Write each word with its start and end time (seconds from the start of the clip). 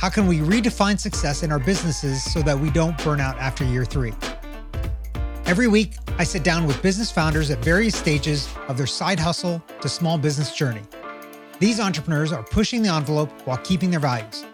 How 0.00 0.08
can 0.08 0.26
we 0.26 0.38
redefine 0.38 0.98
success 0.98 1.42
in 1.42 1.52
our 1.52 1.58
businesses 1.58 2.24
so 2.24 2.40
that 2.40 2.58
we 2.58 2.70
don't 2.70 2.96
burn 3.04 3.20
out 3.20 3.36
after 3.36 3.64
year 3.64 3.84
three? 3.84 4.14
Every 5.44 5.68
week, 5.68 5.92
I 6.16 6.24
sit 6.24 6.42
down 6.42 6.66
with 6.66 6.80
business 6.80 7.10
founders 7.10 7.50
at 7.50 7.62
various 7.62 7.96
stages 7.96 8.48
of 8.68 8.78
their 8.78 8.86
side 8.86 9.20
hustle 9.20 9.62
to 9.82 9.90
small 9.90 10.16
business 10.16 10.56
journey. 10.56 10.80
These 11.58 11.80
entrepreneurs 11.80 12.32
are 12.32 12.42
pushing 12.42 12.80
the 12.80 12.88
envelope 12.88 13.30
while 13.44 13.58
keeping 13.58 13.90
their 13.90 14.00
values. 14.00 14.46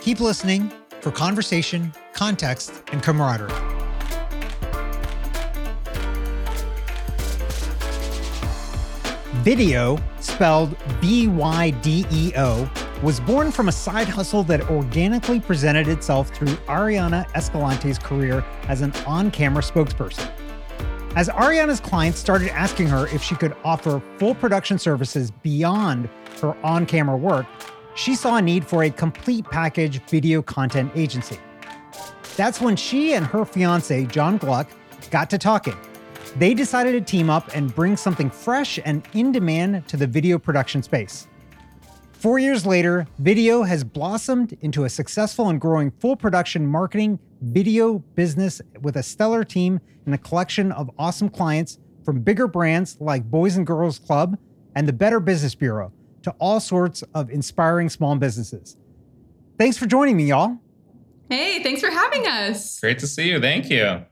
Keep 0.00 0.20
listening 0.20 0.72
for 1.02 1.10
conversation, 1.10 1.92
context, 2.14 2.82
and 2.90 3.02
camaraderie. 3.02 3.50
Bydeo, 9.44 10.02
spelled 10.22 10.74
B 11.02 11.28
Y 11.28 11.70
D 11.82 12.06
E 12.10 12.32
O, 12.38 12.70
was 13.04 13.20
born 13.20 13.52
from 13.52 13.68
a 13.68 13.72
side 13.72 14.08
hustle 14.08 14.42
that 14.42 14.62
organically 14.70 15.38
presented 15.38 15.88
itself 15.88 16.30
through 16.30 16.48
Ariana 16.68 17.30
Escalante's 17.32 17.98
career 17.98 18.42
as 18.66 18.80
an 18.80 18.94
on 19.06 19.30
camera 19.30 19.62
spokesperson. 19.62 20.26
As 21.14 21.28
Ariana's 21.28 21.80
clients 21.80 22.18
started 22.18 22.48
asking 22.48 22.86
her 22.86 23.06
if 23.08 23.22
she 23.22 23.34
could 23.34 23.54
offer 23.62 24.02
full 24.16 24.34
production 24.34 24.78
services 24.78 25.30
beyond 25.30 26.08
her 26.40 26.56
on 26.64 26.86
camera 26.86 27.14
work, 27.14 27.44
she 27.94 28.14
saw 28.14 28.38
a 28.38 28.42
need 28.42 28.66
for 28.66 28.84
a 28.84 28.90
complete 28.90 29.44
package 29.50 30.00
video 30.06 30.40
content 30.40 30.90
agency. 30.94 31.38
That's 32.38 32.58
when 32.58 32.74
she 32.74 33.12
and 33.12 33.26
her 33.26 33.44
fiance, 33.44 34.06
John 34.06 34.38
Gluck, 34.38 34.66
got 35.10 35.28
to 35.28 35.36
talking. 35.36 35.76
They 36.36 36.54
decided 36.54 36.92
to 36.92 37.02
team 37.02 37.28
up 37.28 37.54
and 37.54 37.72
bring 37.74 37.98
something 37.98 38.30
fresh 38.30 38.80
and 38.82 39.06
in 39.12 39.30
demand 39.30 39.86
to 39.88 39.98
the 39.98 40.06
video 40.06 40.38
production 40.38 40.82
space. 40.82 41.28
Four 42.24 42.38
years 42.38 42.64
later, 42.64 43.06
Bydeo 43.22 43.68
has 43.68 43.84
blossomed 43.84 44.56
into 44.62 44.84
a 44.84 44.88
successful 44.88 45.50
and 45.50 45.60
growing 45.60 45.90
full 45.90 46.16
production 46.16 46.66
marketing 46.66 47.18
video 47.42 47.98
business 47.98 48.62
with 48.80 48.96
a 48.96 49.02
stellar 49.02 49.44
team 49.44 49.78
and 50.06 50.14
a 50.14 50.16
collection 50.16 50.72
of 50.72 50.90
awesome 50.98 51.28
clients 51.28 51.78
from 52.02 52.22
bigger 52.22 52.48
brands 52.48 52.96
like 52.98 53.30
Boys 53.30 53.58
and 53.58 53.66
Girls 53.66 53.98
Club 53.98 54.38
and 54.74 54.88
the 54.88 54.92
Better 54.94 55.20
Business 55.20 55.54
Bureau 55.54 55.92
to 56.22 56.30
all 56.38 56.60
sorts 56.60 57.04
of 57.12 57.28
inspiring 57.28 57.90
small 57.90 58.16
businesses. 58.16 58.78
Thanks 59.58 59.76
for 59.76 59.84
joining 59.84 60.16
me, 60.16 60.24
y'all. 60.24 60.56
Hey, 61.28 61.62
thanks 61.62 61.82
for 61.82 61.90
having 61.90 62.26
us. 62.26 62.80
Great 62.80 63.00
to 63.00 63.06
see 63.06 63.28
you. 63.28 63.38
Thank 63.38 63.68
you. 63.68 64.06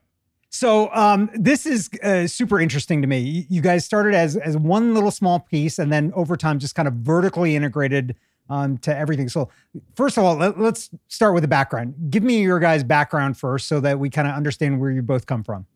So 0.54 0.90
um, 0.92 1.30
this 1.34 1.64
is 1.64 1.88
uh, 2.02 2.26
super 2.26 2.60
interesting 2.60 3.00
to 3.00 3.08
me. 3.08 3.46
You 3.48 3.62
guys 3.62 3.86
started 3.86 4.14
as 4.14 4.36
as 4.36 4.56
one 4.56 4.92
little 4.92 5.10
small 5.10 5.40
piece, 5.40 5.78
and 5.78 5.90
then 5.90 6.12
over 6.14 6.36
time, 6.36 6.58
just 6.58 6.74
kind 6.74 6.86
of 6.86 6.94
vertically 6.94 7.56
integrated 7.56 8.14
um, 8.50 8.76
to 8.78 8.94
everything. 8.94 9.30
So 9.30 9.48
first 9.96 10.18
of 10.18 10.24
all, 10.24 10.36
let, 10.36 10.58
us 10.58 10.90
start 11.08 11.32
with 11.32 11.42
the 11.42 11.48
background. 11.48 11.94
Give 12.10 12.22
me 12.22 12.42
your 12.42 12.58
guys' 12.58 12.84
background 12.84 13.38
first, 13.38 13.66
so 13.66 13.80
that 13.80 13.98
we 13.98 14.10
kind 14.10 14.28
of 14.28 14.34
understand 14.34 14.78
where 14.78 14.90
you 14.90 15.00
both 15.00 15.24
come 15.24 15.42
from. 15.42 15.66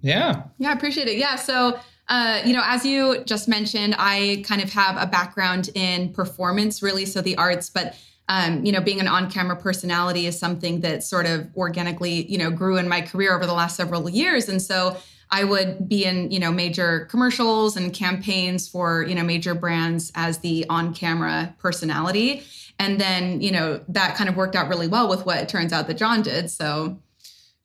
Yeah. 0.00 0.44
Yeah, 0.58 0.70
I 0.70 0.74
appreciate 0.74 1.08
it. 1.08 1.16
Yeah. 1.16 1.34
So 1.34 1.76
uh, 2.08 2.42
you 2.44 2.52
know, 2.52 2.62
as 2.64 2.84
you 2.84 3.24
just 3.24 3.48
mentioned, 3.48 3.96
I 3.98 4.44
kind 4.46 4.62
of 4.62 4.72
have 4.72 4.96
a 4.96 5.06
background 5.06 5.70
in 5.74 6.12
performance, 6.12 6.82
really, 6.82 7.06
so 7.06 7.20
the 7.20 7.36
arts, 7.36 7.70
but 7.70 7.96
um, 8.28 8.64
you 8.64 8.72
know, 8.72 8.80
being 8.80 9.00
an 9.00 9.08
on-camera 9.08 9.56
personality 9.56 10.26
is 10.26 10.38
something 10.38 10.80
that 10.80 11.02
sort 11.02 11.26
of 11.26 11.48
organically, 11.56 12.30
you 12.30 12.38
know, 12.38 12.50
grew 12.50 12.76
in 12.76 12.88
my 12.88 13.02
career 13.02 13.34
over 13.34 13.46
the 13.46 13.52
last 13.52 13.76
several 13.76 14.08
years. 14.08 14.48
And 14.48 14.62
so 14.62 14.96
I 15.30 15.44
would 15.44 15.88
be 15.88 16.04
in, 16.04 16.30
you 16.30 16.38
know, 16.38 16.50
major 16.50 17.06
commercials 17.06 17.76
and 17.76 17.92
campaigns 17.92 18.68
for, 18.68 19.02
you 19.02 19.14
know, 19.14 19.24
major 19.24 19.54
brands 19.54 20.10
as 20.14 20.38
the 20.38 20.64
on-camera 20.70 21.54
personality. 21.58 22.44
And 22.78 23.00
then, 23.00 23.40
you 23.40 23.52
know, 23.52 23.80
that 23.88 24.16
kind 24.16 24.28
of 24.30 24.36
worked 24.36 24.56
out 24.56 24.68
really 24.68 24.88
well 24.88 25.08
with 25.08 25.26
what 25.26 25.38
it 25.38 25.48
turns 25.48 25.72
out 25.72 25.86
that 25.86 25.94
John 25.94 26.22
did. 26.22 26.50
So 26.50 26.98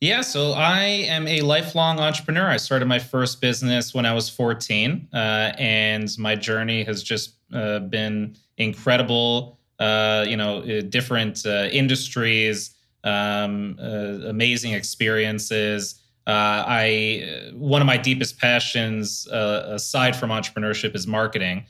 yeah, 0.02 0.22
so 0.22 0.54
I 0.54 0.84
am 0.84 1.28
a 1.28 1.42
lifelong 1.42 2.00
entrepreneur. 2.00 2.48
I 2.48 2.56
started 2.56 2.88
my 2.88 3.00
first 3.00 3.42
business 3.42 3.94
when 3.94 4.06
I 4.06 4.14
was 4.14 4.30
14, 4.30 5.10
uh, 5.12 5.18
and 5.58 6.10
my 6.18 6.36
journey 6.36 6.84
has 6.86 7.04
just 7.04 7.34
uh, 7.54 7.80
been 7.80 8.38
incredible 8.58 9.59
uh, 9.80 10.26
you 10.28 10.36
know, 10.36 10.60
uh, 10.60 10.82
different 10.82 11.46
uh, 11.46 11.70
industries, 11.72 12.76
um, 13.04 13.78
uh, 13.82 14.28
amazing 14.28 14.74
experiences. 14.74 16.02
Uh, 16.28 16.64
I 16.68 17.52
one 17.54 17.82
of 17.82 17.88
my 17.88 17.98
deepest 17.98 18.40
passions, 18.40 19.28
aside 19.32 20.16
from 20.16 20.30
entrepreneurship, 20.30 20.96
is 20.96 21.08
marketing. 21.08 21.66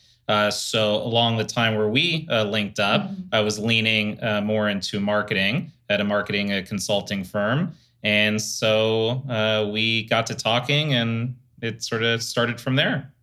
so 0.49 0.95
along 0.95 1.37
the 1.37 1.45
time 1.45 1.75
where 1.75 1.87
we 1.87 2.27
linked 2.29 2.79
up, 2.79 3.03
mm-hmm. 3.03 3.21
I 3.31 3.41
was 3.41 3.57
leaning 3.59 4.19
more 4.43 4.69
into 4.69 4.99
marketing 4.99 5.71
at 5.89 6.01
a 6.01 6.03
marketing 6.03 6.65
consulting 6.65 7.23
firm, 7.23 7.73
and 8.03 8.41
so 8.41 9.69
we 9.71 10.03
got 10.05 10.27
to 10.27 10.35
talking, 10.35 10.93
and 10.93 11.35
it 11.61 11.83
sort 11.83 12.03
of 12.03 12.21
started 12.21 12.59
from 12.59 12.75
there. 12.75 13.13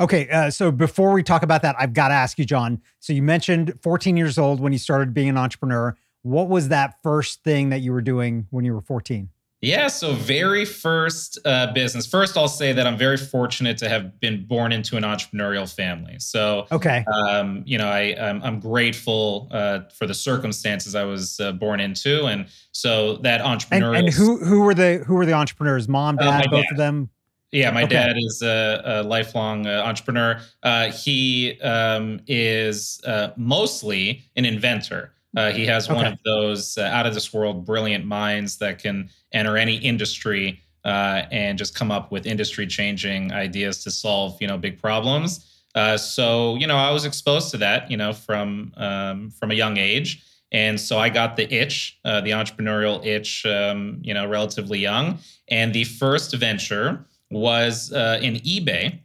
Okay, 0.00 0.28
uh, 0.28 0.50
so 0.50 0.72
before 0.72 1.12
we 1.12 1.22
talk 1.22 1.42
about 1.42 1.62
that, 1.62 1.76
I've 1.78 1.92
got 1.92 2.08
to 2.08 2.14
ask 2.14 2.38
you, 2.38 2.44
John. 2.44 2.80
So 3.00 3.12
you 3.12 3.22
mentioned 3.22 3.78
14 3.82 4.16
years 4.16 4.38
old 4.38 4.60
when 4.60 4.72
you 4.72 4.78
started 4.78 5.14
being 5.14 5.28
an 5.28 5.38
entrepreneur. 5.38 5.96
What 6.22 6.48
was 6.48 6.68
that 6.68 6.96
first 7.02 7.44
thing 7.44 7.68
that 7.68 7.80
you 7.80 7.92
were 7.92 8.00
doing 8.00 8.46
when 8.50 8.64
you 8.64 8.74
were 8.74 8.80
14? 8.80 9.28
Yeah, 9.64 9.86
so 9.86 10.12
very 10.12 10.66
first 10.66 11.38
uh, 11.46 11.72
business. 11.72 12.06
First, 12.06 12.36
I'll 12.36 12.48
say 12.48 12.74
that 12.74 12.86
I'm 12.86 12.98
very 12.98 13.16
fortunate 13.16 13.78
to 13.78 13.88
have 13.88 14.20
been 14.20 14.44
born 14.44 14.72
into 14.72 14.98
an 14.98 15.04
entrepreneurial 15.04 15.72
family. 15.72 16.16
So, 16.18 16.66
okay, 16.70 17.02
um, 17.06 17.62
you 17.64 17.78
know, 17.78 17.88
I 17.88 18.14
I'm, 18.20 18.42
I'm 18.42 18.60
grateful 18.60 19.48
uh, 19.52 19.80
for 19.96 20.06
the 20.06 20.12
circumstances 20.12 20.94
I 20.94 21.04
was 21.04 21.40
uh, 21.40 21.52
born 21.52 21.80
into, 21.80 22.26
and 22.26 22.46
so 22.72 23.16
that 23.18 23.40
entrepreneurial. 23.40 23.98
And, 23.98 24.08
and, 24.08 24.14
who 24.14 24.44
who 24.44 24.60
were 24.60 24.74
the 24.74 25.02
who 25.06 25.14
were 25.14 25.24
the 25.24 25.32
entrepreneurs? 25.32 25.88
Mom, 25.88 26.18
uh, 26.18 26.24
dad, 26.24 26.50
both 26.50 26.64
dad. 26.64 26.72
of 26.72 26.76
them. 26.76 27.08
Yeah, 27.54 27.70
my 27.70 27.84
okay. 27.84 27.94
dad 27.94 28.16
is 28.18 28.42
a, 28.42 28.82
a 28.84 29.02
lifelong 29.04 29.68
uh, 29.68 29.84
entrepreneur. 29.86 30.40
Uh, 30.64 30.90
he 30.90 31.60
um, 31.60 32.18
is 32.26 33.00
uh, 33.06 33.28
mostly 33.36 34.24
an 34.34 34.44
inventor. 34.44 35.12
Uh, 35.36 35.52
he 35.52 35.64
has 35.66 35.86
okay. 35.88 35.94
one 35.94 36.06
of 36.06 36.18
those 36.24 36.76
uh, 36.76 36.82
out 36.82 37.06
of 37.06 37.14
this 37.14 37.32
world 37.32 37.64
brilliant 37.64 38.04
minds 38.04 38.56
that 38.58 38.80
can 38.80 39.08
enter 39.32 39.56
any 39.56 39.76
industry 39.76 40.60
uh, 40.84 41.22
and 41.30 41.56
just 41.56 41.76
come 41.76 41.92
up 41.92 42.10
with 42.10 42.26
industry 42.26 42.66
changing 42.66 43.32
ideas 43.32 43.84
to 43.84 43.90
solve 43.90 44.36
you 44.40 44.48
know 44.48 44.58
big 44.58 44.80
problems. 44.82 45.62
so 45.96 46.56
you 46.56 46.66
know 46.66 46.76
I 46.76 46.90
was 46.90 47.04
exposed 47.04 47.52
to 47.52 47.56
that 47.58 47.88
you 47.88 47.96
know 47.96 48.12
from 48.12 48.72
um, 48.76 49.30
from 49.30 49.52
a 49.52 49.54
young 49.54 49.76
age. 49.76 50.24
And 50.50 50.78
so 50.78 50.98
I 50.98 51.08
got 51.08 51.36
the 51.36 51.52
itch, 51.52 51.98
the 52.04 52.30
entrepreneurial 52.30 53.04
itch, 53.04 53.44
um, 53.44 53.98
you 54.02 54.14
know, 54.14 54.28
relatively 54.28 54.78
young. 54.78 55.18
And 55.48 55.72
the 55.72 55.82
first 55.82 56.32
venture 56.34 57.04
was 57.34 57.92
uh, 57.92 58.18
in 58.22 58.36
eBay. 58.36 58.98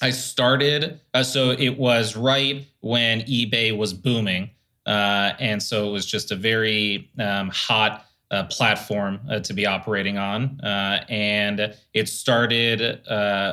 I 0.00 0.10
started, 0.10 1.00
uh, 1.14 1.22
so 1.22 1.50
it 1.50 1.78
was 1.78 2.16
right 2.16 2.66
when 2.80 3.22
eBay 3.22 3.76
was 3.76 3.92
booming. 3.92 4.50
Uh, 4.86 5.32
and 5.38 5.62
so 5.62 5.88
it 5.88 5.92
was 5.92 6.06
just 6.06 6.30
a 6.30 6.36
very 6.36 7.10
um, 7.18 7.50
hot 7.50 8.06
uh, 8.30 8.44
platform 8.44 9.20
uh, 9.30 9.40
to 9.40 9.54
be 9.54 9.66
operating 9.66 10.18
on. 10.18 10.60
Uh, 10.60 11.04
and 11.08 11.74
it 11.94 12.08
started 12.08 13.00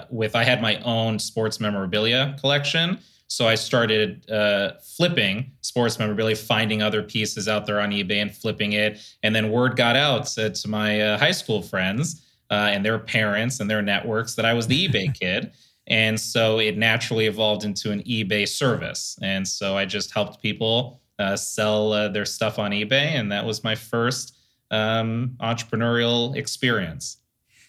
with 0.09 0.35
I 0.35 0.43
had 0.43 0.61
my 0.61 0.77
own 0.81 1.19
sports 1.19 1.59
memorabilia 1.59 2.35
collection. 2.39 2.99
So 3.27 3.47
I 3.47 3.55
started 3.55 4.29
uh, 4.29 4.73
flipping 4.97 5.51
sports 5.61 5.97
memorabilia, 5.97 6.35
finding 6.35 6.81
other 6.81 7.01
pieces 7.01 7.47
out 7.47 7.65
there 7.65 7.81
on 7.81 7.91
eBay 7.91 8.21
and 8.21 8.33
flipping 8.33 8.73
it. 8.73 8.99
And 9.23 9.35
then 9.35 9.49
word 9.49 9.75
got 9.75 9.95
out 9.95 10.27
to 10.27 10.67
my 10.67 11.01
uh, 11.01 11.17
high 11.17 11.31
school 11.31 11.61
friends 11.61 12.24
uh, 12.49 12.69
and 12.71 12.85
their 12.85 12.99
parents 12.99 13.59
and 13.59 13.69
their 13.69 13.81
networks 13.81 14.35
that 14.35 14.45
I 14.45 14.53
was 14.53 14.67
the 14.67 14.87
eBay 14.87 15.13
kid. 15.19 15.51
And 15.87 16.19
so 16.19 16.59
it 16.59 16.77
naturally 16.77 17.27
evolved 17.27 17.63
into 17.63 17.91
an 17.91 18.01
eBay 18.03 18.47
service. 18.47 19.17
And 19.21 19.47
so 19.47 19.77
I 19.77 19.85
just 19.85 20.11
helped 20.11 20.41
people 20.41 21.01
uh, 21.19 21.35
sell 21.35 21.93
uh, 21.93 22.07
their 22.09 22.25
stuff 22.25 22.57
on 22.57 22.71
eBay. 22.71 23.13
And 23.13 23.31
that 23.31 23.45
was 23.45 23.63
my 23.63 23.75
first 23.75 24.35
um, 24.71 25.35
entrepreneurial 25.39 26.35
experience. 26.35 27.17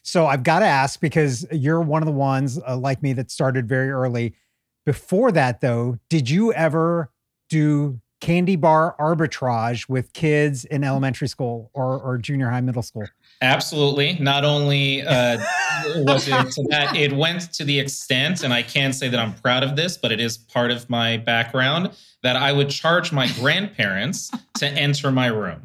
So 0.02 0.26
I've 0.26 0.44
got 0.44 0.61
to 0.61 0.67
ask 0.67 1.00
because 1.00 1.46
you're 1.50 1.81
one 1.81 2.00
of 2.00 2.06
the 2.06 2.12
ones 2.12 2.61
uh, 2.67 2.76
like 2.76 3.02
me 3.02 3.12
that 3.14 3.31
started 3.31 3.69
very 3.69 3.90
early. 3.90 4.34
Before 4.84 5.32
that, 5.32 5.61
though, 5.61 5.99
did 6.08 6.31
you 6.31 6.52
ever 6.52 7.11
do 7.49 8.00
candy 8.20 8.56
bar 8.56 8.94
arbitrage 8.99 9.88
with 9.88 10.12
kids 10.12 10.64
in 10.64 10.84
elementary 10.84 11.29
school 11.29 11.70
or, 11.75 11.99
or 11.99 12.19
junior 12.19 12.50
high, 12.50 12.61
middle 12.61 12.82
school? 12.82 13.05
Absolutely. 13.42 14.16
Not 14.18 14.44
only 14.44 15.02
uh, 15.02 15.38
was 15.96 16.26
it 16.26 16.50
to 16.52 16.66
that, 16.70 16.96
it 16.96 17.12
went 17.12 17.52
to 17.54 17.64
the 17.64 17.78
extent, 17.78 18.42
and 18.42 18.52
I 18.52 18.62
can't 18.62 18.94
say 18.94 19.08
that 19.08 19.20
I'm 19.20 19.34
proud 19.34 19.62
of 19.62 19.76
this, 19.76 19.96
but 19.96 20.10
it 20.10 20.20
is 20.20 20.38
part 20.38 20.70
of 20.70 20.88
my 20.88 21.18
background 21.18 21.90
that 22.22 22.36
I 22.36 22.52
would 22.52 22.70
charge 22.70 23.12
my 23.12 23.28
grandparents 23.34 24.30
to 24.58 24.66
enter 24.66 25.12
my 25.12 25.26
room. 25.26 25.62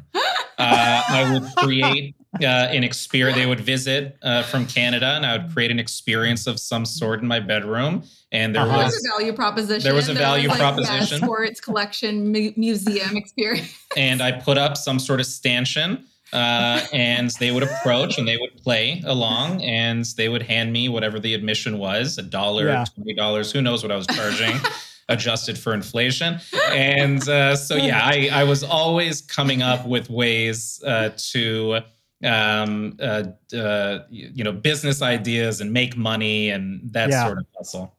Uh, 0.58 1.02
I 1.08 1.32
would 1.32 1.44
create 1.56 2.14
uh, 2.40 2.46
an 2.46 2.84
experience. 2.84 3.38
They 3.38 3.46
would 3.46 3.60
visit 3.60 4.16
uh, 4.22 4.42
from 4.42 4.66
Canada, 4.66 5.14
and 5.16 5.24
I 5.24 5.38
would 5.38 5.52
create 5.52 5.70
an 5.70 5.78
experience 5.78 6.46
of 6.46 6.60
some 6.60 6.84
sort 6.84 7.20
in 7.20 7.26
my 7.26 7.40
bedroom. 7.40 8.04
And 8.32 8.54
there 8.54 8.62
uh-huh. 8.62 8.84
was, 8.84 8.94
was, 8.94 9.06
a 9.06 9.18
value 9.18 9.32
proposition. 9.32 9.82
There 9.82 9.94
was 9.94 10.08
a 10.08 10.14
value 10.14 10.48
was 10.48 10.58
like, 10.58 10.74
proposition. 10.74 11.18
Yeah, 11.18 11.24
sports 11.24 11.60
collection 11.60 12.30
mu- 12.30 12.52
museum 12.56 13.16
experience. 13.16 13.76
And 13.96 14.22
I 14.22 14.32
put 14.32 14.56
up 14.56 14.76
some 14.76 14.98
sort 14.98 15.20
of 15.20 15.26
stanchion. 15.26 16.06
Uh, 16.32 16.80
and 16.92 17.30
they 17.40 17.50
would 17.50 17.62
approach 17.62 18.16
and 18.16 18.26
they 18.26 18.38
would 18.38 18.56
play 18.62 19.02
along 19.04 19.62
and 19.62 20.06
they 20.16 20.30
would 20.30 20.42
hand 20.42 20.72
me 20.72 20.88
whatever 20.88 21.20
the 21.20 21.34
admission 21.34 21.76
was 21.78 22.16
a 22.16 22.22
dollar 22.22 22.68
yeah. 22.68 22.84
twenty 22.94 23.12
dollars 23.12 23.52
who 23.52 23.60
knows 23.60 23.82
what 23.82 23.92
i 23.92 23.96
was 23.96 24.06
charging 24.06 24.58
adjusted 25.10 25.58
for 25.58 25.74
inflation 25.74 26.40
and 26.70 27.28
uh, 27.28 27.54
so 27.54 27.76
yeah 27.76 28.00
I, 28.02 28.30
I 28.32 28.44
was 28.44 28.64
always 28.64 29.20
coming 29.20 29.60
up 29.60 29.86
with 29.86 30.08
ways 30.08 30.82
uh, 30.86 31.10
to 31.32 31.82
um, 32.24 32.96
uh, 33.00 33.24
uh, 33.54 34.00
you 34.10 34.44
know, 34.44 34.52
business 34.52 35.02
ideas 35.02 35.60
and 35.60 35.72
make 35.72 35.96
money 35.96 36.50
and 36.50 36.80
that 36.92 37.10
yeah. 37.10 37.26
sort 37.26 37.38
of 37.38 37.46
hustle. 37.56 37.96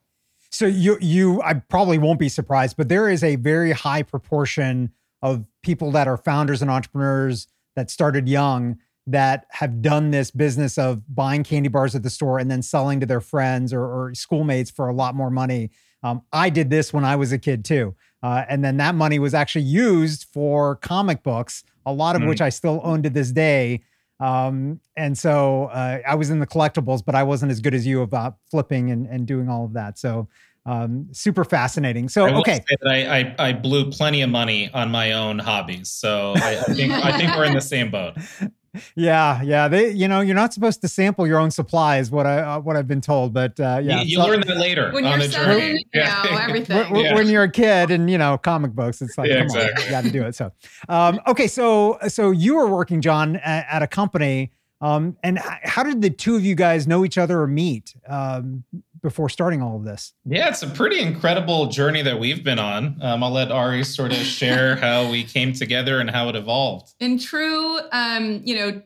So 0.50 0.66
you 0.66 0.98
you 1.02 1.42
I 1.42 1.56
probably 1.56 1.98
won't 1.98 2.20
be 2.20 2.30
surprised, 2.30 2.78
but 2.78 2.88
there 2.88 3.10
is 3.10 3.24
a 3.24 3.36
very 3.38 3.72
high 3.72 4.04
proportion 4.04 4.92
of 5.22 5.46
people 5.64 5.92
that 5.92 6.08
are 6.08 6.18
founders 6.18 6.62
and 6.62 6.70
entrepreneurs 6.70 7.48
that 7.76 7.90
started 7.90 8.28
young 8.28 8.78
that 9.06 9.46
have 9.52 9.82
done 9.82 10.12
this 10.12 10.32
business 10.32 10.78
of 10.78 11.04
buying 11.14 11.44
candy 11.44 11.70
bars 11.70 11.94
at 11.94 12.04
the 12.04 12.10
store 12.10 12.40
and 12.40 12.50
then 12.50 12.62
selling 12.62 13.00
to 13.00 13.06
their 13.06 13.20
friends 13.20 13.74
or, 13.74 13.82
or 13.84 14.14
schoolmates 14.16 14.72
for 14.72 14.88
a 14.88 14.94
lot 14.94 15.14
more 15.14 15.30
money. 15.30 15.72
Um, 16.04 16.22
I 16.32 16.50
did 16.50 16.70
this 16.70 16.94
when 16.94 17.04
I 17.04 17.16
was 17.16 17.32
a 17.32 17.38
kid 17.38 17.66
too. 17.66 17.96
Uh, 18.22 18.46
and 18.48 18.64
then 18.64 18.78
that 18.78 18.96
money 18.96 19.20
was 19.20 19.34
actually 19.34 19.66
used 19.66 20.28
for 20.34 20.78
comic 20.78 21.24
books, 21.24 21.64
a 21.86 21.92
lot 21.92 22.16
of 22.16 22.22
mm. 22.22 22.30
which 22.30 22.40
I 22.40 22.50
still 22.50 22.80
own 22.84 23.04
to 23.04 23.10
this 23.10 23.32
day. 23.32 23.82
Um, 24.22 24.80
and 24.96 25.18
so 25.18 25.66
uh, 25.66 26.00
I 26.08 26.16
was 26.16 26.30
in 26.30 26.40
the 26.40 26.48
collectibles, 26.48 27.04
but 27.04 27.16
I 27.16 27.24
wasn't 27.24 27.52
as 27.52 27.60
good 27.60 27.74
as 27.74 27.86
you 27.86 28.02
about 28.02 28.38
flipping 28.50 28.92
and, 28.92 29.06
and 29.08 29.28
doing 29.28 29.50
all 29.50 29.66
of 29.66 29.74
that. 29.74 30.00
So 30.00 30.30
um, 30.66 31.08
super 31.12 31.44
fascinating. 31.44 32.10
So 32.10 32.28
okay, 32.38 32.64
I, 32.86 33.06
I, 33.06 33.36
I 33.50 33.54
blew 33.54 33.92
plenty 33.92 34.22
of 34.22 34.30
money 34.30 34.72
on 34.74 34.92
my 34.92 35.12
own 35.14 35.40
hobbies. 35.40 35.90
So 35.90 36.34
I, 36.38 36.60
I 36.68 36.74
think 36.74 36.92
I 36.94 37.18
think 37.18 37.36
we're 37.36 37.46
in 37.46 37.54
the 37.54 37.62
same 37.62 37.92
boat. 37.92 38.16
Yeah, 38.96 39.42
yeah. 39.44 39.68
They, 39.68 39.92
you 39.92 40.08
know, 40.08 40.22
you're 40.22 40.36
not 40.36 40.52
supposed 40.52 40.82
to 40.82 40.88
sample 40.88 41.28
your 41.28 41.38
own 41.38 41.52
supply, 41.52 42.00
is 42.00 42.10
what 42.10 42.26
I 42.26 42.40
uh, 42.40 42.60
what 42.60 42.76
I've 42.76 42.88
been 42.88 43.02
told. 43.02 43.32
But 43.32 43.60
uh, 43.60 43.80
yeah, 43.84 44.02
you, 44.02 44.06
you 44.08 44.18
so, 44.18 44.26
learn 44.26 44.42
that 44.42 44.58
later 44.58 44.92
when 44.92 45.06
on 45.06 45.20
the 45.20 45.30
seven, 45.30 45.60
journey. 45.60 45.86
Yeah, 45.94 46.24
know, 46.24 46.38
everything. 46.42 46.92
When, 46.92 47.06
yeah. 47.06 47.14
when, 47.14 47.28
you're 47.28 47.44
a 47.44 47.52
kid 47.52 47.92
and 47.92 48.10
you 48.10 48.18
know 48.18 48.38
comic 48.38 48.72
books, 48.72 49.02
it's 49.02 49.16
like, 49.16 49.30
yeah, 49.30 49.38
come 49.38 49.46
exactly. 49.46 49.84
on, 49.84 49.86
you 49.86 49.92
got 49.92 50.04
to 50.06 50.12
do 50.12 50.24
it. 50.24 50.34
So, 50.34 50.52
um, 50.90 51.20
okay, 51.28 51.48
so 51.48 52.00
so 52.08 52.32
you 52.32 52.56
were 52.56 52.68
working, 52.68 53.02
John, 53.02 53.36
at, 53.38 53.68
at 53.70 53.84
a 53.84 53.88
company, 53.88 54.52
um, 54.82 55.18
and 55.24 55.38
how 55.38 55.84
did 55.84 56.02
the 56.02 56.10
two 56.10 56.36
of 56.36 56.44
you 56.44 56.56
guys 56.56 56.88
know 56.88 57.06
each 57.06 57.20
other 57.20 57.42
or 57.42 57.48
meet? 57.48 57.96
Um, 58.08 58.64
before 59.04 59.30
starting 59.30 59.62
all 59.62 59.76
of 59.76 59.84
this? 59.84 60.14
Yeah, 60.26 60.50
it's 60.50 60.64
a 60.64 60.68
pretty 60.68 61.00
incredible 61.00 61.68
journey 61.68 62.02
that 62.02 62.20
we've 62.20 62.44
been 62.44 62.58
on. 62.58 62.98
Um, 63.02 63.24
I'll 63.24 63.32
let 63.32 63.52
Ari 63.52 63.84
sort 63.84 64.12
of 64.12 64.18
share 64.18 64.76
how 64.78 65.12
we 65.12 65.24
came 65.24 65.54
together 65.54 66.00
and 66.00 66.10
how 66.10 66.30
it 66.30 66.36
evolved. 66.36 66.94
In 67.00 67.20
true, 67.20 67.80
um, 67.92 68.42
you 68.44 68.56
know, 68.56 68.82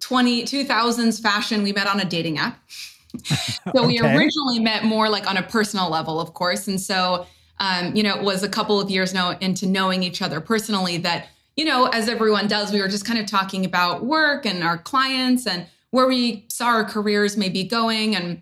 20 0.00 0.42
2000s 0.42 1.22
fashion, 1.22 1.62
we 1.62 1.72
met 1.72 1.86
on 1.86 2.00
a 2.00 2.04
dating 2.04 2.36
app. 2.36 2.60
so 3.74 3.86
we 3.86 4.00
originally 4.00 4.58
met 4.58 4.84
more 4.84 5.08
like 5.08 5.30
on 5.30 5.36
a 5.38 5.42
personal 5.42 5.88
level, 5.88 6.20
of 6.20 6.34
course, 6.34 6.68
and 6.68 6.78
so 6.78 7.26
um, 7.60 7.94
you 7.94 8.02
know, 8.02 8.16
it 8.16 8.22
was 8.22 8.42
a 8.42 8.48
couple 8.48 8.80
of 8.80 8.90
years 8.90 9.14
now 9.14 9.38
into 9.40 9.66
knowing 9.66 10.02
each 10.02 10.20
other 10.20 10.40
personally 10.40 10.98
that 10.98 11.28
you 11.54 11.66
know, 11.66 11.86
as 11.86 12.08
everyone 12.08 12.48
does, 12.48 12.72
we 12.72 12.80
were 12.80 12.88
just 12.88 13.04
kind 13.04 13.18
of 13.18 13.26
talking 13.26 13.64
about 13.66 14.04
work 14.04 14.46
and 14.46 14.64
our 14.64 14.78
clients 14.78 15.46
and 15.46 15.66
where 15.90 16.08
we 16.08 16.46
saw 16.48 16.68
our 16.68 16.84
careers 16.84 17.36
maybe 17.36 17.62
going 17.62 18.16
and 18.16 18.40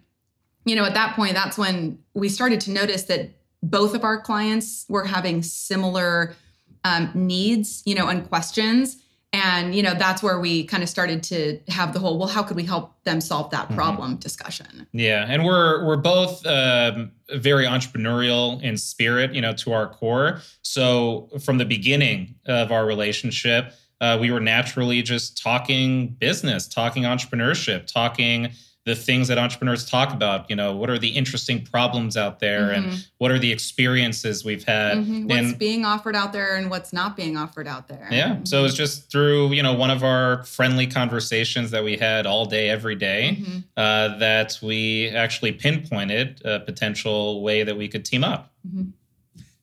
you 0.71 0.77
know, 0.77 0.85
at 0.85 0.95
that 0.95 1.17
point, 1.17 1.35
that's 1.35 1.59
when 1.59 1.99
we 2.15 2.29
started 2.29 2.61
to 2.61 2.71
notice 2.71 3.03
that 3.05 3.31
both 3.61 3.93
of 3.93 4.05
our 4.05 4.21
clients 4.21 4.87
were 4.89 5.05
having 5.05 5.43
similar 5.43 6.37
um, 6.85 7.11
needs, 7.13 7.83
you 7.85 7.97
know, 7.97 8.07
and 8.07 8.29
questions. 8.29 9.03
And, 9.33 9.75
you 9.75 9.83
know, 9.83 9.95
that's 9.95 10.23
where 10.23 10.39
we 10.39 10.63
kind 10.65 10.85
of 10.85 10.89
started 10.89 11.25
to 11.25 11.59
have 11.69 11.93
the 11.93 11.99
whole, 11.99 12.21
well, 12.21 12.29
how 12.29 12.45
could 12.45 12.57
we 12.57 12.63
help 12.63 13.03
them 13.03 13.21
solve 13.21 13.51
that 13.51 13.67
mm-hmm. 13.67 13.75
problem 13.75 14.11
mm-hmm. 14.13 14.21
discussion? 14.21 14.87
Yeah. 14.93 15.27
And 15.29 15.45
we're, 15.45 15.85
we're 15.85 15.97
both 15.97 16.47
um, 16.47 17.11
very 17.33 17.65
entrepreneurial 17.65 18.63
in 18.63 18.77
spirit, 18.77 19.35
you 19.35 19.41
know, 19.41 19.53
to 19.55 19.73
our 19.73 19.89
core. 19.89 20.41
So 20.63 21.31
from 21.45 21.59
the 21.59 21.65
beginning 21.65 22.37
of 22.47 22.71
our 22.71 22.87
relationship, 22.87 23.73
uh, 24.01 24.19
we 24.21 24.31
were 24.31 24.41
naturally 24.41 25.03
just 25.03 25.43
talking 25.43 26.11
business, 26.21 26.69
talking 26.69 27.03
entrepreneurship, 27.03 27.93
talking 27.93 28.53
the 28.87 28.95
things 28.95 29.29
that 29.29 29.37
entrepreneurs 29.37 29.89
talk 29.89 30.13
about 30.13 30.49
you 30.49 30.57
know 30.57 30.75
what 30.75 30.89
are 30.89 30.99
the 30.99 31.09
interesting 31.09 31.63
problems 31.65 32.17
out 32.17 32.41
there 32.41 32.69
mm-hmm. 32.69 32.89
and 32.89 33.09
what 33.19 33.31
are 33.31 33.39
the 33.39 33.53
experiences 33.53 34.45
we've 34.45 34.65
had 34.65 34.99
mm-hmm. 34.99 35.27
what's 35.27 35.51
and, 35.51 35.59
being 35.59 35.85
offered 35.85 36.17
out 36.17 36.33
there 36.33 36.57
and 36.57 36.71
what's 36.71 36.93
not 36.93 37.17
being 37.17 37.37
offered 37.37 37.69
out 37.69 37.89
there 37.89 38.09
yeah 38.11 38.31
mm-hmm. 38.31 38.45
so 38.45 38.65
it's 38.65 38.75
just 38.75 39.11
through 39.11 39.53
you 39.53 39.63
know 39.63 39.75
one 39.75 39.91
of 39.91 40.03
our 40.03 40.45
friendly 40.45 40.87
conversations 40.87 41.71
that 41.71 41.85
we 41.85 41.97
had 41.97 42.27
all 42.27 42.47
day 42.47 42.71
every 42.71 42.95
day, 42.95 43.39
mm-hmm. 43.41 43.59
uh, 43.77 44.17
that 44.19 44.59
we 44.63 45.09
actually 45.11 45.53
pinpointed 45.53 46.41
a 46.45 46.61
potential 46.61 47.43
way 47.43 47.63
that 47.63 47.77
we 47.77 47.87
could 47.89 48.05
team 48.05 48.25
up 48.25 48.53
mm-hmm. 48.67 48.91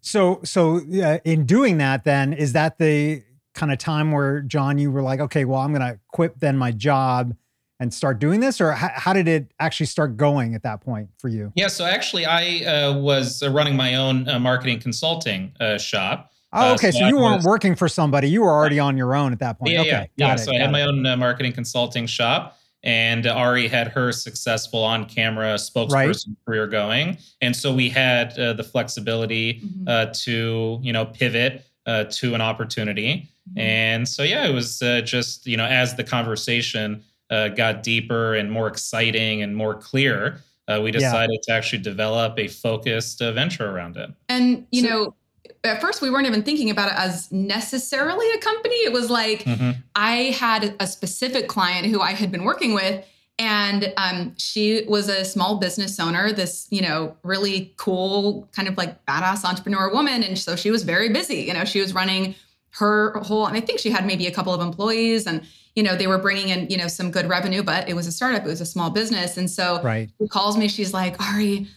so 0.01 0.39
so 0.43 0.77
uh, 1.03 1.17
in 1.25 1.45
doing 1.45 1.79
that 1.79 2.03
then 2.03 2.33
is 2.33 2.53
that 2.53 2.77
the 2.77 3.23
kind 3.55 3.71
of 3.71 3.79
time 3.79 4.11
where 4.11 4.41
john 4.41 4.77
you 4.77 4.91
were 4.91 5.01
like 5.01 5.19
okay 5.19 5.43
well 5.43 5.59
i'm 5.59 5.73
going 5.73 5.81
to 5.81 5.99
quit 6.11 6.39
then 6.39 6.55
my 6.55 6.71
job 6.71 7.35
and 7.79 7.94
start 7.94 8.19
doing 8.19 8.39
this 8.39 8.59
or 8.59 8.71
how, 8.71 8.89
how, 8.94 9.13
did 9.13 9.27
it 9.27 9.51
actually 9.59 9.85
start 9.85 10.18
going 10.18 10.56
at 10.56 10.63
that 10.63 10.81
point 10.81 11.09
for 11.18 11.27
you 11.27 11.51
yeah 11.56 11.68
so 11.68 11.85
actually 11.85 12.25
i 12.25 12.63
uh, 12.65 12.94
was 12.94 13.44
uh, 13.44 13.50
running 13.50 13.75
my 13.75 13.95
own 13.95 14.27
uh, 14.27 14.39
marketing 14.39 14.79
consulting 14.79 15.51
uh, 15.59 15.77
shop 15.77 16.31
oh 16.53 16.71
uh, 16.71 16.74
okay 16.74 16.91
so, 16.91 17.00
so 17.00 17.07
you 17.07 17.18
weren't 17.18 17.44
working 17.44 17.75
for 17.75 17.88
somebody 17.88 18.29
you 18.29 18.41
were 18.41 18.51
already 18.51 18.79
on 18.79 18.97
your 18.97 19.15
own 19.15 19.31
at 19.31 19.39
that 19.39 19.59
point 19.59 19.71
yeah 19.71 19.81
okay 19.81 19.90
yeah, 19.90 20.06
yeah. 20.16 20.33
It, 20.33 20.40
so 20.40 20.51
i 20.51 20.56
had 20.56 20.69
it. 20.69 20.71
my 20.71 20.83
own 20.83 21.06
uh, 21.06 21.16
marketing 21.18 21.54
consulting 21.54 22.07
shop 22.07 22.56
and 22.83 23.25
Ari 23.25 23.68
had 23.68 23.87
her 23.87 24.11
successful 24.11 24.83
on-camera 24.83 25.56
spokesperson 25.56 26.28
right. 26.28 26.45
career 26.45 26.68
going, 26.68 27.18
and 27.42 27.54
so 27.54 27.73
we 27.73 27.90
had 27.90 28.35
the 28.35 28.63
flexibility 28.63 29.59
mm-hmm. 29.59 30.11
to 30.11 30.80
you 30.83 30.94
know 30.94 31.07
pivot 31.07 31.66
to 31.85 32.35
an 32.35 32.40
opportunity, 32.40 33.30
mm-hmm. 33.49 33.59
and 33.59 34.07
so 34.07 34.21
yeah, 34.21 34.47
it 34.47 34.54
was 34.54 34.78
just 35.04 35.47
you 35.47 35.57
know 35.57 35.66
as 35.66 35.95
the 35.95 36.04
conversation 36.04 37.04
uh, 37.29 37.49
got 37.49 37.83
deeper 37.83 38.35
and 38.35 38.51
more 38.51 38.67
exciting 38.67 39.41
and 39.41 39.55
more 39.55 39.75
clear, 39.75 40.41
uh, 40.67 40.79
we 40.81 40.91
decided 40.91 41.39
yeah. 41.47 41.53
to 41.53 41.57
actually 41.57 41.81
develop 41.81 42.37
a 42.37 42.47
focused 42.47 43.21
uh, 43.21 43.31
venture 43.31 43.69
around 43.69 43.97
it. 43.97 44.09
And, 44.29 44.65
you 44.71 44.83
so, 44.83 44.87
know, 44.89 45.15
at 45.63 45.81
first 45.81 46.01
we 46.01 46.09
weren't 46.09 46.27
even 46.27 46.43
thinking 46.43 46.69
about 46.69 46.91
it 46.91 46.97
as 46.97 47.31
necessarily 47.31 48.29
a 48.31 48.37
company. 48.39 48.75
It 48.75 48.93
was 48.93 49.09
like 49.09 49.43
mm-hmm. 49.43 49.71
I 49.95 50.35
had 50.37 50.75
a 50.79 50.87
specific 50.87 51.47
client 51.47 51.87
who 51.87 52.01
I 52.01 52.11
had 52.11 52.31
been 52.31 52.43
working 52.43 52.73
with. 52.73 53.05
And 53.39 53.93
um, 53.97 54.33
she 54.37 54.83
was 54.87 55.09
a 55.09 55.23
small 55.23 55.59
business 55.59 55.99
owner, 55.99 56.33
this, 56.33 56.67
you 56.71 56.81
know, 56.81 57.15
really 57.21 57.71
cool, 57.77 58.49
kind 58.55 58.67
of 58.67 58.77
like 58.77 59.05
badass 59.05 59.45
entrepreneur 59.45 59.93
woman. 59.93 60.23
And 60.23 60.39
so 60.39 60.55
she 60.55 60.71
was 60.71 60.83
very 60.83 61.09
busy. 61.09 61.41
You 61.41 61.53
know, 61.53 61.63
she 61.63 61.79
was 61.79 61.93
running 61.93 62.33
her 62.71 63.13
whole, 63.19 63.45
and 63.45 63.55
I 63.55 63.59
think 63.59 63.79
she 63.79 63.91
had 63.91 64.07
maybe 64.07 64.25
a 64.25 64.31
couple 64.31 64.53
of 64.53 64.61
employees 64.61 65.27
and 65.27 65.43
you 65.77 65.83
know 65.83 65.95
they 65.95 66.07
were 66.07 66.17
bringing 66.17 66.49
in 66.49 66.67
you 66.69 66.75
know 66.75 66.87
some 66.87 67.11
good 67.11 67.29
revenue 67.29 67.61
but 67.61 67.87
it 67.87 67.95
was 67.95 68.07
a 68.07 68.11
startup 68.11 68.43
it 68.43 68.47
was 68.47 68.59
a 68.59 68.65
small 68.65 68.89
business. 68.89 69.37
And 69.37 69.49
so 69.49 69.79
right. 69.83 70.09
she 70.19 70.27
calls 70.27 70.57
me 70.57 70.67
she's 70.67 70.93
like 70.93 71.15
ari 71.21 71.67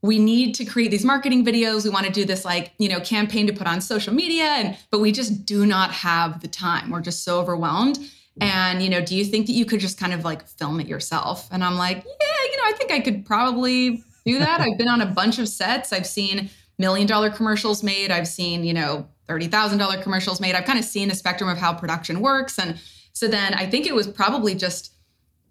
we 0.00 0.18
need 0.18 0.56
to 0.56 0.64
create 0.64 0.90
these 0.90 1.04
marketing 1.04 1.44
videos. 1.44 1.84
We 1.84 1.90
want 1.90 2.06
to 2.06 2.12
do 2.12 2.24
this 2.24 2.44
like 2.44 2.72
you 2.78 2.88
know 2.88 3.00
campaign 3.00 3.46
to 3.48 3.52
put 3.52 3.66
on 3.66 3.80
social 3.80 4.14
media 4.14 4.44
and 4.44 4.78
but 4.90 5.00
we 5.00 5.10
just 5.10 5.44
do 5.44 5.66
not 5.66 5.90
have 5.90 6.40
the 6.40 6.48
time. 6.48 6.90
We're 6.90 7.02
just 7.02 7.24
so 7.24 7.40
overwhelmed. 7.40 7.98
And 8.40 8.80
you 8.80 8.88
know 8.88 9.04
do 9.04 9.16
you 9.16 9.24
think 9.24 9.46
that 9.48 9.52
you 9.52 9.66
could 9.66 9.80
just 9.80 9.98
kind 9.98 10.12
of 10.12 10.24
like 10.24 10.46
film 10.46 10.78
it 10.80 10.86
yourself? 10.86 11.48
And 11.50 11.64
i'm 11.64 11.76
like 11.76 11.96
yeah 11.96 12.50
you 12.50 12.56
know 12.56 12.62
i 12.66 12.72
think 12.78 12.92
i 12.92 13.00
could 13.00 13.26
probably 13.26 14.02
do 14.24 14.38
that. 14.38 14.60
I've 14.60 14.78
been 14.78 14.88
on 14.88 15.00
a 15.00 15.06
bunch 15.06 15.40
of 15.40 15.48
sets. 15.48 15.92
I've 15.92 16.06
seen 16.06 16.48
million 16.78 17.08
dollar 17.08 17.28
commercials 17.28 17.82
made. 17.82 18.12
I've 18.12 18.28
seen 18.28 18.62
you 18.62 18.72
know 18.72 19.08
$30000 19.28 20.02
commercials 20.02 20.40
made. 20.40 20.54
I've 20.54 20.64
kind 20.64 20.78
of 20.78 20.84
seen 20.84 21.10
a 21.10 21.14
spectrum 21.14 21.48
of 21.48 21.58
how 21.58 21.72
production 21.72 22.20
works 22.20 22.58
and 22.58 22.78
so 23.12 23.28
then 23.28 23.54
I 23.54 23.66
think 23.66 23.86
it 23.86 23.94
was 23.94 24.06
probably 24.06 24.54
just 24.54 24.92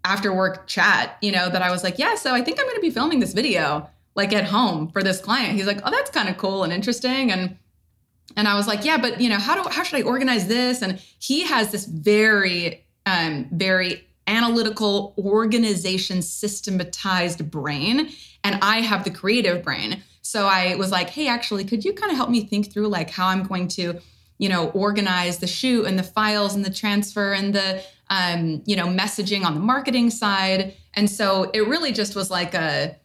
after 0.04 0.34
work 0.34 0.68
chat, 0.68 1.18
you 1.22 1.32
know, 1.32 1.50
that 1.50 1.62
I 1.62 1.72
was 1.72 1.84
like, 1.84 2.00
yeah, 2.00 2.16
so 2.16 2.34
I 2.34 2.42
think 2.42 2.60
I'm 2.60 2.66
going 2.66 2.76
to 2.76 2.82
be 2.82 2.90
filming 2.90 3.20
this 3.20 3.34
video 3.34 3.90
like 4.16 4.34
at 4.34 4.46
home 4.46 4.90
for 4.90 5.04
this 5.04 5.22
client. 5.22 5.54
He's 5.54 5.68
like, 5.68 5.80
oh, 5.84 5.92
that's 5.92 6.12
kind 6.12 6.28
of 6.28 6.38
cool 6.38 6.64
and 6.64 6.74
interesting. 6.74 7.32
And 7.32 7.58
and 8.38 8.48
I 8.48 8.56
was 8.56 8.66
like, 8.66 8.86
yeah, 8.86 8.98
but 8.98 9.20
you 9.20 9.30
know, 9.30 9.38
how 9.38 9.62
do 9.62 9.70
how 9.70 9.84
should 9.84 10.00
I 10.00 10.04
organize 10.04 10.48
this? 10.48 10.82
And 10.82 11.02
he 11.20 11.44
has 11.44 11.72
this 11.72 11.86
very 11.86 12.86
um, 13.06 13.48
very 13.52 14.08
analytical 14.28 15.14
organization 15.18 16.22
systematized 16.22 17.50
brain 17.50 18.10
and 18.44 18.58
i 18.62 18.80
have 18.80 19.04
the 19.04 19.10
creative 19.10 19.64
brain 19.64 20.02
so 20.22 20.46
i 20.46 20.76
was 20.76 20.92
like 20.92 21.10
hey 21.10 21.28
actually 21.28 21.66
could 21.66 21.84
you 21.84 21.92
kind 21.92 22.12
of 22.12 22.18
help 22.18 22.30
me 22.30 22.46
think 22.46 22.72
through 22.72 22.88
like 22.88 23.10
how 23.10 23.28
i'm 23.28 23.44
going 23.44 23.68
to 23.68 24.00
you 24.42 24.50
know 24.50 24.70
organize 24.72 25.38
the 25.38 25.48
shoot 25.48 25.86
and 25.86 25.98
the 25.98 26.04
files 26.04 26.56
and 26.56 26.66
the 26.66 26.74
transfer 26.74 27.32
and 27.32 27.54
the 27.54 27.82
um, 28.10 28.62
you 28.66 28.76
know 28.76 28.88
messaging 28.88 29.46
on 29.46 29.54
the 29.54 29.62
marketing 29.62 30.10
side 30.10 30.74
and 30.96 31.10
so 31.10 31.50
it 31.54 31.66
really 31.68 31.94
just 31.94 32.16
was 32.16 32.30
like 32.30 32.54
a 32.54 32.98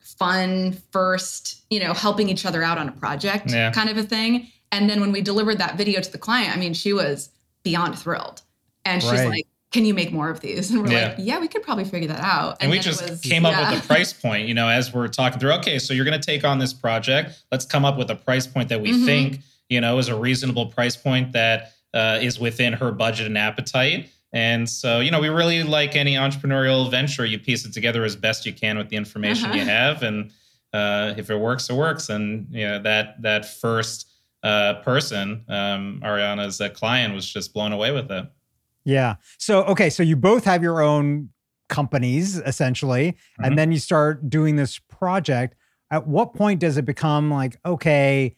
fun 0.00 0.72
first 0.90 1.62
you 1.70 1.78
know 1.78 1.92
helping 1.92 2.28
each 2.28 2.44
other 2.44 2.64
out 2.64 2.78
on 2.78 2.88
a 2.88 2.92
project 2.92 3.52
yeah. 3.52 3.70
kind 3.70 3.90
of 3.90 3.96
a 3.96 4.02
thing 4.02 4.48
and 4.72 4.88
then 4.90 5.00
when 5.00 5.12
we 5.12 5.20
delivered 5.20 5.58
that 5.58 5.76
video 5.76 6.00
to 6.00 6.10
the 6.10 6.18
client 6.18 6.56
i 6.56 6.58
mean 6.58 6.74
she 6.74 6.92
was 6.92 7.28
beyond 7.62 7.96
thrilled 7.96 8.42
and 8.84 9.02
she's 9.02 9.12
right. 9.12 9.28
like 9.28 9.46
can 9.72 9.84
you 9.84 9.94
make 9.94 10.12
more 10.12 10.28
of 10.28 10.40
these? 10.40 10.70
And 10.72 10.82
we're 10.82 10.90
yeah. 10.90 11.08
like, 11.10 11.16
yeah, 11.18 11.38
we 11.38 11.46
could 11.46 11.62
probably 11.62 11.84
figure 11.84 12.08
that 12.08 12.18
out. 12.18 12.56
And, 12.60 12.62
and 12.62 12.70
we 12.72 12.80
just 12.80 13.08
was, 13.08 13.20
came 13.20 13.44
yeah. 13.44 13.50
up 13.50 13.72
with 13.72 13.84
a 13.84 13.86
price 13.86 14.12
point, 14.12 14.48
you 14.48 14.54
know, 14.54 14.68
as 14.68 14.92
we're 14.92 15.06
talking 15.06 15.38
through, 15.38 15.52
okay, 15.52 15.78
so 15.78 15.94
you're 15.94 16.04
going 16.04 16.20
to 16.20 16.26
take 16.26 16.42
on 16.42 16.58
this 16.58 16.72
project. 16.72 17.40
Let's 17.52 17.64
come 17.64 17.84
up 17.84 17.96
with 17.96 18.10
a 18.10 18.16
price 18.16 18.48
point 18.48 18.68
that 18.70 18.80
we 18.80 18.90
mm-hmm. 18.90 19.06
think, 19.06 19.40
you 19.70 19.80
know, 19.80 19.96
is 19.98 20.08
a 20.08 20.16
reasonable 20.16 20.66
price 20.66 20.96
point 20.96 21.32
that 21.32 21.72
uh, 21.94 22.18
is 22.20 22.38
within 22.38 22.74
her 22.74 22.92
budget 22.92 23.26
and 23.26 23.38
appetite. 23.38 24.10
And 24.32 24.68
so, 24.68 25.00
you 25.00 25.10
know, 25.10 25.20
we 25.20 25.28
really 25.28 25.62
like 25.62 25.96
any 25.96 26.14
entrepreneurial 26.14 26.90
venture, 26.90 27.24
you 27.24 27.38
piece 27.38 27.64
it 27.64 27.72
together 27.72 28.04
as 28.04 28.14
best 28.14 28.44
you 28.44 28.52
can 28.52 28.76
with 28.76 28.88
the 28.88 28.96
information 28.96 29.46
uh-huh. 29.46 29.58
you 29.58 29.64
have. 29.64 30.02
And 30.02 30.30
uh, 30.72 31.14
if 31.16 31.30
it 31.30 31.36
works, 31.36 31.70
it 31.70 31.74
works. 31.74 32.10
And, 32.10 32.46
you 32.50 32.66
know, 32.66 32.82
that, 32.82 33.20
that 33.22 33.44
first 33.44 34.08
uh, 34.42 34.74
person, 34.84 35.44
um, 35.48 36.00
Ariana's 36.04 36.60
uh, 36.60 36.68
client 36.68 37.14
was 37.14 37.28
just 37.28 37.52
blown 37.52 37.72
away 37.72 37.90
with 37.90 38.10
it. 38.10 38.26
Yeah. 38.84 39.16
So, 39.38 39.64
okay. 39.64 39.90
So 39.90 40.02
you 40.02 40.16
both 40.16 40.44
have 40.44 40.62
your 40.62 40.80
own 40.80 41.30
companies 41.68 42.36
essentially, 42.38 43.12
mm-hmm. 43.12 43.44
and 43.44 43.58
then 43.58 43.72
you 43.72 43.78
start 43.78 44.28
doing 44.30 44.56
this 44.56 44.78
project. 44.78 45.56
At 45.90 46.06
what 46.06 46.34
point 46.34 46.60
does 46.60 46.76
it 46.76 46.84
become 46.84 47.30
like, 47.30 47.58
okay, 47.66 48.36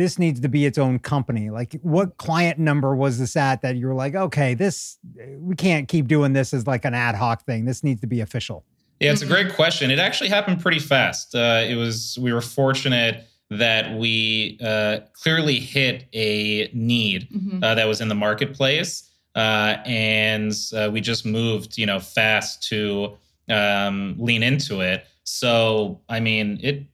this 0.00 0.18
needs 0.18 0.40
to 0.40 0.48
be 0.48 0.64
its 0.64 0.78
own 0.78 0.98
company? 0.98 1.50
Like, 1.50 1.78
what 1.82 2.16
client 2.16 2.58
number 2.58 2.96
was 2.96 3.18
this 3.18 3.36
at 3.36 3.62
that 3.62 3.76
you 3.76 3.86
were 3.86 3.94
like, 3.94 4.14
okay, 4.14 4.54
this, 4.54 4.98
we 5.38 5.54
can't 5.54 5.88
keep 5.88 6.08
doing 6.08 6.32
this 6.32 6.54
as 6.54 6.66
like 6.66 6.84
an 6.84 6.94
ad 6.94 7.14
hoc 7.14 7.44
thing. 7.44 7.66
This 7.66 7.84
needs 7.84 8.00
to 8.00 8.06
be 8.06 8.20
official. 8.20 8.64
Yeah, 8.98 9.12
it's 9.12 9.22
a 9.22 9.26
great 9.26 9.54
question. 9.54 9.90
It 9.90 9.98
actually 9.98 10.30
happened 10.30 10.60
pretty 10.60 10.78
fast. 10.78 11.34
Uh, 11.34 11.64
it 11.66 11.74
was, 11.74 12.18
we 12.20 12.32
were 12.32 12.40
fortunate 12.40 13.26
that 13.50 13.98
we 13.98 14.58
uh, 14.64 15.00
clearly 15.12 15.58
hit 15.58 16.06
a 16.12 16.70
need 16.72 17.28
mm-hmm. 17.30 17.62
uh, 17.62 17.74
that 17.74 17.86
was 17.86 18.00
in 18.00 18.08
the 18.08 18.14
marketplace 18.14 19.10
uh, 19.34 19.76
and 19.84 20.52
uh, 20.74 20.90
we 20.92 21.00
just 21.00 21.24
moved, 21.24 21.78
you 21.78 21.86
know, 21.86 22.00
fast 22.00 22.62
to 22.68 23.16
um, 23.48 24.16
lean 24.18 24.42
into 24.42 24.80
it. 24.80 25.06
So, 25.24 26.00
I 26.08 26.18
mean, 26.18 26.58
it 26.62 26.86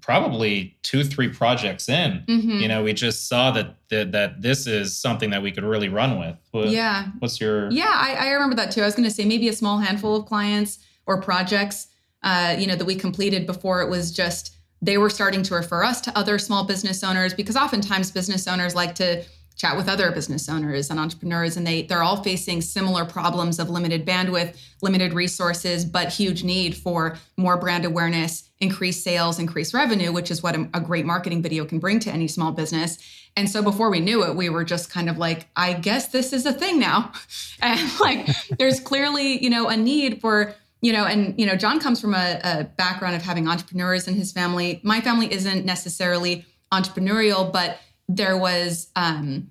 probably 0.00 0.76
two, 0.82 1.04
three 1.04 1.28
projects 1.28 1.88
in, 1.88 2.24
mm-hmm. 2.26 2.50
you 2.60 2.68
know, 2.68 2.82
we 2.82 2.92
just 2.92 3.28
saw 3.28 3.50
that, 3.50 3.76
that 3.90 4.12
that 4.12 4.40
this 4.40 4.66
is 4.66 4.96
something 4.96 5.30
that 5.30 5.42
we 5.42 5.52
could 5.52 5.64
really 5.64 5.88
run 5.88 6.18
with. 6.18 6.36
What, 6.52 6.68
yeah. 6.68 7.08
What's 7.18 7.40
your? 7.40 7.70
Yeah, 7.70 7.92
I, 7.92 8.14
I 8.14 8.30
remember 8.30 8.56
that 8.56 8.70
too. 8.70 8.82
I 8.82 8.86
was 8.86 8.94
going 8.94 9.08
to 9.08 9.14
say 9.14 9.24
maybe 9.24 9.48
a 9.48 9.52
small 9.52 9.78
handful 9.78 10.16
of 10.16 10.26
clients 10.26 10.78
or 11.06 11.20
projects, 11.20 11.88
uh, 12.22 12.56
you 12.58 12.66
know, 12.66 12.76
that 12.76 12.84
we 12.84 12.94
completed 12.94 13.46
before 13.46 13.82
it 13.82 13.90
was 13.90 14.12
just 14.12 14.56
they 14.80 14.98
were 14.98 15.10
starting 15.10 15.42
to 15.44 15.54
refer 15.54 15.84
us 15.84 16.00
to 16.00 16.18
other 16.18 16.38
small 16.38 16.64
business 16.64 17.04
owners 17.04 17.32
because 17.32 17.56
oftentimes 17.56 18.10
business 18.10 18.48
owners 18.48 18.74
like 18.74 18.96
to 18.96 19.24
chat 19.56 19.76
with 19.76 19.88
other 19.88 20.10
business 20.12 20.48
owners 20.48 20.90
and 20.90 20.98
entrepreneurs 20.98 21.56
and 21.56 21.66
they 21.66 21.82
they're 21.82 22.02
all 22.02 22.22
facing 22.22 22.60
similar 22.60 23.04
problems 23.04 23.58
of 23.58 23.70
limited 23.70 24.06
bandwidth 24.06 24.56
limited 24.82 25.12
resources 25.12 25.84
but 25.84 26.12
huge 26.12 26.42
need 26.42 26.76
for 26.76 27.16
more 27.36 27.56
brand 27.56 27.84
awareness 27.84 28.50
increased 28.60 29.02
sales 29.02 29.38
increased 29.38 29.74
revenue 29.74 30.12
which 30.12 30.30
is 30.30 30.42
what 30.42 30.54
a, 30.54 30.68
a, 30.74 30.80
great 30.80 31.04
marketing 31.04 31.42
video 31.42 31.64
can 31.64 31.78
bring 31.78 31.98
to 31.98 32.10
any 32.10 32.28
small 32.28 32.52
business. 32.52 32.98
And 33.36 33.48
so 33.48 33.62
before 33.62 33.90
we 33.90 34.00
knew 34.00 34.24
it 34.24 34.36
we 34.36 34.48
were 34.48 34.64
just 34.64 34.90
kind 34.90 35.10
of 35.10 35.18
like 35.18 35.48
i 35.56 35.72
guess 35.72 36.08
this 36.08 36.32
is 36.32 36.46
a 36.46 36.52
thing 36.52 36.78
now. 36.78 37.12
And 37.60 38.00
like 38.00 38.28
there's 38.58 38.80
clearly 38.80 39.42
you 39.42 39.50
know 39.50 39.68
a 39.68 39.76
need 39.76 40.20
for 40.20 40.54
you 40.80 40.92
know 40.92 41.04
and 41.04 41.38
you 41.38 41.46
know 41.46 41.54
john 41.54 41.78
comes 41.78 42.00
from 42.00 42.12
a, 42.14 42.40
a 42.42 42.64
background 42.64 43.14
of 43.14 43.22
having 43.22 43.46
entrepreneurs 43.46 44.08
in 44.08 44.14
his 44.14 44.32
family. 44.32 44.80
My 44.82 45.00
family 45.00 45.32
isn't 45.32 45.64
necessarily 45.64 46.44
entrepreneurial 46.72 47.52
but 47.52 47.78
there 48.16 48.36
was 48.36 48.88
um, 48.96 49.50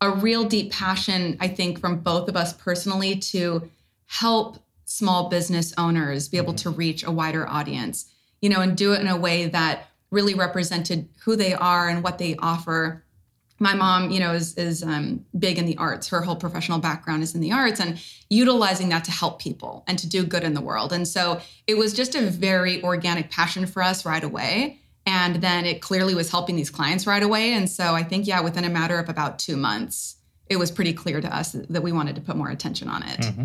a 0.00 0.10
real 0.10 0.44
deep 0.44 0.72
passion, 0.72 1.36
I 1.40 1.48
think, 1.48 1.80
from 1.80 2.00
both 2.00 2.28
of 2.28 2.36
us 2.36 2.52
personally 2.52 3.16
to 3.16 3.70
help 4.06 4.58
small 4.84 5.28
business 5.28 5.74
owners 5.76 6.28
be 6.28 6.38
able 6.38 6.54
mm-hmm. 6.54 6.70
to 6.70 6.76
reach 6.76 7.04
a 7.04 7.10
wider 7.10 7.48
audience, 7.48 8.10
you 8.40 8.48
know, 8.48 8.60
and 8.60 8.76
do 8.76 8.92
it 8.92 9.00
in 9.00 9.08
a 9.08 9.16
way 9.16 9.46
that 9.46 9.86
really 10.10 10.34
represented 10.34 11.08
who 11.24 11.36
they 11.36 11.52
are 11.54 11.88
and 11.88 12.02
what 12.02 12.18
they 12.18 12.36
offer. 12.36 13.04
My 13.58 13.74
mom, 13.74 14.10
you 14.10 14.20
know, 14.20 14.32
is 14.32 14.54
is 14.54 14.84
um, 14.84 15.24
big 15.36 15.58
in 15.58 15.66
the 15.66 15.76
arts. 15.78 16.08
Her 16.08 16.22
whole 16.22 16.36
professional 16.36 16.78
background 16.78 17.24
is 17.24 17.34
in 17.34 17.40
the 17.40 17.52
arts, 17.52 17.80
and 17.80 18.00
utilizing 18.30 18.88
that 18.90 19.04
to 19.04 19.10
help 19.10 19.40
people 19.40 19.82
and 19.88 19.98
to 19.98 20.08
do 20.08 20.24
good 20.24 20.44
in 20.44 20.54
the 20.54 20.60
world. 20.60 20.92
And 20.92 21.08
so 21.08 21.40
it 21.66 21.76
was 21.76 21.92
just 21.92 22.14
a 22.14 22.22
very 22.22 22.82
organic 22.84 23.30
passion 23.30 23.66
for 23.66 23.82
us 23.82 24.06
right 24.06 24.22
away. 24.22 24.78
And 25.08 25.36
then 25.36 25.64
it 25.64 25.80
clearly 25.80 26.14
was 26.14 26.30
helping 26.30 26.54
these 26.54 26.68
clients 26.68 27.06
right 27.06 27.22
away. 27.22 27.54
And 27.54 27.68
so 27.68 27.94
I 27.94 28.02
think, 28.02 28.26
yeah, 28.26 28.40
within 28.42 28.64
a 28.64 28.68
matter 28.68 28.98
of 28.98 29.08
about 29.08 29.38
two 29.38 29.56
months, 29.56 30.16
it 30.50 30.56
was 30.58 30.70
pretty 30.70 30.92
clear 30.92 31.22
to 31.22 31.34
us 31.34 31.52
that 31.52 31.82
we 31.82 31.92
wanted 31.92 32.14
to 32.16 32.20
put 32.20 32.36
more 32.36 32.50
attention 32.50 32.88
on 32.88 33.02
it. 33.02 33.20
Mm-hmm. 33.20 33.44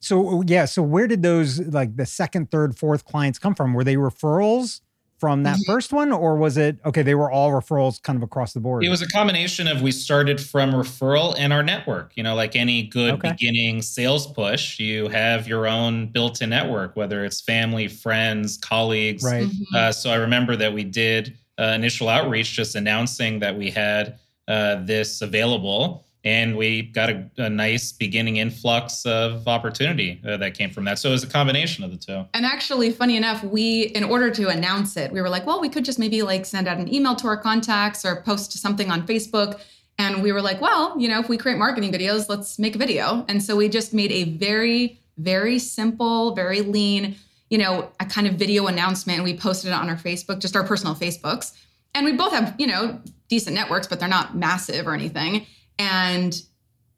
So, 0.00 0.42
yeah. 0.46 0.64
So, 0.64 0.82
where 0.82 1.06
did 1.06 1.22
those, 1.22 1.60
like 1.60 1.96
the 1.96 2.06
second, 2.06 2.50
third, 2.50 2.78
fourth 2.78 3.04
clients 3.04 3.38
come 3.38 3.54
from? 3.54 3.74
Were 3.74 3.84
they 3.84 3.96
referrals? 3.96 4.80
From 5.24 5.42
that 5.42 5.58
first 5.64 5.90
one 5.90 6.12
or 6.12 6.36
was 6.36 6.58
it 6.58 6.76
okay 6.84 7.00
they 7.00 7.14
were 7.14 7.30
all 7.30 7.50
referrals 7.50 8.02
kind 8.02 8.14
of 8.18 8.22
across 8.22 8.52
the 8.52 8.60
board 8.60 8.84
it 8.84 8.90
was 8.90 9.00
a 9.00 9.08
combination 9.08 9.66
of 9.66 9.80
we 9.80 9.90
started 9.90 10.38
from 10.38 10.70
referral 10.72 11.34
and 11.38 11.50
our 11.50 11.62
network 11.62 12.12
you 12.14 12.22
know 12.22 12.34
like 12.34 12.54
any 12.54 12.82
good 12.82 13.14
okay. 13.14 13.30
beginning 13.30 13.80
sales 13.80 14.26
push 14.26 14.78
you 14.78 15.08
have 15.08 15.48
your 15.48 15.66
own 15.66 16.08
built-in 16.08 16.50
network 16.50 16.94
whether 16.94 17.24
it's 17.24 17.40
family 17.40 17.88
friends 17.88 18.58
colleagues 18.58 19.24
right 19.24 19.46
mm-hmm. 19.46 19.74
uh, 19.74 19.90
so 19.90 20.10
i 20.10 20.16
remember 20.16 20.56
that 20.56 20.70
we 20.70 20.84
did 20.84 21.38
uh, 21.58 21.72
initial 21.74 22.10
outreach 22.10 22.52
just 22.52 22.74
announcing 22.74 23.38
that 23.38 23.56
we 23.56 23.70
had 23.70 24.18
uh, 24.46 24.74
this 24.84 25.22
available 25.22 26.04
and 26.24 26.56
we 26.56 26.82
got 26.82 27.10
a, 27.10 27.30
a, 27.36 27.50
nice 27.50 27.92
beginning 27.92 28.38
influx 28.38 29.04
of 29.04 29.46
opportunity 29.46 30.20
uh, 30.26 30.38
that 30.38 30.54
came 30.54 30.70
from 30.70 30.84
that. 30.84 30.98
So 30.98 31.10
it 31.10 31.12
was 31.12 31.22
a 31.22 31.28
combination 31.28 31.84
of 31.84 31.90
the 31.90 31.98
two. 31.98 32.24
And 32.32 32.46
actually, 32.46 32.90
funny 32.90 33.16
enough, 33.16 33.44
we, 33.44 33.82
in 33.88 34.04
order 34.04 34.30
to 34.30 34.48
announce 34.48 34.96
it, 34.96 35.12
we 35.12 35.20
were 35.20 35.28
like, 35.28 35.46
well, 35.46 35.60
we 35.60 35.68
could 35.68 35.84
just 35.84 35.98
maybe 35.98 36.22
like 36.22 36.46
send 36.46 36.66
out 36.66 36.78
an 36.78 36.92
email 36.92 37.14
to 37.16 37.26
our 37.26 37.36
contacts 37.36 38.04
or 38.06 38.22
post 38.22 38.52
something 38.54 38.90
on 38.90 39.06
Facebook. 39.06 39.60
And 39.98 40.22
we 40.22 40.32
were 40.32 40.40
like, 40.40 40.60
well, 40.60 40.98
you 40.98 41.08
know, 41.08 41.20
if 41.20 41.28
we 41.28 41.36
create 41.36 41.58
marketing 41.58 41.92
videos, 41.92 42.28
let's 42.28 42.58
make 42.58 42.74
a 42.74 42.78
video. 42.78 43.24
And 43.28 43.42
so 43.42 43.54
we 43.54 43.68
just 43.68 43.92
made 43.92 44.10
a 44.10 44.24
very, 44.24 44.98
very 45.18 45.58
simple, 45.58 46.34
very 46.34 46.62
lean, 46.62 47.16
you 47.50 47.58
know, 47.58 47.92
a 48.00 48.06
kind 48.06 48.26
of 48.26 48.34
video 48.34 48.66
announcement. 48.66 49.18
And 49.18 49.24
we 49.24 49.36
posted 49.36 49.70
it 49.70 49.74
on 49.74 49.90
our 49.90 49.96
Facebook, 49.96 50.40
just 50.40 50.56
our 50.56 50.64
personal 50.64 50.94
Facebooks. 50.94 51.52
And 51.94 52.06
we 52.06 52.12
both 52.12 52.32
have, 52.32 52.54
you 52.58 52.66
know, 52.66 52.98
decent 53.28 53.54
networks, 53.54 53.86
but 53.86 54.00
they're 54.00 54.08
not 54.08 54.36
massive 54.36 54.88
or 54.88 54.94
anything. 54.94 55.46
And 55.78 56.40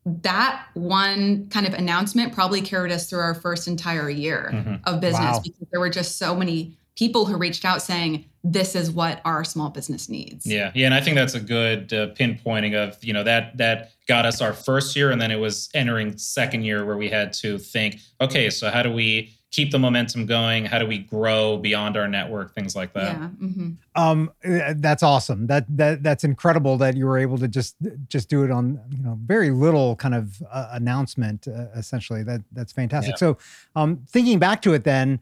that 0.06 0.66
one 0.74 1.48
kind 1.48 1.66
of 1.66 1.74
announcement 1.74 2.32
probably 2.32 2.60
carried 2.60 2.92
us 2.92 3.10
through 3.10 3.18
our 3.18 3.34
first 3.34 3.66
entire 3.66 4.08
year 4.08 4.50
mm-hmm. 4.54 4.74
of 4.84 5.00
business 5.00 5.20
wow. 5.20 5.40
because 5.42 5.66
there 5.70 5.80
were 5.80 5.90
just 5.90 6.16
so 6.16 6.34
many 6.34 6.78
people 6.96 7.26
who 7.26 7.36
reached 7.36 7.64
out 7.64 7.82
saying 7.82 8.24
this 8.44 8.76
is 8.76 8.90
what 8.90 9.20
our 9.24 9.42
small 9.42 9.68
business 9.68 10.08
needs 10.08 10.46
yeah 10.46 10.70
yeah 10.74 10.86
and 10.86 10.94
i 10.94 11.00
think 11.00 11.16
that's 11.16 11.34
a 11.34 11.40
good 11.40 11.92
uh, 11.92 12.06
pinpointing 12.14 12.74
of 12.74 13.02
you 13.04 13.12
know 13.12 13.24
that 13.24 13.56
that 13.56 13.90
got 14.06 14.24
us 14.24 14.40
our 14.40 14.52
first 14.52 14.94
year 14.94 15.10
and 15.10 15.20
then 15.20 15.30
it 15.30 15.36
was 15.36 15.68
entering 15.74 16.16
second 16.16 16.62
year 16.62 16.86
where 16.86 16.96
we 16.96 17.08
had 17.08 17.32
to 17.32 17.58
think 17.58 17.98
okay 18.20 18.48
so 18.48 18.70
how 18.70 18.82
do 18.82 18.92
we 18.92 19.35
keep 19.56 19.70
the 19.70 19.78
momentum 19.78 20.26
going? 20.26 20.66
How 20.66 20.78
do 20.78 20.86
we 20.86 20.98
grow 20.98 21.56
beyond 21.56 21.96
our 21.96 22.06
network? 22.06 22.54
Things 22.54 22.76
like 22.76 22.92
that. 22.92 23.16
Yeah. 23.16 23.28
Mm-hmm. 23.42 23.70
Um, 23.94 24.30
uh, 24.44 24.74
that's 24.76 25.02
awesome. 25.02 25.46
That 25.46 25.64
that 25.76 26.02
that's 26.02 26.24
incredible 26.24 26.76
that 26.76 26.94
you 26.94 27.06
were 27.06 27.16
able 27.16 27.38
to 27.38 27.48
just 27.48 27.74
just 28.08 28.28
do 28.28 28.44
it 28.44 28.50
on 28.50 28.78
you 28.90 29.02
know 29.02 29.18
very 29.24 29.50
little 29.50 29.96
kind 29.96 30.14
of 30.14 30.42
uh, 30.52 30.68
announcement. 30.72 31.48
Uh, 31.48 31.68
essentially, 31.74 32.22
that 32.24 32.42
that's 32.52 32.72
fantastic. 32.72 33.14
Yeah. 33.14 33.16
So, 33.16 33.38
um, 33.74 34.02
thinking 34.06 34.38
back 34.38 34.60
to 34.62 34.74
it, 34.74 34.84
then, 34.84 35.20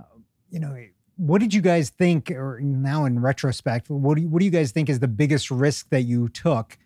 uh, 0.00 0.04
you 0.50 0.58
know. 0.58 0.74
What 1.16 1.40
did 1.40 1.54
you 1.54 1.60
guys 1.60 1.90
think, 1.90 2.32
or 2.32 2.58
now 2.60 3.04
in 3.04 3.20
retrospect, 3.20 3.88
what 3.88 4.16
do 4.16 4.22
you, 4.22 4.28
what 4.28 4.40
do 4.40 4.44
you 4.44 4.50
guys 4.50 4.72
think 4.72 4.88
is 4.88 4.98
the 4.98 5.06
biggest 5.06 5.48
risk 5.48 5.88
that 5.90 6.02
you 6.02 6.28
took 6.28 6.76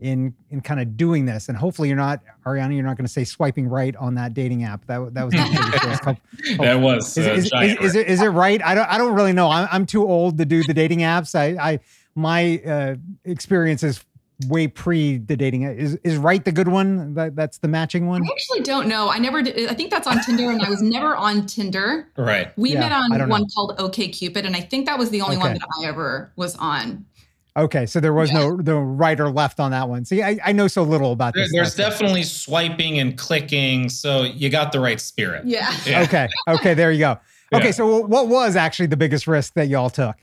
in 0.00 0.34
in 0.50 0.60
kind 0.60 0.80
of 0.80 0.96
doing 0.96 1.24
this 1.24 1.48
and 1.48 1.56
hopefully 1.56 1.88
you're 1.88 1.96
not 1.96 2.20
ariana 2.44 2.74
you're 2.74 2.84
not 2.84 2.96
going 2.96 3.06
to 3.06 3.12
say 3.12 3.24
swiping 3.24 3.68
right 3.68 3.96
on 3.96 4.14
that 4.14 4.34
dating 4.34 4.64
app 4.64 4.84
that, 4.86 5.14
that 5.14 5.24
was 5.24 5.34
not 5.34 5.50
that 6.58 6.80
was 6.80 7.16
is, 7.16 7.26
uh, 7.26 7.30
is, 7.32 7.44
is, 7.46 7.78
is, 7.80 7.94
it, 7.94 8.06
is 8.06 8.22
it 8.22 8.28
right 8.28 8.62
i 8.64 8.74
don't 8.74 8.88
i 8.90 8.98
don't 8.98 9.14
really 9.14 9.32
know 9.32 9.48
I'm, 9.48 9.68
I'm 9.72 9.86
too 9.86 10.06
old 10.06 10.38
to 10.38 10.44
do 10.44 10.62
the 10.64 10.74
dating 10.74 11.00
apps 11.00 11.34
i 11.34 11.72
i 11.72 11.80
my 12.14 12.60
uh, 12.66 12.96
experience 13.24 13.82
is 13.82 14.02
way 14.48 14.68
pre 14.68 15.18
the 15.18 15.36
dating. 15.36 15.62
Is 15.62 15.96
is 15.96 16.16
right 16.16 16.44
the 16.44 16.52
good 16.52 16.68
one? 16.68 17.14
That 17.14 17.36
that's 17.36 17.58
the 17.58 17.68
matching 17.68 18.06
one. 18.06 18.22
I 18.22 18.28
actually 18.30 18.60
don't 18.60 18.88
know. 18.88 19.08
I 19.08 19.18
never 19.18 19.42
did. 19.42 19.68
I 19.68 19.74
think 19.74 19.90
that's 19.90 20.06
on 20.06 20.20
Tinder, 20.22 20.50
and 20.50 20.62
I 20.62 20.68
was 20.68 20.82
never 20.82 21.16
on 21.16 21.46
Tinder. 21.46 22.08
Right. 22.16 22.56
We 22.56 22.72
Yeah, 22.72 22.80
met 22.80 22.92
on 22.92 23.28
one 23.28 23.42
know. 23.42 23.46
called 23.54 23.74
OK 23.78 24.08
Cupid, 24.08 24.44
and 24.44 24.56
I 24.56 24.60
think 24.60 24.86
that 24.86 24.98
was 24.98 25.10
the 25.10 25.20
only 25.20 25.36
one 25.36 25.54
that 25.54 25.68
I 25.80 25.86
ever 25.86 26.32
was 26.36 26.56
on. 26.56 27.06
Okay, 27.56 27.86
so 27.86 28.00
there 28.00 28.12
was 28.12 28.30
no 28.32 28.56
the 28.60 28.74
right 28.74 29.18
or 29.18 29.30
left 29.30 29.60
on 29.60 29.70
that 29.70 29.88
one. 29.88 30.04
See, 30.04 30.22
I, 30.22 30.38
I 30.44 30.52
know 30.52 30.68
so 30.68 30.82
little 30.82 31.12
about 31.12 31.32
There- 31.34 31.44
this. 31.44 31.52
there's 31.52 31.72
stuff. 31.72 31.92
definitely 31.92 32.22
swiping 32.22 32.98
and 32.98 33.16
clicking, 33.16 33.88
so 33.88 34.22
you 34.24 34.50
got 34.50 34.72
the 34.72 34.80
right 34.80 35.00
spirit. 35.00 35.46
Yeah. 35.46 35.74
Yeah. 35.86 36.02
Okay, 36.02 36.28
okay, 36.48 36.74
there 36.74 36.92
you 36.92 36.98
go. 36.98 37.18
Okay, 37.54 37.66
Yeah. 37.66 37.70
so 37.70 38.00
what 38.06 38.28
was 38.28 38.56
actually 38.56 38.86
the 38.88 38.96
biggest 38.96 39.26
risk 39.26 39.54
that 39.54 39.68
y'all 39.68 39.88
took? 39.88 40.16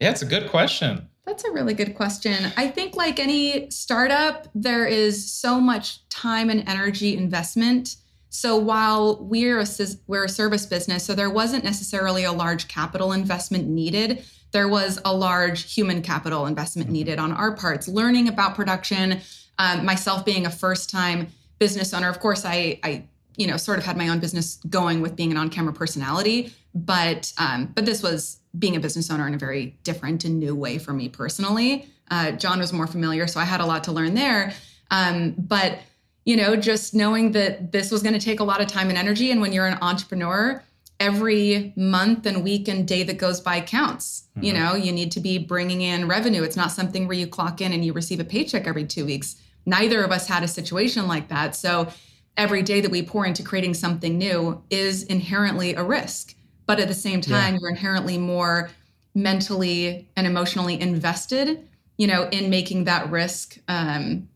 Yeah, 0.00 0.10
it's 0.10 0.22
a 0.22 0.26
good 0.26 0.48
question. 0.50 1.08
That's 1.24 1.42
a 1.44 1.50
really 1.50 1.74
good 1.74 1.96
question. 1.96 2.52
I 2.56 2.68
think, 2.68 2.94
like 2.94 3.18
any 3.18 3.68
startup, 3.70 4.46
there 4.54 4.86
is 4.86 5.28
so 5.32 5.60
much 5.60 6.08
time 6.08 6.48
and 6.50 6.62
energy 6.68 7.16
investment. 7.16 7.96
So 8.28 8.56
while 8.56 9.18
we're 9.24 9.58
a 9.58 9.66
we're 10.06 10.24
a 10.24 10.28
service 10.28 10.66
business, 10.66 11.02
so 11.04 11.14
there 11.14 11.30
wasn't 11.30 11.64
necessarily 11.64 12.22
a 12.22 12.30
large 12.32 12.68
capital 12.68 13.12
investment 13.12 13.66
needed. 13.66 14.24
There 14.56 14.68
was 14.68 14.98
a 15.04 15.14
large 15.14 15.70
human 15.70 16.00
capital 16.00 16.46
investment 16.46 16.88
needed 16.88 17.18
on 17.18 17.30
our 17.30 17.54
parts. 17.54 17.88
Learning 17.88 18.26
about 18.26 18.54
production, 18.54 19.20
um, 19.58 19.84
myself 19.84 20.24
being 20.24 20.46
a 20.46 20.50
first 20.50 20.88
time 20.88 21.26
business 21.58 21.92
owner. 21.92 22.08
Of 22.08 22.20
course, 22.20 22.46
I 22.46 22.80
I 22.82 23.04
you 23.36 23.46
know 23.46 23.58
sort 23.58 23.78
of 23.78 23.84
had 23.84 23.98
my 23.98 24.08
own 24.08 24.18
business 24.18 24.58
going 24.70 25.02
with 25.02 25.14
being 25.14 25.30
an 25.30 25.36
on 25.36 25.50
camera 25.50 25.74
personality, 25.74 26.54
but 26.74 27.34
um, 27.36 27.70
but 27.74 27.84
this 27.84 28.02
was 28.02 28.38
being 28.58 28.76
a 28.76 28.80
business 28.80 29.10
owner 29.10 29.28
in 29.28 29.34
a 29.34 29.36
very 29.36 29.76
different 29.84 30.24
and 30.24 30.40
new 30.40 30.54
way 30.54 30.78
for 30.78 30.94
me 30.94 31.10
personally. 31.10 31.86
Uh, 32.10 32.30
John 32.30 32.58
was 32.58 32.72
more 32.72 32.86
familiar, 32.86 33.26
so 33.26 33.38
I 33.38 33.44
had 33.44 33.60
a 33.60 33.66
lot 33.66 33.84
to 33.84 33.92
learn 33.92 34.14
there. 34.14 34.54
Um, 34.90 35.34
but 35.36 35.80
you 36.24 36.34
know, 36.34 36.56
just 36.56 36.94
knowing 36.94 37.32
that 37.32 37.72
this 37.72 37.90
was 37.90 38.02
going 38.02 38.18
to 38.18 38.24
take 38.24 38.40
a 38.40 38.44
lot 38.44 38.62
of 38.62 38.68
time 38.68 38.88
and 38.88 38.96
energy, 38.96 39.30
and 39.30 39.42
when 39.42 39.52
you're 39.52 39.66
an 39.66 39.76
entrepreneur, 39.82 40.62
every 40.98 41.72
month 41.76 42.26
and 42.26 42.42
week 42.42 42.68
and 42.68 42.86
day 42.88 43.02
that 43.02 43.18
goes 43.18 43.40
by 43.40 43.60
counts. 43.60 44.24
You 44.40 44.52
Mhm. 44.52 44.56
know, 44.56 44.74
you 44.74 44.92
need 44.92 45.12
to 45.12 45.20
be 45.20 45.38
bringing 45.38 45.80
in 45.82 46.08
revenue. 46.08 46.42
It's 46.42 46.56
not 46.56 46.72
something 46.72 47.06
where 47.06 47.16
you 47.16 47.26
clock 47.26 47.60
in 47.60 47.72
and 47.72 47.84
you 47.84 47.92
receive 47.92 48.20
a 48.20 48.24
paycheck 48.24 48.66
every 48.66 48.84
two 48.84 49.04
weeks. 49.04 49.36
Neither 49.66 50.02
of 50.02 50.10
us 50.12 50.26
had 50.28 50.42
a 50.42 50.48
situation 50.48 51.06
like 51.06 51.28
that. 51.28 51.54
So 51.56 51.88
every 52.36 52.62
day 52.62 52.80
that 52.80 52.90
we 52.90 53.02
pour 53.02 53.26
into 53.26 53.42
creating 53.42 53.74
something 53.74 54.16
new 54.18 54.62
is 54.70 55.02
inherently 55.04 55.74
a 55.74 55.82
risk. 55.82 56.34
But 56.66 56.80
at 56.80 56.88
the 56.88 56.94
same 56.94 57.20
time, 57.20 57.56
you're 57.60 57.70
inherently 57.70 58.18
more 58.18 58.70
mentally 59.14 60.06
and 60.16 60.26
emotionally 60.26 60.80
invested, 60.80 61.60
you 61.96 62.06
know, 62.06 62.28
in 62.30 62.50
making 62.50 62.84
that 62.84 63.10
risk 63.10 63.58
um, 63.68 64.28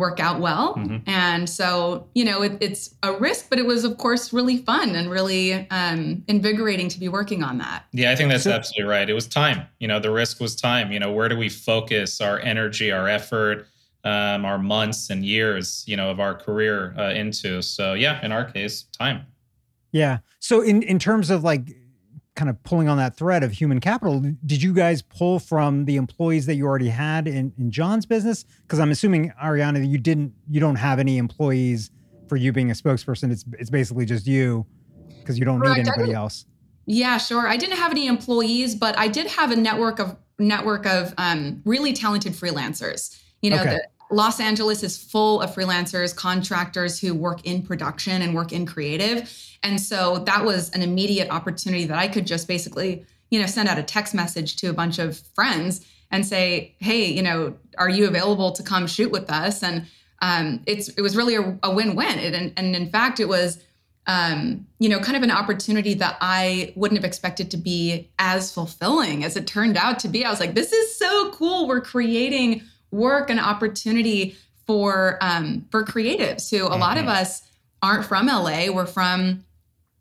work 0.00 0.18
out 0.18 0.40
well. 0.40 0.74
Mhm. 0.74 1.02
And 1.06 1.48
so, 1.48 2.08
you 2.14 2.24
know, 2.24 2.42
it, 2.42 2.58
it's 2.60 2.94
a 3.04 3.12
risk, 3.12 3.46
but 3.50 3.58
it 3.60 3.66
was, 3.66 3.84
of 3.84 3.96
course, 3.98 4.32
really 4.32 4.56
fun 4.56 4.96
and 4.96 5.08
really 5.10 5.68
um, 5.70 6.24
invigorating 6.26 6.88
to 6.88 6.98
be 6.98 7.08
working 7.08 7.44
on 7.44 7.58
that. 7.58 7.84
Yeah, 7.92 8.10
I 8.10 8.16
think 8.16 8.30
that's 8.32 8.44
So- 8.44 8.50
absolutely 8.52 8.90
right. 8.90 9.08
It 9.08 9.14
was 9.14 9.28
time. 9.28 9.62
You 9.78 9.86
know, 9.86 10.00
the 10.00 10.10
risk 10.10 10.40
was 10.40 10.56
time. 10.56 10.90
You 10.90 10.98
know, 10.98 11.12
where 11.12 11.28
do 11.28 11.36
we 11.36 11.48
focus 11.48 12.20
our 12.20 12.40
energy, 12.40 12.90
our 12.90 13.08
effort, 13.08 13.66
um, 14.02 14.44
our 14.44 14.58
months 14.58 15.10
and 15.10 15.24
years, 15.24 15.84
you 15.86 15.96
know, 15.96 16.10
of 16.10 16.18
our 16.18 16.34
career 16.34 16.94
uh, 16.98 17.10
into? 17.12 17.62
So, 17.62 17.92
yeah, 17.94 18.24
in 18.24 18.32
our 18.32 18.44
case, 18.50 18.84
time. 18.98 19.26
Yeah. 19.92 20.18
So 20.38 20.62
in 20.62 20.82
in 20.82 20.98
terms 20.98 21.30
of 21.30 21.44
like 21.44 21.76
kind 22.36 22.48
of 22.48 22.62
pulling 22.62 22.88
on 22.88 22.96
that 22.96 23.16
thread 23.16 23.42
of 23.42 23.52
human 23.52 23.80
capital, 23.80 24.20
did 24.46 24.62
you 24.62 24.72
guys 24.72 25.02
pull 25.02 25.38
from 25.38 25.84
the 25.84 25.96
employees 25.96 26.46
that 26.46 26.54
you 26.54 26.66
already 26.66 26.88
had 26.88 27.26
in, 27.26 27.52
in 27.58 27.70
John's 27.70 28.06
business? 28.06 28.44
Because 28.62 28.78
I'm 28.78 28.90
assuming 28.90 29.32
Ariana, 29.42 29.86
you 29.86 29.98
didn't 29.98 30.32
you 30.48 30.60
don't 30.60 30.76
have 30.76 30.98
any 30.98 31.18
employees 31.18 31.90
for 32.28 32.36
you 32.36 32.52
being 32.52 32.70
a 32.70 32.74
spokesperson. 32.74 33.30
It's 33.30 33.44
it's 33.58 33.70
basically 33.70 34.06
just 34.06 34.26
you 34.26 34.64
because 35.18 35.38
you 35.38 35.44
don't 35.44 35.60
need 35.60 35.66
Correct. 35.66 35.88
I 35.88 35.92
anybody 35.92 36.14
else. 36.14 36.46
Yeah, 36.86 37.18
sure. 37.18 37.46
I 37.46 37.56
didn't 37.56 37.76
have 37.76 37.90
any 37.90 38.06
employees, 38.06 38.74
but 38.74 38.98
I 38.98 39.08
did 39.08 39.26
have 39.26 39.50
a 39.50 39.56
network 39.56 39.98
of 39.98 40.16
network 40.38 40.86
of 40.86 41.14
um, 41.18 41.60
really 41.64 41.92
talented 41.92 42.32
freelancers. 42.32 43.20
You 43.42 43.50
know, 43.50 43.60
Okay. 43.60 43.74
the, 43.74 43.88
Los 44.10 44.40
Angeles 44.40 44.82
is 44.82 44.98
full 44.98 45.40
of 45.40 45.54
freelancers, 45.54 46.14
contractors 46.14 46.98
who 47.00 47.14
work 47.14 47.44
in 47.46 47.62
production 47.62 48.22
and 48.22 48.34
work 48.34 48.52
in 48.52 48.66
creative, 48.66 49.32
and 49.62 49.80
so 49.80 50.18
that 50.26 50.44
was 50.44 50.70
an 50.70 50.82
immediate 50.82 51.30
opportunity 51.30 51.84
that 51.84 51.98
I 51.98 52.08
could 52.08 52.26
just 52.26 52.48
basically, 52.48 53.04
you 53.30 53.40
know, 53.40 53.46
send 53.46 53.68
out 53.68 53.78
a 53.78 53.82
text 53.82 54.14
message 54.14 54.56
to 54.56 54.68
a 54.68 54.72
bunch 54.72 54.98
of 54.98 55.18
friends 55.34 55.86
and 56.10 56.26
say, 56.26 56.74
"Hey, 56.78 57.06
you 57.06 57.22
know, 57.22 57.54
are 57.78 57.88
you 57.88 58.06
available 58.08 58.52
to 58.52 58.62
come 58.62 58.86
shoot 58.86 59.10
with 59.12 59.30
us?" 59.30 59.62
And 59.62 59.86
um, 60.22 60.62
it's 60.66 60.88
it 60.88 61.02
was 61.02 61.16
really 61.16 61.36
a, 61.36 61.58
a 61.62 61.70
win-win, 61.72 62.18
It- 62.18 62.34
and, 62.34 62.52
and 62.56 62.74
in 62.74 62.90
fact, 62.90 63.20
it 63.20 63.28
was 63.28 63.58
um, 64.06 64.66
you 64.80 64.88
know, 64.88 64.98
kind 64.98 65.16
of 65.16 65.22
an 65.22 65.30
opportunity 65.30 65.94
that 65.94 66.16
I 66.20 66.72
wouldn't 66.74 66.98
have 66.98 67.04
expected 67.04 67.50
to 67.52 67.56
be 67.56 68.10
as 68.18 68.52
fulfilling 68.52 69.22
as 69.24 69.36
it 69.36 69.46
turned 69.46 69.76
out 69.76 69.98
to 70.00 70.08
be. 70.08 70.24
I 70.24 70.30
was 70.30 70.40
like, 70.40 70.54
this 70.54 70.72
is 70.72 70.96
so 70.98 71.30
cool. 71.32 71.68
We're 71.68 71.82
creating 71.82 72.62
work 72.90 73.30
and 73.30 73.38
opportunity 73.40 74.36
for 74.66 75.18
um, 75.20 75.66
for 75.70 75.84
creatives 75.84 76.50
who 76.50 76.66
a 76.66 76.76
lot 76.76 76.96
of 76.98 77.04
Mhm. 77.04 77.20
us 77.20 77.42
aren't 77.82 78.04
from 78.04 78.28
LA. 78.28 78.68
We're 78.70 78.86
from 78.86 79.44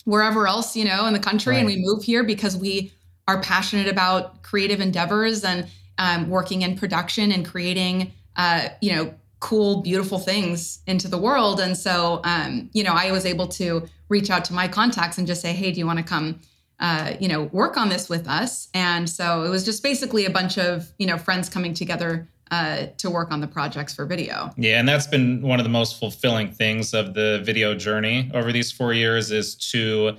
wherever 0.05 0.47
else, 0.47 0.75
you 0.75 0.85
know, 0.85 1.05
in 1.05 1.13
the 1.13 1.19
country, 1.19 1.57
and 1.57 1.65
we 1.65 1.77
move 1.77 2.03
here 2.03 2.23
because 2.23 2.57
we 2.57 2.91
are 3.27 3.41
passionate 3.41 3.87
about 3.87 4.41
creative 4.43 4.79
endeavors 4.81 5.43
and 5.43 5.67
um, 5.97 6.29
working 6.29 6.61
in 6.63 6.75
production 6.77 7.31
and 7.31 7.45
creating, 7.45 8.11
uh, 8.35 8.69
you 8.81 8.95
know, 8.95 9.13
cool, 9.39 9.81
beautiful 9.81 10.17
things 10.19 10.79
into 10.87 11.07
the 11.07 11.17
world. 11.17 11.59
And 11.59 11.77
so, 11.77 12.21
um, 12.23 12.69
you 12.73 12.83
know, 12.83 12.93
I 12.93 13.11
was 13.11 13.25
able 13.25 13.47
to 13.49 13.87
reach 14.09 14.29
out 14.29 14.43
to 14.45 14.53
my 14.53 14.67
contacts 14.67 15.17
and 15.17 15.27
just 15.27 15.41
say, 15.41 15.53
hey, 15.53 15.71
do 15.71 15.79
you 15.79 15.85
want 15.85 15.99
to 15.99 16.03
come, 16.03 16.39
uh, 16.79 17.13
you 17.19 17.27
know, 17.27 17.43
work 17.51 17.77
on 17.77 17.89
this 17.89 18.09
with 18.09 18.27
us? 18.27 18.67
And 18.73 19.09
so 19.09 19.43
it 19.43 19.49
was 19.49 19.63
just 19.63 19.83
basically 19.83 20.25
a 20.25 20.29
bunch 20.29 20.57
of, 20.57 20.91
you 20.97 21.05
know, 21.05 21.17
friends 21.17 21.49
coming 21.49 21.73
together 21.73 22.27
uh, 22.51 22.87
to 22.97 23.09
work 23.09 23.31
on 23.31 23.41
the 23.41 23.47
projects 23.47 23.93
for 23.93 24.07
Bydeo. 24.07 24.53
Yeah, 24.57 24.79
and 24.79 24.87
that's 24.87 25.07
been 25.07 25.41
one 25.41 25.59
of 25.59 25.63
the 25.63 25.69
most 25.69 25.99
fulfilling 25.99 26.51
things 26.51 26.93
of 26.93 27.13
the 27.13 27.43
Bydeo 27.45 27.77
journey 27.77 28.31
over 28.33 28.51
these 28.51 28.71
four 28.71 28.93
years 28.93 29.31
is 29.31 29.55
to 29.71 30.17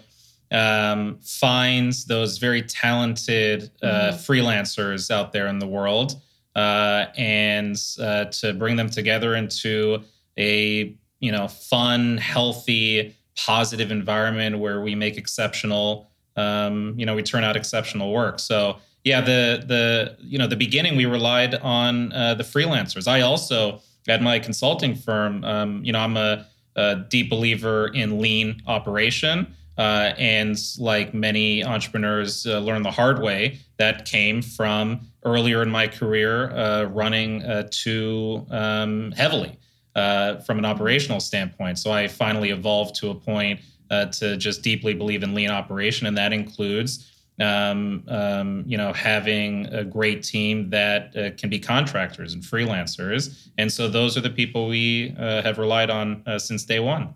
um, 0.53 1.19
find 1.23 1.93
those 2.07 2.39
very 2.39 2.63
talented 2.63 3.71
uh, 3.83 4.13
freelancers 4.13 5.11
out 5.11 5.33
there 5.33 5.47
in 5.47 5.59
the 5.59 5.67
world 5.67 6.21
uh, 6.57 7.07
and 7.17 7.81
uh, 8.01 8.25
to 8.27 8.53
bring 8.55 8.77
them 8.77 8.91
together 8.91 9.35
into 9.35 10.03
a 10.39 10.95
you 11.21 11.33
know 11.33 11.49
fun, 11.49 12.17
healthy, 12.17 13.15
positive 13.37 13.91
environment 13.91 14.59
where 14.59 14.81
we 14.81 14.95
make 14.95 15.17
exceptional 15.17 16.11
um, 16.37 16.95
you 16.97 17.07
know 17.07 17.15
we 17.15 17.23
turn 17.23 17.45
out 17.45 17.57
exceptional 17.57 18.13
work. 18.13 18.39
So 18.41 18.79
yeah, 19.05 19.21
the 19.21 19.65
the 19.67 20.17
you 20.21 20.39
know 20.39 20.47
the 20.47 20.57
beginning 20.57 20.97
we 20.97 21.07
relied 21.07 21.55
on 21.57 22.13
uh, 22.13 22.35
the 22.35 22.45
freelancers. 22.45 23.09
I 23.09 23.23
also 23.23 23.81
at 24.09 24.23
my 24.23 24.39
consulting 24.39 24.95
firm, 24.95 25.45
um, 25.45 25.85
you 25.85 25.93
know, 25.93 26.01
I'm 26.01 26.17
a, 26.17 26.47
a 26.77 26.97
deep 27.09 27.31
believer 27.31 27.89
in 27.89 28.21
lean 28.21 28.63
operation. 28.67 29.55
Uh, 29.79 30.13
and 30.19 30.59
like 30.79 31.15
many 31.15 31.65
entrepreneurs 31.65 32.47
uh, 32.47 32.59
learn 32.59 32.83
the 32.83 32.91
hard 32.91 33.23
way, 33.23 33.59
that 33.79 34.05
came 34.05 34.43
from 34.43 35.01
earlier 35.25 35.63
in 35.63 35.71
my 35.71 35.87
career 35.87 36.51
uh, 36.51 36.85
running 36.85 37.43
uh, 37.45 37.67
too 37.71 38.47
um, 38.51 39.11
heavily 39.13 39.59
uh, 39.95 40.37
from 40.41 40.59
an 40.59 40.67
operational 40.67 41.19
standpoint. 41.19 41.79
So 41.79 41.91
I 41.91 42.09
finally 42.09 42.51
evolved 42.51 42.95
to 42.97 43.09
a 43.09 43.15
point 43.15 43.61
uh, 43.91 44.07
to 44.07 44.37
just 44.37 44.63
deeply 44.63 44.93
believe 44.93 45.23
in 45.23 45.35
lean 45.35 45.51
operation, 45.51 46.07
and 46.07 46.19
that 46.19 46.35
includes 46.35 47.11
um, 47.41 48.05
um, 48.09 48.65
you 48.67 48.77
know, 48.77 48.93
having 48.93 49.67
a 49.67 49.85
great 49.85 50.23
team 50.23 50.71
that 50.71 51.17
uh, 51.17 51.31
can 51.39 51.49
be 51.51 51.59
contractors 51.59 52.35
and 52.35 52.43
freelancers. 52.43 53.49
And 53.59 53.73
so 53.73 53.89
those 53.89 54.17
are 54.17 54.21
the 54.21 54.31
people 54.31 54.69
we 54.69 55.15
uh, 55.19 55.43
have 55.43 55.59
relied 55.59 55.91
on 55.91 56.23
uh, 56.27 56.39
since 56.39 56.65
day 56.65 56.81
one. 56.81 57.15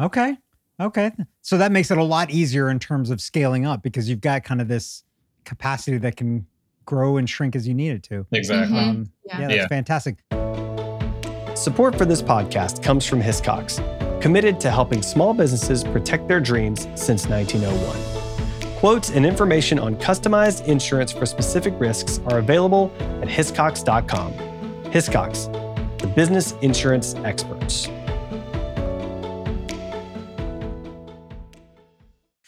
Okay. 0.00 0.36
Okay. 0.80 1.10
So 1.42 1.58
that 1.58 1.72
makes 1.72 1.90
it 1.90 1.98
a 1.98 2.04
lot 2.04 2.30
easier 2.30 2.70
in 2.70 2.78
terms 2.78 3.10
of 3.10 3.20
scaling 3.20 3.66
up 3.66 3.82
because 3.82 4.08
you've 4.08 4.20
got 4.20 4.44
kind 4.44 4.60
of 4.60 4.68
this 4.68 5.02
capacity 5.44 5.98
that 5.98 6.16
can 6.16 6.46
grow 6.84 7.16
and 7.16 7.28
shrink 7.28 7.56
as 7.56 7.66
you 7.66 7.74
need 7.74 7.90
it 7.90 8.02
to. 8.04 8.26
Exactly. 8.32 8.76
Mhm. 8.78 8.88
Um, 8.88 9.12
Yeah. 9.26 9.40
yeah, 9.40 9.48
that's 9.48 9.56
Yeah. 9.56 9.66
fantastic. 9.68 10.16
Support 11.56 11.98
for 11.98 12.04
this 12.04 12.22
podcast 12.22 12.82
comes 12.82 13.04
from 13.04 13.20
Hiscox, 13.20 13.80
committed 14.22 14.60
to 14.60 14.70
helping 14.70 15.02
small 15.02 15.34
businesses 15.34 15.82
protect 15.82 16.28
their 16.28 16.40
dreams 16.40 16.86
since 16.94 17.28
1901. 17.28 18.17
Quotes 18.78 19.10
and 19.10 19.26
information 19.26 19.78
on 19.80 19.96
customized 19.96 20.64
insurance 20.66 21.10
for 21.10 21.26
specific 21.26 21.74
risks 21.80 22.20
are 22.26 22.38
available 22.38 22.92
at 23.00 23.26
hiscox.com. 23.26 24.32
Hiscox, 24.92 25.98
the 25.98 26.06
business 26.06 26.52
insurance 26.62 27.14
experts. 27.16 27.88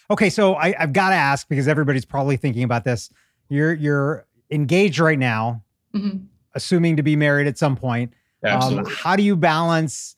Okay, 0.09 0.31
so 0.31 0.55
I, 0.55 0.73
I've 0.79 0.93
got 0.93 1.11
to 1.11 1.17
ask 1.17 1.49
because 1.49 1.67
everybody's 1.67 2.05
probably 2.05 2.37
thinking 2.37 2.63
about 2.63 2.85
this. 2.85 3.11
You're 3.49 3.75
you're 3.75 4.27
engaged 4.53 5.01
right 5.01 5.19
now, 5.19 5.63
Mhm. 5.95 6.27
assuming 6.55 6.97
to 6.97 7.03
be 7.03 7.17
married 7.17 7.49
at 7.49 7.59
some 7.59 7.75
point. 7.75 8.13
Um, 8.45 8.85
how 8.89 9.17
do 9.17 9.23
you 9.25 9.35
balance 9.37 10.15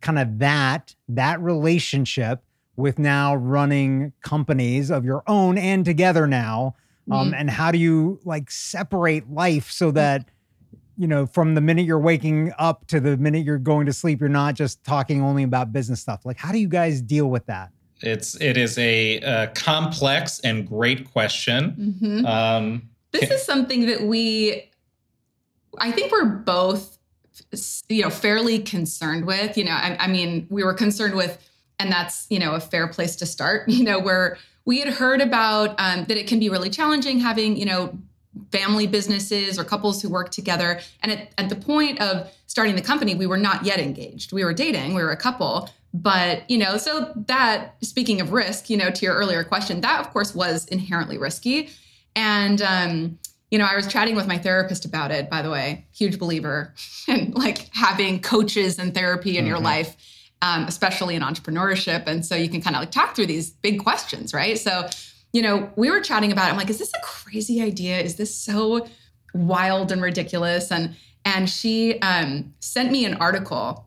kind 0.00 0.18
of 0.20 0.38
that 0.38 0.94
that 1.08 1.40
relationship 1.42 2.44
with 2.80 2.98
now 2.98 3.34
running 3.36 4.12
companies 4.22 4.90
of 4.90 5.04
your 5.04 5.22
own 5.26 5.56
and 5.58 5.84
together 5.84 6.26
now? 6.26 6.74
Um, 7.10 7.32
Mhm. 7.32 7.40
and 7.40 7.50
how 7.50 7.70
do 7.72 7.78
you 7.78 8.20
like 8.24 8.50
separate 8.50 9.30
life 9.30 9.70
so 9.70 9.90
that 9.92 10.26
you 10.96 11.06
know 11.08 11.26
from 11.26 11.54
the 11.54 11.60
minute 11.60 11.86
you're 11.86 11.98
waking 11.98 12.52
up 12.58 12.86
to 12.88 13.00
the 13.00 13.16
minute 13.16 13.44
you're 13.44 13.58
going 13.58 13.86
to 13.86 13.92
sleep, 13.92 14.20
you're 14.20 14.28
not 14.28 14.54
just 14.54 14.82
talking 14.84 15.22
only 15.22 15.42
about 15.42 15.72
business 15.72 16.00
stuff. 16.00 16.24
Like, 16.24 16.36
how 16.38 16.52
do 16.52 16.58
you 16.58 16.68
guys 16.68 17.00
deal 17.00 17.28
with 17.28 17.46
that? 17.46 17.70
It's 18.02 18.34
it 18.40 18.56
is 18.56 18.78
a, 18.78 19.20
uh 19.20 19.46
complex 19.54 20.40
and 20.40 20.66
great 20.68 21.10
question. 21.10 21.96
Mhm. 22.02 22.26
Um, 22.26 22.82
this 23.12 23.30
is 23.30 23.42
something 23.42 23.86
that 23.86 24.02
we 24.02 24.70
i 25.78 25.90
think 25.90 26.10
we're 26.12 26.24
both 26.24 26.98
you 27.88 28.02
know 28.02 28.10
fairly 28.10 28.58
concerned 28.58 29.24
with 29.24 29.56
you 29.56 29.64
know 29.64 29.70
I, 29.72 29.96
I 30.00 30.06
mean 30.08 30.46
we 30.50 30.62
were 30.64 30.74
concerned 30.74 31.14
with 31.14 31.38
and 31.80 31.90
that's 31.90 32.26
you 32.30 32.38
know 32.38 32.52
a 32.54 32.60
fair 32.60 32.86
place 32.86 33.16
to 33.16 33.26
start 33.26 33.68
you 33.76 33.82
know 33.82 33.98
where 33.98 34.36
we 34.66 34.78
had 34.78 34.88
heard 34.94 35.20
about 35.20 35.70
um, 35.80 36.04
that 36.04 36.16
it 36.16 36.26
can 36.28 36.38
be 36.38 36.48
really 36.48 36.70
challenging 36.70 37.18
having 37.18 37.56
you 37.56 37.64
know 37.64 37.98
family 38.52 38.86
businesses 38.86 39.58
or 39.58 39.64
couples 39.64 40.00
who 40.00 40.08
work 40.08 40.30
together. 40.30 40.78
And 41.02 41.10
at, 41.10 41.32
at 41.36 41.48
the 41.48 41.56
point 41.56 42.00
of 42.00 42.30
starting 42.46 42.76
the 42.76 42.82
company 42.82 43.14
we 43.16 43.26
were 43.26 43.36
not 43.48 43.64
yet 43.64 43.80
engaged. 43.80 44.32
We 44.32 44.44
were 44.44 44.52
dating 44.54 44.94
we 44.94 45.02
were 45.02 45.10
a 45.10 45.16
couple. 45.16 45.68
But 45.92 46.48
you 46.48 46.58
know 46.58 46.76
so 46.76 47.12
that 47.26 47.74
speaking 47.82 48.20
of 48.20 48.30
risk 48.32 48.70
you 48.70 48.76
know 48.76 48.90
to 48.90 49.04
your 49.04 49.14
earlier 49.16 49.42
question 49.42 49.80
that 49.80 49.98
of 50.00 50.10
course 50.10 50.34
was 50.34 50.66
inherently 50.66 51.18
risky. 51.18 51.70
And 52.14 52.62
um, 52.62 53.18
you 53.50 53.58
know, 53.58 53.64
I 53.64 53.74
was 53.74 53.88
chatting 53.88 54.14
with 54.14 54.28
my 54.28 54.38
therapist 54.38 54.84
about 54.84 55.10
it, 55.10 55.28
by 55.28 55.42
the 55.42 55.50
way, 55.50 55.84
huge 55.92 56.18
believer 56.20 56.72
in 57.08 57.32
like 57.32 57.68
having 57.72 58.20
coaches 58.20 58.78
and 58.78 58.94
therapy 58.94 59.38
in 59.38 59.44
your 59.46 59.58
Mhm. 59.58 59.64
life, 59.64 59.96
um, 60.42 60.64
especially 60.64 61.14
in 61.14 61.22
entrepreneurship. 61.22 62.04
And 62.06 62.24
so 62.24 62.34
you 62.34 62.48
can 62.48 62.60
kind 62.60 62.76
of 62.76 62.80
like 62.80 62.90
talk 62.90 63.14
through 63.14 63.26
these 63.26 63.50
big 63.50 63.82
questions, 63.82 64.32
right? 64.32 64.58
So, 64.58 64.88
you 65.32 65.42
know, 65.42 65.70
we 65.76 65.90
were 65.90 66.00
chatting 66.00 66.32
about 66.32 66.48
it. 66.48 66.52
I'm 66.52 66.56
like, 66.56 66.70
is 66.70 66.78
this 66.78 66.92
a 66.94 67.00
crazy 67.02 67.62
idea? 67.62 68.00
Is 68.00 68.16
this 68.16 68.34
so 68.34 68.86
wild 69.34 69.92
and 69.92 70.02
ridiculous? 70.02 70.72
And 70.72 70.96
and 71.24 71.50
she 71.50 72.00
um, 72.00 72.54
sent 72.60 72.90
me 72.90 73.04
an 73.04 73.14
article 73.14 73.86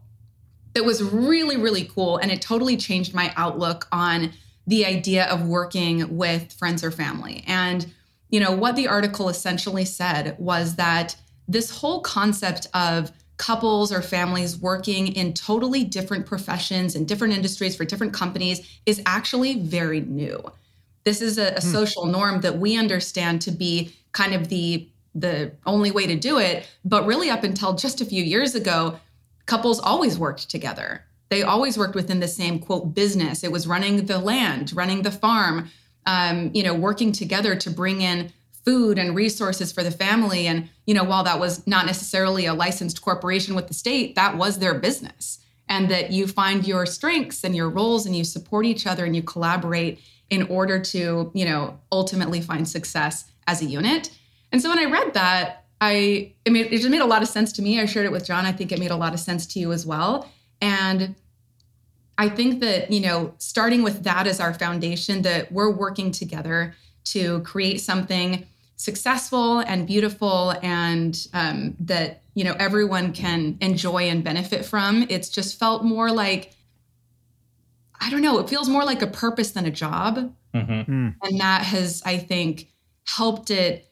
that 0.74 0.86
was 0.86 1.02
really, 1.04 1.58
really 1.58 1.86
cool. 1.86 2.18
And 2.18 2.32
it 2.32 2.42
totally 2.42 2.78
changed 2.78 3.14
my 3.14 3.34
outlook 3.36 3.88
on 3.92 4.32
the 4.68 4.86
idea 4.86 5.26
of 5.26 5.48
working 5.48 6.16
with 6.16 6.54
friends 6.54 6.84
or 6.84 6.92
family. 6.92 7.44
And 7.48 7.92
you 8.30 8.40
know, 8.40 8.52
what 8.52 8.76
the 8.76 8.88
article 8.88 9.30
essentially 9.30 9.86
said 9.86 10.36
was 10.40 10.76
that 10.76 11.16
this 11.48 11.70
whole 11.70 12.02
concept 12.02 12.68
of 12.74 13.12
couples 13.38 13.92
or 13.92 14.02
families 14.02 14.58
working 14.58 15.08
in 15.08 15.34
totally 15.34 15.84
different 15.84 16.26
professions 16.26 16.96
and 16.96 17.08
different 17.08 17.34
industries 17.34 17.76
for 17.76 17.86
different 17.86 18.14
companies 18.14 18.80
is 18.86 19.02
actually 19.06 19.60
very 19.60 20.02
new. 20.02 20.44
This 21.04 21.22
is 21.22 21.38
a, 21.38 21.56
a 21.56 21.62
Hmm. 21.62 21.72
social 21.72 22.06
norm 22.06 22.42
that 22.42 22.58
we 22.60 22.78
understand 22.78 23.42
to 23.44 23.52
be 23.52 23.94
kind 24.12 24.34
of 24.34 24.50
the 24.50 24.88
the 25.16 25.52
only 25.68 25.92
way 25.92 26.08
to 26.08 26.16
do 26.16 26.40
it, 26.40 26.66
but 26.84 27.06
really 27.06 27.30
up 27.30 27.44
until 27.44 27.74
just 27.74 28.02
a 28.02 28.06
few 28.06 28.24
years 28.24 28.56
ago, 28.56 29.00
couples 29.46 29.80
always 29.80 30.18
worked 30.18 30.50
together. 30.50 31.04
They 31.30 31.44
always 31.44 31.78
worked 31.78 31.94
within 31.94 32.20
the 32.20 32.28
same 32.28 32.58
quote 32.58 32.96
business. 32.96 33.44
It 33.44 33.52
was 33.52 33.68
running 33.68 34.08
the 34.08 34.18
land, 34.18 34.74
running 34.76 35.04
the 35.04 35.12
farm, 35.12 35.70
um, 36.08 36.50
you 36.56 36.64
know, 36.64 36.74
working 36.74 37.12
together 37.12 37.56
to 37.56 37.70
bring 37.70 38.02
in 38.02 38.34
food 38.66 38.98
and 38.98 39.16
resources 39.16 39.72
for 39.72 39.84
the 39.84 39.92
family. 39.92 40.48
And, 40.48 40.70
you 40.86 40.94
know, 40.94 41.04
while 41.04 41.24
that 41.24 41.40
was 41.40 41.66
not 41.68 41.86
necessarily 41.86 42.46
a 42.46 42.54
licensed 42.54 43.02
corporation 43.02 43.56
with 43.56 43.68
the 43.68 43.74
state, 43.74 44.16
that 44.16 44.38
was 44.38 44.60
their 44.60 44.74
business. 44.74 45.40
And 45.70 45.90
that 45.90 46.12
you 46.12 46.28
find 46.28 46.68
your 46.68 46.86
strengths 46.86 47.44
and 47.44 47.56
your 47.56 47.70
roles 47.70 48.06
and 48.06 48.16
you 48.16 48.24
support 48.24 48.66
each 48.66 48.86
other 48.86 49.06
and 49.06 49.16
you 49.16 49.24
collaborate 49.24 50.00
in 50.30 50.44
order 50.48 50.80
to, 50.80 51.32
you 51.34 51.46
know, 51.46 51.80
ultimately 51.92 52.42
find 52.42 52.68
success 52.68 53.32
as 53.48 53.62
a 53.62 53.66
unit. 53.66 54.12
And 54.52 54.62
so 54.62 54.70
when 54.70 54.80
I 54.80 54.86
read 54.86 55.14
that, 55.14 55.66
I, 55.80 56.34
I 56.46 56.50
mean, 56.50 56.66
it 56.66 56.72
just 56.72 56.90
made 56.90 57.02
a 57.02 57.06
lot 57.06 57.22
of 57.22 57.28
sense 57.28 57.52
to 57.54 57.62
me. 57.62 57.80
I 57.80 57.86
shared 57.86 58.06
it 58.06 58.12
with 58.12 58.26
John. 58.26 58.46
I 58.46 58.52
think 58.52 58.72
it 58.72 58.80
made 58.80 58.92
a 58.92 58.96
lot 58.96 59.14
of 59.14 59.20
sense 59.20 59.46
to 59.48 59.60
you 59.60 59.72
as 59.72 59.86
well. 59.86 60.30
And 60.62 61.16
I 62.18 62.30
think 62.30 62.60
that, 62.62 62.92
you 62.92 63.02
know, 63.02 63.34
starting 63.38 63.84
with 63.84 64.04
that 64.04 64.28
as 64.28 64.40
our 64.40 64.54
foundation, 64.54 65.24
that 65.24 65.52
we're 65.52 65.72
working 65.72 66.12
together 66.12 66.76
to 67.06 67.42
create 67.42 67.82
something 67.82 68.46
successful 68.76 69.60
and 69.60 69.88
beautiful 69.88 70.54
and 70.62 71.28
um, 71.34 71.76
that, 71.80 72.24
you 72.34 72.44
know, 72.44 72.56
everyone 72.60 73.14
can 73.14 73.58
enjoy 73.62 74.04
and 74.10 74.24
benefit 74.24 74.66
from. 74.66 75.06
It's 75.10 75.30
just 75.30 75.60
felt 75.60 75.84
more 75.84 76.12
like, 76.12 76.54
I 78.02 78.10
don't 78.10 78.22
know, 78.22 78.40
it 78.40 78.50
feels 78.50 78.68
more 78.68 78.84
like 78.84 79.02
a 79.02 79.08
purpose 79.08 79.52
than 79.52 79.66
a 79.66 79.72
job 79.72 80.34
mhm. 80.54 80.86
Hmm. 80.86 81.10
and 81.22 81.40
that 81.40 81.64
has 81.64 82.02
i 82.06 82.18
think 82.18 82.70
helped 83.08 83.52
it 83.52 83.90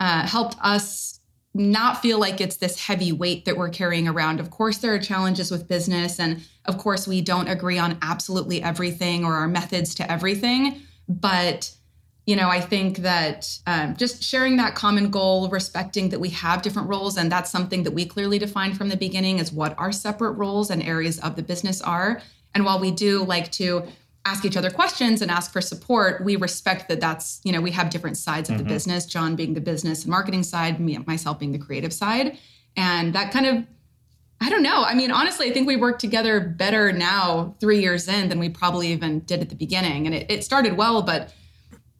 uh, 0.00 0.26
helped 0.26 0.56
us 0.60 1.20
not 1.54 2.02
feel 2.02 2.18
like 2.18 2.40
it's 2.40 2.56
this 2.56 2.80
heavy 2.80 3.12
weight 3.12 3.44
that 3.44 3.56
we're 3.56 3.68
carrying 3.68 4.08
around 4.08 4.40
of 4.40 4.50
course 4.50 4.78
there 4.78 4.94
are 4.94 4.98
challenges 4.98 5.50
with 5.50 5.68
business 5.68 6.18
and 6.18 6.42
of 6.64 6.78
course 6.78 7.06
we 7.06 7.20
don't 7.20 7.48
agree 7.48 7.78
on 7.78 7.98
absolutely 8.02 8.62
everything 8.62 9.24
or 9.24 9.34
our 9.34 9.48
methods 9.48 9.94
to 9.94 10.10
everything 10.10 10.80
but 11.08 11.72
you 12.26 12.36
know 12.36 12.48
i 12.48 12.60
think 12.60 12.98
that 12.98 13.58
um, 13.66 13.96
just 13.96 14.22
sharing 14.22 14.56
that 14.56 14.74
common 14.74 15.10
goal 15.10 15.48
respecting 15.48 16.10
that 16.10 16.20
we 16.20 16.28
have 16.28 16.62
different 16.62 16.88
roles 16.88 17.16
and 17.16 17.30
that's 17.32 17.50
something 17.50 17.82
that 17.82 17.90
we 17.92 18.06
clearly 18.06 18.38
defined 18.38 18.76
from 18.76 18.88
the 18.88 18.96
beginning 18.96 19.38
is 19.38 19.52
what 19.52 19.76
our 19.78 19.90
separate 19.92 20.32
roles 20.32 20.70
and 20.70 20.82
areas 20.82 21.18
of 21.20 21.34
the 21.36 21.42
business 21.42 21.82
are. 21.82 22.22
And 22.54 22.64
while 22.64 22.78
we 22.78 22.90
do 22.90 23.24
like 23.24 23.50
to 23.52 23.84
ask 24.24 24.44
each 24.44 24.56
other 24.56 24.70
questions 24.70 25.20
and 25.22 25.30
ask 25.32 25.52
for 25.52 25.60
support 25.60 26.22
we 26.24 26.36
respect 26.36 26.88
that 26.88 27.00
that's 27.00 27.40
you 27.42 27.50
know 27.50 27.60
we 27.60 27.72
have 27.72 27.90
different 27.90 28.16
sides 28.16 28.48
of 28.48 28.54
Mhm. 28.54 28.58
the 28.58 28.64
business 28.64 29.04
john 29.04 29.34
being 29.34 29.54
the 29.54 29.60
business 29.60 30.02
and 30.02 30.10
marketing 30.10 30.44
side 30.44 30.78
me 30.78 30.96
myself 31.06 31.40
being 31.40 31.50
the 31.52 31.58
creative 31.58 31.92
side. 31.92 32.38
And 32.76 33.12
that 33.16 33.32
kind 33.32 33.46
of 33.46 33.64
i 34.40 34.48
don't 34.48 34.62
know. 34.62 34.84
I 34.84 34.94
mean 34.94 35.10
honestly 35.10 35.50
i 35.50 35.52
think 35.52 35.66
we 35.66 35.74
work 35.76 35.98
together 35.98 36.38
better 36.40 36.92
now 36.92 37.56
three 37.58 37.80
years 37.80 38.06
in 38.06 38.28
than 38.28 38.38
we 38.38 38.48
probably 38.48 38.92
even 38.92 39.20
did 39.20 39.40
at 39.40 39.48
the 39.48 39.56
beginning. 39.56 40.06
And 40.06 40.14
it, 40.14 40.26
it 40.30 40.44
started 40.44 40.76
well 40.76 41.02
but 41.02 41.32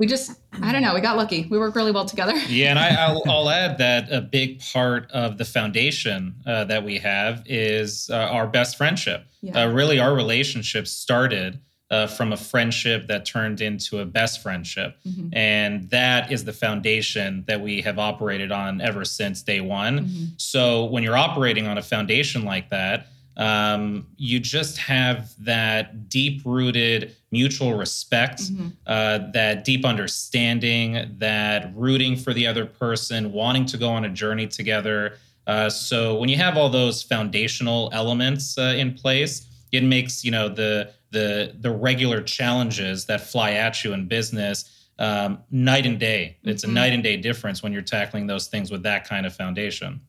we 0.03 0.07
just 0.07 0.33
i 0.61 0.73
don't 0.73 0.83
know 0.83 0.95
we 0.95 1.01
got 1.01 1.17
lucky 1.17 1.47
we 1.49 1.57
work 1.57 1.77
really 1.77 1.93
well 1.93 2.05
together 2.05 2.37
Yeah, 2.49 2.71
and 2.71 2.79
I, 2.81 2.89
I'll, 3.05 3.23
I'll 3.29 3.49
add 3.49 3.79
that 3.79 4.11
a 4.11 4.21
big 4.21 4.61
part 4.61 5.09
of 5.13 5.39
the 5.39 5.45
foundation 5.45 6.35
uh, 6.45 6.65
that 6.65 6.83
we 6.83 6.99
have 6.99 7.45
is 7.47 8.11
uh, 8.11 8.17
our 8.17 8.49
best 8.49 8.77
friendship. 8.77 9.25
Yeah. 9.43 9.63
Uh, 9.63 9.69
really, 9.69 10.01
our 10.01 10.13
relationship 10.13 10.89
started 10.89 11.61
uh, 11.91 12.09
from 12.09 12.33
a 12.33 12.37
friendship 12.37 13.07
that 13.07 13.25
turned 13.25 13.61
into 13.61 14.01
a 14.01 14.05
best 14.05 14.43
friendship. 14.43 14.97
Mhm. 15.07 15.29
And 15.33 15.89
that 15.91 16.33
is 16.33 16.45
the 16.45 16.53
foundation 16.53 17.45
that 17.47 17.61
we 17.61 17.81
have 17.83 17.99
operated 17.99 18.51
on 18.51 18.81
ever 18.81 19.05
since 19.05 19.43
day 19.43 19.61
one. 19.61 19.95
Mhm. 20.01 20.27
So 20.37 20.87
when 20.87 21.05
you're 21.05 21.17
operating 21.29 21.69
on 21.69 21.79
a 21.79 21.83
foundation 21.83 22.45
like 22.45 22.71
that, 22.71 23.07
um, 23.37 24.07
you 24.17 24.41
just 24.41 24.79
have 24.79 25.31
that 25.45 26.09
deep 26.09 26.43
rooted 26.45 27.15
mutual 27.33 27.75
respect, 27.75 28.43
Mhm. 28.43 28.73
uh, 28.87 29.19
that 29.33 29.65
deep 29.65 29.85
understanding, 29.85 31.17
that 31.19 31.73
rooting 31.75 32.17
for 32.17 32.33
the 32.33 32.47
other 32.47 32.67
person, 32.67 33.33
wanting 33.33 33.65
to 33.67 33.77
go 33.77 33.89
on 33.89 34.05
a 34.05 34.09
journey 34.09 34.47
together. 34.47 35.15
Uh, 35.47 35.69
so 35.69 36.15
when 36.17 36.29
you 36.29 36.37
have 36.37 36.57
all 36.57 36.69
those 36.69 37.03
foundational 37.03 37.91
elements 37.93 38.57
uh, 38.59 38.75
in 38.77 38.93
place, 38.95 39.47
it 39.73 39.83
makes 39.83 40.25
you 40.25 40.31
know 40.31 40.49
the 40.49 40.91
the 41.11 41.55
the 41.61 41.71
regular 41.71 42.21
challenges 42.23 43.07
that 43.07 43.21
fly 43.21 43.53
at 43.53 43.83
you 43.83 43.93
in 43.93 44.07
business 44.07 44.89
um, 44.99 45.39
night 45.51 45.85
and 45.87 45.99
day. 45.99 46.37
It's 46.45 46.65
Mhm. 46.65 46.69
a 46.69 46.73
night 46.73 46.93
and 46.93 47.03
day 47.03 47.17
difference 47.17 47.63
when 47.63 47.73
you're 47.73 47.83
tackling 47.83 48.27
those 48.29 48.47
things 48.47 48.71
with 48.71 48.83
that 48.85 49.09
kind 49.09 49.27
of 49.27 49.35
foundation. 49.35 50.01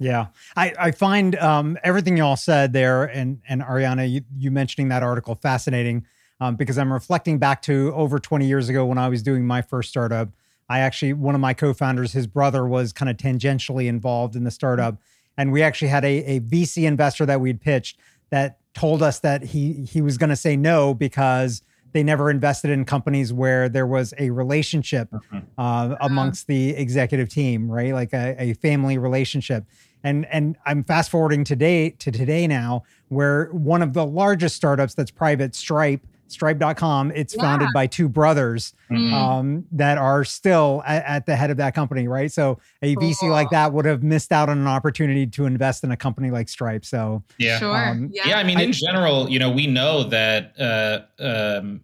Yeah, 0.00 0.26
I, 0.56 0.74
I 0.78 0.90
find 0.92 1.34
um, 1.36 1.76
everything 1.82 2.16
you 2.16 2.24
all 2.24 2.36
said 2.36 2.72
there, 2.72 3.04
and 3.04 3.40
and 3.48 3.62
Ariana, 3.62 4.08
you, 4.10 4.20
you 4.36 4.50
mentioning 4.50 4.88
that 4.90 5.02
article 5.02 5.34
fascinating 5.34 6.04
um, 6.40 6.56
because 6.56 6.78
I'm 6.78 6.92
reflecting 6.92 7.38
back 7.38 7.62
to 7.62 7.92
over 7.94 8.18
20 8.18 8.46
years 8.46 8.68
ago 8.68 8.84
when 8.86 8.98
I 8.98 9.08
was 9.08 9.22
doing 9.22 9.46
my 9.46 9.62
first 9.62 9.90
startup. 9.90 10.28
I 10.68 10.80
actually 10.80 11.14
one 11.14 11.34
of 11.34 11.40
my 11.40 11.54
co-founders, 11.54 12.12
his 12.12 12.26
brother 12.26 12.66
was 12.66 12.92
kind 12.92 13.08
of 13.08 13.16
tangentially 13.16 13.86
involved 13.86 14.36
in 14.36 14.44
the 14.44 14.50
startup, 14.50 14.98
and 15.36 15.50
we 15.50 15.62
actually 15.62 15.88
had 15.88 16.04
a, 16.04 16.24
a 16.24 16.40
VC 16.40 16.84
investor 16.84 17.24
that 17.26 17.40
we'd 17.40 17.60
pitched 17.60 17.98
that 18.30 18.58
told 18.74 19.02
us 19.02 19.20
that 19.20 19.42
he 19.42 19.72
he 19.72 20.02
was 20.02 20.18
going 20.18 20.30
to 20.30 20.36
say 20.36 20.56
no 20.56 20.92
because 20.94 21.62
they 21.92 22.02
never 22.02 22.30
invested 22.30 22.70
in 22.70 22.84
companies 22.84 23.32
where 23.32 23.68
there 23.68 23.86
was 23.86 24.12
a 24.18 24.30
relationship 24.30 25.08
uh, 25.56 25.96
amongst 26.00 26.46
the 26.46 26.70
executive 26.70 27.28
team, 27.30 27.70
right? 27.70 27.94
Like 27.94 28.12
a, 28.12 28.36
a 28.38 28.52
family 28.54 28.98
relationship. 28.98 29.64
And 30.04 30.26
and 30.26 30.56
I'm 30.66 30.84
fast 30.84 31.10
forwarding 31.10 31.44
today 31.44 31.90
to 31.90 32.12
today 32.12 32.46
now, 32.46 32.84
where 33.08 33.46
one 33.46 33.82
of 33.82 33.94
the 33.94 34.06
largest 34.06 34.54
startups 34.54 34.94
that's 34.94 35.10
private, 35.10 35.54
Stripe, 35.54 36.06
Stripe.com, 36.28 37.10
it's 37.14 37.34
Yeah. 37.36 37.42
founded 37.42 37.68
by 37.74 37.86
two 37.86 38.08
brothers 38.08 38.72
Mhm. 38.90 39.12
um, 39.12 39.64
that 39.72 39.98
are 39.98 40.24
still 40.24 40.82
at, 40.86 41.04
at 41.04 41.26
the 41.26 41.34
head 41.36 41.50
of 41.50 41.56
that 41.56 41.74
company, 41.74 42.06
right? 42.08 42.30
So 42.30 42.58
a 42.82 42.94
VC 42.96 43.28
like 43.30 43.50
that 43.50 43.72
would 43.72 43.84
have 43.86 44.02
missed 44.02 44.30
out 44.32 44.48
on 44.48 44.58
an 44.58 44.66
opportunity 44.66 45.26
to 45.26 45.46
invest 45.46 45.84
in 45.84 45.90
a 45.90 45.96
company 45.96 46.30
like 46.30 46.48
Stripe. 46.48 46.84
So 46.84 47.22
yeah. 47.38 47.58
Sure. 47.58 47.76
Um, 47.76 48.10
yeah. 48.12 48.28
Yeah, 48.28 48.38
I 48.38 48.44
mean, 48.44 48.58
I- 48.58 48.62
in 48.64 48.72
general, 48.72 49.28
you 49.30 49.38
know, 49.38 49.50
we 49.50 49.66
know 49.66 50.04
that 50.04 50.52
uh, 50.60 51.00
um, 51.22 51.80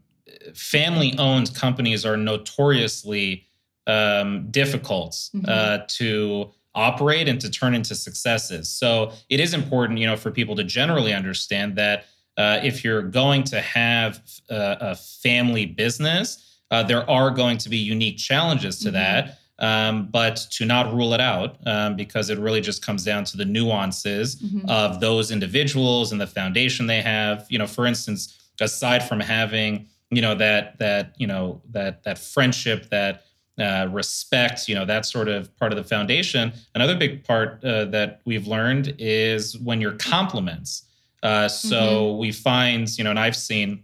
family-owned 0.54 1.54
companies 1.54 2.04
are 2.04 2.16
notoriously 2.16 3.46
um, 3.86 4.46
difficult 4.50 5.12
Mhm. 5.34 5.44
uh, 5.46 5.84
to 5.88 6.50
operate 6.74 7.28
and 7.28 7.38
to 7.40 7.50
turn 7.50 7.74
into 7.74 7.94
successes. 7.94 8.70
So 8.70 9.12
it 9.28 9.40
is 9.40 9.52
important, 9.52 9.98
you 9.98 10.06
know, 10.06 10.16
for 10.16 10.30
people 10.30 10.56
to 10.56 10.64
generally 10.64 11.12
understand 11.12 11.76
that 11.76 12.06
uh, 12.36 12.60
if 12.62 12.82
you're 12.84 13.02
going 13.02 13.42
to 13.44 13.60
have 13.60 14.20
uh, 14.50 14.76
a 14.80 14.94
family 14.96 15.66
business, 15.66 16.60
uh, 16.70 16.82
there 16.82 17.08
are 17.08 17.30
going 17.30 17.58
to 17.58 17.68
be 17.68 17.76
unique 17.78 18.18
challenges 18.18 18.78
to 18.80 18.88
Mhm. 18.90 18.92
that. 18.94 19.38
Um, 19.60 20.08
but 20.10 20.48
to 20.50 20.64
not 20.64 20.92
rule 20.92 21.14
it 21.14 21.20
out 21.20 21.58
um, 21.64 21.94
because 21.94 22.28
it 22.28 22.40
really 22.40 22.60
just 22.60 22.84
comes 22.84 23.04
down 23.04 23.22
to 23.22 23.36
the 23.36 23.44
nuances 23.44 24.34
Mhm. 24.42 24.68
of 24.68 24.98
those 24.98 25.30
individuals 25.30 26.10
and 26.10 26.20
the 26.20 26.26
foundation 26.26 26.88
they 26.88 27.00
have. 27.00 27.46
You 27.48 27.60
know, 27.60 27.68
for 27.68 27.86
instance, 27.86 28.34
aside 28.60 29.04
from 29.08 29.20
having 29.20 29.86
you 30.10 30.20
know 30.20 30.34
that 30.34 30.78
that 30.80 31.14
you 31.18 31.28
know 31.28 31.62
that 31.70 32.02
that 32.02 32.18
friendship 32.18 32.90
that 32.90 33.22
uh, 33.56 33.86
respect, 33.92 34.68
you 34.68 34.74
know, 34.74 34.84
that 34.84 35.06
sort 35.06 35.28
of 35.28 35.56
part 35.56 35.70
of 35.72 35.76
the 35.78 35.84
foundation. 35.84 36.52
Another 36.74 36.96
big 36.96 37.22
part 37.22 37.64
uh, 37.64 37.84
that 37.84 38.20
we've 38.24 38.48
learned 38.48 38.96
is 38.98 39.56
when 39.58 39.80
you're 39.80 39.92
compliments. 39.92 40.82
Uh, 41.24 41.48
so 41.48 42.14
we 42.16 42.30
find, 42.30 42.88
you 42.98 43.02
know, 43.04 43.10
and 43.10 43.18
I've 43.18 43.34
seen 43.36 43.82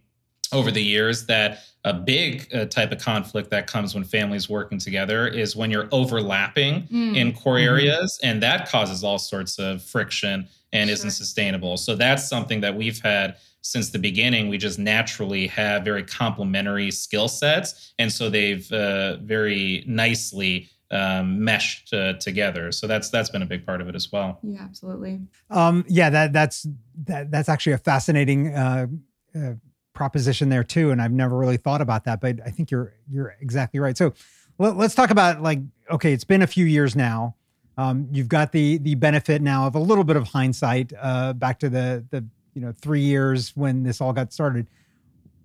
over 0.52 0.70
the 0.70 0.82
years 0.82 1.26
that 1.26 1.60
a 1.84 1.94
big 1.94 2.46
uh, 2.54 2.66
type 2.66 2.92
of 2.92 2.98
conflict 2.98 3.48
that 3.50 3.66
comes 3.66 3.94
when 3.94 4.04
families 4.04 4.50
working 4.50 4.78
together 4.78 5.26
is 5.26 5.56
when 5.56 5.70
you're 5.70 5.88
overlapping 5.92 6.82
Mm. 6.88 7.16
in 7.16 7.32
core 7.32 7.56
Mhm. 7.56 7.64
areas, 7.64 8.18
and 8.22 8.42
that 8.42 8.68
causes 8.68 9.02
all 9.02 9.18
sorts 9.18 9.58
of 9.58 9.82
friction 9.82 10.46
and 10.72 10.90
isn't 10.90 11.12
sustainable. 11.12 11.76
So 11.78 11.94
that's 11.96 12.28
something 12.28 12.60
that 12.60 12.74
we've 12.76 13.00
had 13.00 13.36
since 13.62 13.88
the 13.90 13.98
beginning. 13.98 14.48
We 14.48 14.58
just 14.58 14.78
naturally 14.78 15.46
have 15.48 15.82
very 15.84 16.02
complementary 16.02 16.90
skill 16.90 17.28
sets, 17.28 17.92
and 17.98 18.12
so 18.12 18.28
they've 18.28 18.70
uh, 18.72 19.16
very 19.18 19.82
nicely 19.86 20.68
um, 20.90 21.44
meshed 21.44 21.92
uh, 21.92 22.14
together. 22.14 22.72
So 22.72 22.86
that's 22.86 23.10
that's 23.10 23.30
been 23.30 23.42
a 23.42 23.46
big 23.46 23.64
part 23.64 23.80
of 23.80 23.88
it 23.88 23.94
as 23.94 24.10
well. 24.10 24.38
yeah, 24.42 24.62
absolutely. 24.62 25.20
Um, 25.48 25.84
yeah, 25.88 26.10
that 26.10 26.32
that's 26.32 26.66
that 27.04 27.30
that's 27.30 27.48
actually 27.48 27.72
a 27.72 27.78
fascinating 27.78 28.54
uh, 28.54 28.86
uh, 29.34 29.52
proposition 29.94 30.48
there 30.48 30.64
too, 30.64 30.90
and 30.90 31.00
I've 31.00 31.12
never 31.12 31.36
really 31.36 31.56
thought 31.56 31.80
about 31.80 32.04
that, 32.04 32.20
but 32.20 32.40
I 32.44 32.50
think 32.50 32.70
you're 32.70 32.94
you're 33.10 33.36
exactly 33.40 33.80
right. 33.80 33.96
So 33.96 34.14
let, 34.58 34.76
us 34.76 34.94
talk 34.94 35.10
about 35.10 35.42
like 35.42 35.60
okay, 35.90 36.12
it's 36.12 36.24
been 36.24 36.42
a 36.42 36.46
few 36.46 36.66
years 36.66 36.96
now. 36.96 37.36
Um, 37.78 38.08
you've 38.10 38.28
got 38.28 38.52
the 38.52 38.78
the 38.78 38.94
benefit 38.96 39.42
now 39.42 39.66
of 39.66 39.74
a 39.74 39.80
little 39.80 40.04
bit 40.04 40.16
of 40.16 40.28
hindsight 40.28 40.92
uh, 41.00 41.32
back 41.34 41.60
to 41.60 41.68
the 41.68 42.04
the 42.10 42.24
you 42.54 42.60
know 42.60 42.72
three 42.80 43.02
years 43.02 43.56
when 43.56 43.84
this 43.84 44.00
all 44.00 44.12
got 44.12 44.32
started. 44.32 44.66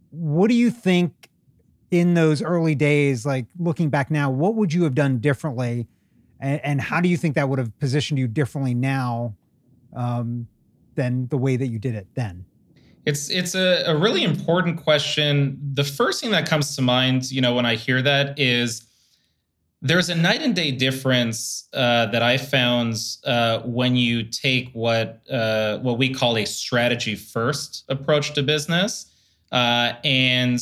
What 0.10 0.50
do 0.50 0.56
you 0.56 0.72
think 0.72 1.30
in 2.00 2.14
those 2.14 2.42
early 2.42 2.76
days, 2.76 3.26
like 3.26 3.46
looking 3.60 3.90
back 3.90 4.12
now, 4.12 4.30
what 4.30 4.56
would 4.56 4.74
you 4.74 4.84
have 4.84 4.96
done 4.96 5.20
differently, 5.20 5.88
and, 6.40 6.60
and 6.64 6.82
how 6.82 7.02
do 7.02 7.10
you 7.10 7.18
think 7.18 7.36
that 7.36 7.50
would 7.50 7.60
have 7.60 7.78
positioned 7.80 8.20
you 8.20 8.28
differently 8.28 8.74
now? 8.74 9.36
um, 9.96 10.48
than 10.96 11.28
the 11.28 11.38
way 11.38 11.58
that 11.58 11.68
you 11.68 11.80
did 11.80 11.96
it 11.96 12.08
then? 12.14 12.46
It's 13.06 13.30
it's 13.30 13.56
a, 13.56 13.84
a 13.86 13.96
really 13.96 14.24
important 14.24 14.82
question. 14.82 15.60
The 15.74 15.84
first 15.84 16.22
thing 16.22 16.32
that 16.32 16.48
comes 16.48 16.76
to 16.76 16.82
mind, 16.82 17.32
you 17.32 17.42
know, 17.42 17.54
when 17.54 17.66
I 17.66 17.76
hear 17.76 18.02
that 18.02 18.38
is 18.40 18.88
there's 19.82 20.10
a 20.10 20.16
night 20.16 20.42
and 20.42 20.56
day 20.56 20.72
difference 20.72 21.68
uh, 21.74 22.08
that 22.08 22.24
I 22.24 22.38
found 22.38 22.96
uh, 23.24 23.60
when 23.60 23.96
you 23.96 24.24
take 24.24 24.72
what 24.74 25.22
uh, 25.30 25.78
what 25.80 26.00
we 26.00 26.14
call 26.14 26.38
a 26.38 26.46
strategy 26.46 27.16
first 27.16 27.86
approach 27.90 28.34
to 28.34 28.44
business, 28.44 29.12
uh, 29.52 29.94
and 30.04 30.60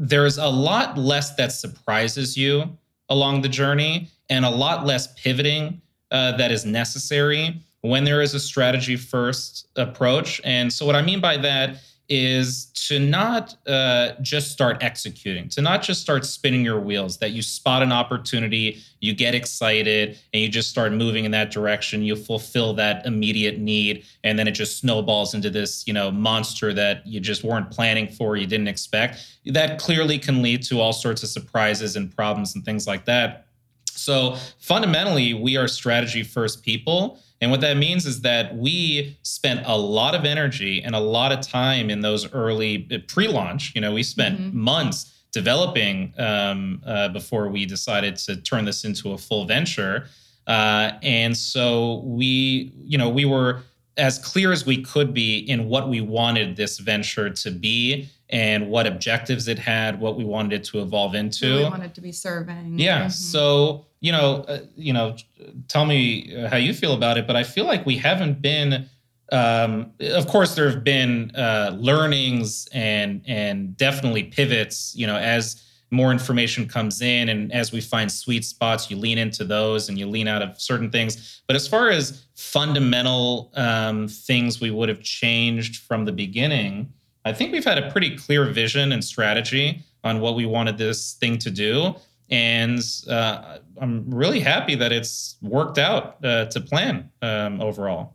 there's 0.00 0.38
a 0.38 0.48
lot 0.48 0.96
less 0.96 1.34
that 1.36 1.52
surprises 1.52 2.34
you 2.34 2.76
along 3.10 3.42
the 3.42 3.48
journey, 3.48 4.08
and 4.30 4.44
a 4.44 4.50
lot 4.50 4.86
less 4.86 5.12
pivoting 5.20 5.82
uh, 6.10 6.36
that 6.38 6.50
is 6.50 6.64
necessary 6.64 7.60
when 7.82 8.04
there 8.04 8.22
is 8.22 8.32
a 8.34 8.40
strategy 8.40 8.96
first 8.96 9.68
approach. 9.76 10.40
And 10.42 10.72
so, 10.72 10.86
what 10.86 10.96
I 10.96 11.02
mean 11.02 11.20
by 11.20 11.36
that 11.38 11.76
is 12.10 12.66
to 12.88 12.98
not 12.98 13.54
uh, 13.68 14.10
just 14.20 14.50
start 14.50 14.82
executing, 14.82 15.48
to 15.48 15.62
not 15.62 15.80
just 15.80 16.00
start 16.00 16.26
spinning 16.26 16.64
your 16.64 16.80
wheels, 16.80 17.18
that 17.18 17.30
you 17.30 17.40
spot 17.40 17.84
an 17.84 17.92
opportunity, 17.92 18.82
you 18.98 19.14
get 19.14 19.32
excited, 19.32 20.18
and 20.34 20.42
you 20.42 20.48
just 20.48 20.68
start 20.68 20.92
moving 20.92 21.24
in 21.24 21.30
that 21.30 21.52
direction. 21.52 22.02
You 22.02 22.16
fulfill 22.16 22.74
that 22.74 23.06
immediate 23.06 23.60
need, 23.60 24.04
and 24.24 24.36
then 24.36 24.48
it 24.48 24.52
just 24.52 24.78
snowballs 24.78 25.34
into 25.34 25.50
this, 25.50 25.86
you 25.86 25.92
know, 25.92 26.10
monster 26.10 26.74
that 26.74 27.06
you 27.06 27.20
just 27.20 27.44
weren't 27.44 27.70
planning 27.70 28.08
for, 28.08 28.36
you 28.36 28.46
didn't 28.46 28.68
expect. 28.68 29.24
That 29.46 29.78
clearly 29.78 30.18
can 30.18 30.42
lead 30.42 30.64
to 30.64 30.80
all 30.80 30.92
sorts 30.92 31.22
of 31.22 31.28
surprises 31.28 31.94
and 31.94 32.14
problems 32.14 32.56
and 32.56 32.64
things 32.64 32.88
like 32.88 33.04
that. 33.04 33.46
So 33.86 34.36
fundamentally, 34.58 35.34
we 35.34 35.56
are 35.56 35.68
strategy 35.68 36.24
first 36.24 36.64
people. 36.64 37.20
And 37.40 37.50
what 37.50 37.60
that 37.62 37.76
means 37.78 38.04
is 38.06 38.20
that 38.22 38.56
we 38.56 39.16
spent 39.22 39.62
a 39.64 39.76
lot 39.76 40.14
of 40.14 40.24
energy 40.24 40.82
and 40.82 40.94
a 40.94 41.00
lot 41.00 41.32
of 41.32 41.40
time 41.40 41.88
in 41.88 42.00
those 42.00 42.30
early 42.32 42.86
uh, 42.92 42.98
pre-launch. 43.08 43.72
You 43.74 43.80
know, 43.80 43.92
we 43.94 44.02
spent 44.02 44.38
Mhm. 44.38 44.52
months 44.52 45.06
developing 45.32 46.12
um, 46.18 46.82
uh, 46.84 47.08
before 47.08 47.48
we 47.48 47.64
decided 47.64 48.16
to 48.16 48.36
turn 48.36 48.64
this 48.64 48.84
into 48.84 49.12
a 49.12 49.18
full 49.18 49.44
venture. 49.46 50.06
Uh, 50.46 50.92
and 51.02 51.36
so 51.36 52.02
we, 52.04 52.72
you 52.82 52.98
know, 52.98 53.08
we 53.08 53.24
were 53.24 53.62
as 54.00 54.18
clear 54.18 54.50
as 54.50 54.64
we 54.64 54.82
could 54.82 55.12
be 55.12 55.38
in 55.38 55.68
what 55.68 55.88
we 55.88 56.00
wanted 56.00 56.56
this 56.56 56.78
venture 56.78 57.28
to 57.28 57.50
be 57.50 58.08
and 58.30 58.68
what 58.68 58.86
objectives 58.86 59.46
it 59.46 59.58
had, 59.58 60.00
what 60.00 60.16
we 60.16 60.24
wanted 60.24 60.52
it 60.54 60.64
to 60.64 60.80
evolve 60.80 61.14
into. 61.14 61.46
Really 61.46 61.64
wanted 61.64 61.94
to 61.94 62.00
be 62.00 62.12
serving. 62.12 62.78
Yeah. 62.78 63.06
Mhm. 63.06 63.12
So 63.12 63.86
you 64.00 64.12
know, 64.12 64.46
uh, 64.48 64.60
you 64.76 64.94
know, 64.94 65.14
tell 65.68 65.84
me 65.84 66.34
uh, 66.34 66.48
how 66.48 66.56
you 66.56 66.72
feel 66.72 66.94
about 66.94 67.18
it. 67.18 67.26
But 67.26 67.36
I 67.36 67.44
feel 67.44 67.66
like 67.66 67.84
we 67.86 67.96
haven't 67.98 68.40
been. 68.40 68.88
Um, 69.32 69.92
of 70.00 70.26
course, 70.26 70.54
there 70.56 70.68
have 70.68 70.82
been 70.82 71.30
uh, 71.36 71.76
learnings 71.78 72.66
and 72.72 73.22
and 73.26 73.76
definitely 73.76 74.24
pivots. 74.24 74.94
You 74.96 75.06
know, 75.06 75.16
as 75.16 75.62
more 75.90 76.12
information 76.12 76.68
comes 76.68 77.02
in 77.02 77.28
and 77.28 77.52
as 77.52 77.72
we 77.72 77.80
find 77.80 78.10
sweet 78.10 78.44
spots, 78.44 78.90
you 78.90 78.96
lean 78.96 79.18
into 79.18 79.44
those 79.44 79.88
and 79.88 79.98
you 79.98 80.06
lean 80.06 80.28
out 80.28 80.42
of 80.42 80.60
certain 80.60 80.90
things. 80.90 81.42
But 81.46 81.56
as 81.56 81.66
far 81.66 81.90
as 81.90 82.24
fundamental 82.34 83.50
um, 83.54 84.08
things 84.08 84.60
we 84.60 84.70
would 84.70 84.88
have 84.88 85.02
changed 85.02 85.82
from 85.82 86.04
the 86.04 86.12
beginning, 86.12 86.92
I 87.24 87.32
think 87.32 87.52
we've 87.52 87.64
had 87.64 87.78
a 87.78 87.90
pretty 87.90 88.16
clear 88.16 88.44
vision 88.46 88.92
and 88.92 89.04
strategy 89.04 89.84
on 90.04 90.20
what 90.20 90.34
we 90.34 90.46
wanted 90.46 90.78
this 90.78 91.14
thing 91.14 91.38
to 91.38 91.50
do 91.50 91.94
and 92.30 92.80
uh, 93.08 93.58
I'm 93.80 94.08
really 94.08 94.40
happy 94.40 94.76
that 94.76 94.92
it's 94.92 95.36
worked 95.42 95.78
out 95.78 96.24
uh, 96.24 96.46
to 96.46 96.60
plan 96.60 97.10
um, 97.22 97.60
overall. 97.60 98.14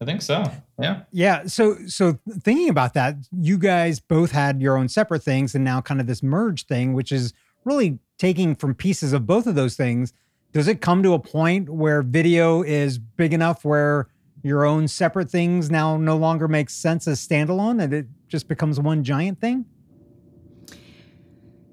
I 0.00 0.04
think 0.04 0.22
so. 0.22 0.44
Yeah. 0.78 1.02
Yeah. 1.10 1.46
So 1.46 1.76
so 1.86 2.18
thinking 2.42 2.68
about 2.68 2.94
that, 2.94 3.16
you 3.32 3.58
guys 3.58 4.00
both 4.00 4.30
had 4.30 4.62
your 4.62 4.76
own 4.76 4.88
separate 4.88 5.22
things 5.22 5.54
and 5.54 5.64
now 5.64 5.80
kind 5.80 6.00
of 6.00 6.06
this 6.06 6.22
merge 6.22 6.66
thing, 6.66 6.92
which 6.92 7.10
is 7.10 7.32
really 7.64 7.98
taking 8.18 8.54
from 8.54 8.74
pieces 8.74 9.12
of 9.12 9.26
both 9.26 9.46
of 9.46 9.54
those 9.54 9.76
things. 9.76 10.12
Does 10.52 10.68
it 10.68 10.80
come 10.80 11.02
to 11.02 11.14
a 11.14 11.18
point 11.18 11.68
where 11.68 12.02
Bydeo 12.02 12.66
is 12.66 12.98
big 12.98 13.32
enough 13.32 13.64
where 13.64 14.08
your 14.42 14.64
own 14.64 14.88
separate 14.88 15.30
things 15.30 15.70
now 15.70 15.96
no 15.96 16.16
longer 16.16 16.48
makes 16.48 16.74
sense 16.74 17.06
as 17.08 17.26
standalone 17.26 17.82
and 17.82 17.92
it 17.92 18.06
just 18.28 18.48
becomes 18.48 18.78
one 18.80 19.04
giant 19.04 19.40
thing? 19.40 19.66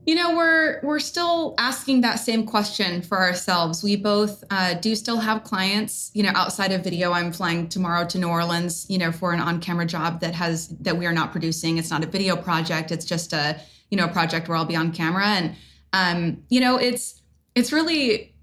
You 0.05 0.13
know, 0.13 0.35
we're 0.35 0.79
we're 0.83 0.99
still 0.99 1.55
asking 1.57 2.01
that 2.01 2.15
same 2.15 2.45
question 2.45 3.01
for 3.01 3.17
ourselves. 3.17 3.83
We 3.83 3.95
both 3.95 4.43
uh, 4.51 4.75
do 4.75 4.95
still 4.95 5.17
have 5.17 5.43
clients. 5.43 6.11
You 6.13 6.21
know, 6.21 6.31
outside 6.35 6.71
of 6.71 6.83
Bydeo, 6.83 7.11
I'm 7.11 7.31
flying 7.31 7.67
tomorrow 7.69 8.05
to 8.07 8.19
New 8.19 8.27
Orleans. 8.27 8.85
You 8.87 8.99
know, 8.99 9.11
for 9.11 9.33
an 9.33 9.39
on-camera 9.39 9.87
job 9.87 10.19
that 10.19 10.35
has 10.35 10.67
that 10.79 10.95
we 10.95 11.07
are 11.07 11.13
not 11.13 11.31
producing. 11.31 11.79
It's 11.79 11.89
not 11.89 12.03
a 12.03 12.07
video 12.07 12.35
project. 12.35 12.91
It's 12.91 13.05
just 13.05 13.33
a 13.33 13.59
you 13.89 13.97
know 13.97 14.05
a 14.05 14.07
project 14.07 14.47
where 14.47 14.57
I'll 14.57 14.65
be 14.65 14.75
on 14.75 14.91
camera, 14.91 15.25
and 15.25 15.55
um, 15.91 16.43
you 16.49 16.59
know, 16.59 16.77
it's 16.77 17.21
it's 17.55 17.71
really 17.71 18.35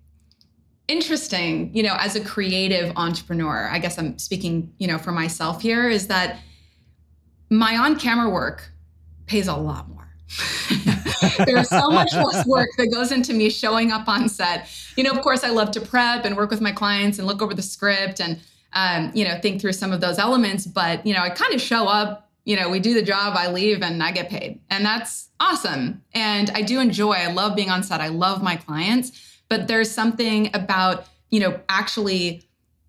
interesting. 0.88 1.72
You 1.76 1.84
know, 1.84 1.94
as 1.96 2.16
a 2.16 2.24
creative 2.24 2.92
entrepreneur, 2.96 3.68
I 3.70 3.78
guess 3.78 3.98
I'm 3.98 4.18
speaking 4.18 4.72
you 4.78 4.88
know 4.88 4.98
for 4.98 5.12
myself 5.12 5.62
here 5.62 5.88
is 5.88 6.08
that 6.08 6.40
my 7.50 7.76
on-camera 7.76 8.30
work 8.30 8.72
pays 9.26 9.46
a 9.46 9.54
lot 9.54 9.88
more. 9.88 10.01
There's 11.46 11.68
so 11.68 11.90
much 11.90 12.12
less 12.12 12.46
work 12.46 12.68
that 12.78 12.88
goes 12.92 13.12
into 13.12 13.32
me 13.32 13.50
showing 13.50 13.92
up 13.92 14.08
on 14.08 14.28
set. 14.28 14.68
You 14.96 15.04
know, 15.04 15.10
of 15.10 15.20
course, 15.22 15.44
I 15.44 15.50
love 15.50 15.70
to 15.72 15.80
prep 15.80 16.24
and 16.24 16.36
work 16.36 16.50
with 16.50 16.60
my 16.60 16.72
clients 16.72 17.18
and 17.18 17.26
look 17.26 17.42
over 17.42 17.54
the 17.54 17.62
script 17.62 18.20
and, 18.20 18.40
um, 18.72 19.10
you 19.14 19.24
know, 19.24 19.38
think 19.40 19.60
through 19.60 19.72
some 19.72 19.92
of 19.92 20.00
those 20.00 20.18
elements. 20.18 20.66
But, 20.66 21.06
you 21.06 21.14
know, 21.14 21.20
I 21.20 21.30
kind 21.30 21.54
of 21.54 21.60
show 21.60 21.86
up 21.86 22.28
you 22.44 22.56
know, 22.56 22.68
we 22.68 22.80
do 22.80 22.94
the 22.94 23.02
job, 23.02 23.34
I 23.36 23.50
leave 23.50 23.82
and 23.82 24.02
I 24.02 24.10
get 24.10 24.28
paid. 24.28 24.60
And 24.70 24.84
that's 24.84 25.28
awesome. 25.38 26.02
And 26.12 26.50
I 26.50 26.62
do 26.62 26.80
enjoy, 26.80 27.12
I 27.12 27.32
love 27.32 27.54
being 27.54 27.70
on 27.70 27.82
set. 27.82 28.00
I 28.00 28.08
love 28.08 28.42
my 28.42 28.56
clients, 28.56 29.42
but 29.48 29.68
there's 29.68 29.90
something 29.90 30.50
about, 30.54 31.06
you 31.30 31.40
know, 31.40 31.60
actually 31.68 32.42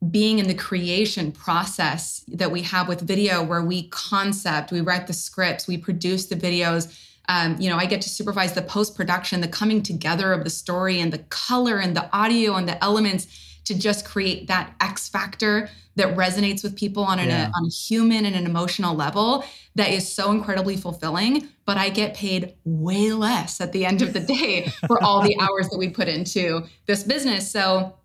being 0.10 0.39
in 0.39 0.47
the 0.47 0.53
creation 0.53 1.32
process 1.32 2.25
that 2.27 2.51
we 2.51 2.62
have 2.63 2.88
with 2.88 3.08
Bydeo 3.08 3.47
where 3.47 3.62
we 3.62 3.88
concept, 3.89 4.71
we 4.71 4.82
write 4.82 5.08
the 5.08 5.13
scripts, 5.13 5.67
we 5.67 5.77
produce 5.77 6.25
the 6.25 6.36
videos. 6.36 6.99
Um, 7.29 7.55
you 7.59 7.69
know, 7.69 7.77
I 7.77 7.86
get 7.86 8.01
to 8.01 8.09
supervise 8.09 8.53
the 8.53 8.62
post 8.62 8.95
production, 8.95 9.41
the 9.41 9.47
coming 9.47 9.81
together 9.81 10.33
of 10.33 10.43
the 10.43 10.49
story 10.49 10.99
and 10.99 11.12
the 11.12 11.19
color 11.19 11.77
and 11.77 11.95
the 11.95 12.13
audio 12.15 12.55
and 12.55 12.67
the 12.67 12.81
elements 12.83 13.27
to 13.65 13.77
just 13.77 14.05
create 14.05 14.47
that 14.47 14.73
X 14.81 15.07
factor 15.07 15.69
that 15.95 16.15
resonates 16.17 16.63
with 16.63 16.75
people 16.75 17.03
on, 17.03 17.19
an, 17.19 17.29
yeah. 17.29 17.47
a, 17.47 17.51
on 17.55 17.65
a 17.65 17.69
human 17.69 18.25
and 18.25 18.36
an 18.36 18.45
emotional 18.45 18.95
level 18.95 19.45
that 19.75 19.89
is 19.89 20.12
so 20.12 20.31
incredibly 20.31 20.75
fulfilling. 20.75 21.47
But 21.65 21.77
I 21.77 21.89
get 21.89 22.15
paid 22.15 22.55
way 22.65 23.12
less 23.12 23.62
at 23.62 23.71
the 23.71 23.86
end 23.86 24.01
of 24.01 24.13
the 24.13 24.19
day 24.38 24.71
for 24.88 25.01
all 25.03 25.21
the 25.21 25.38
hours 25.39 25.69
that 25.69 25.77
we 25.77 25.89
put 25.89 26.07
into 26.07 26.63
this 26.88 27.03
business. 27.03 27.49
So 27.49 27.95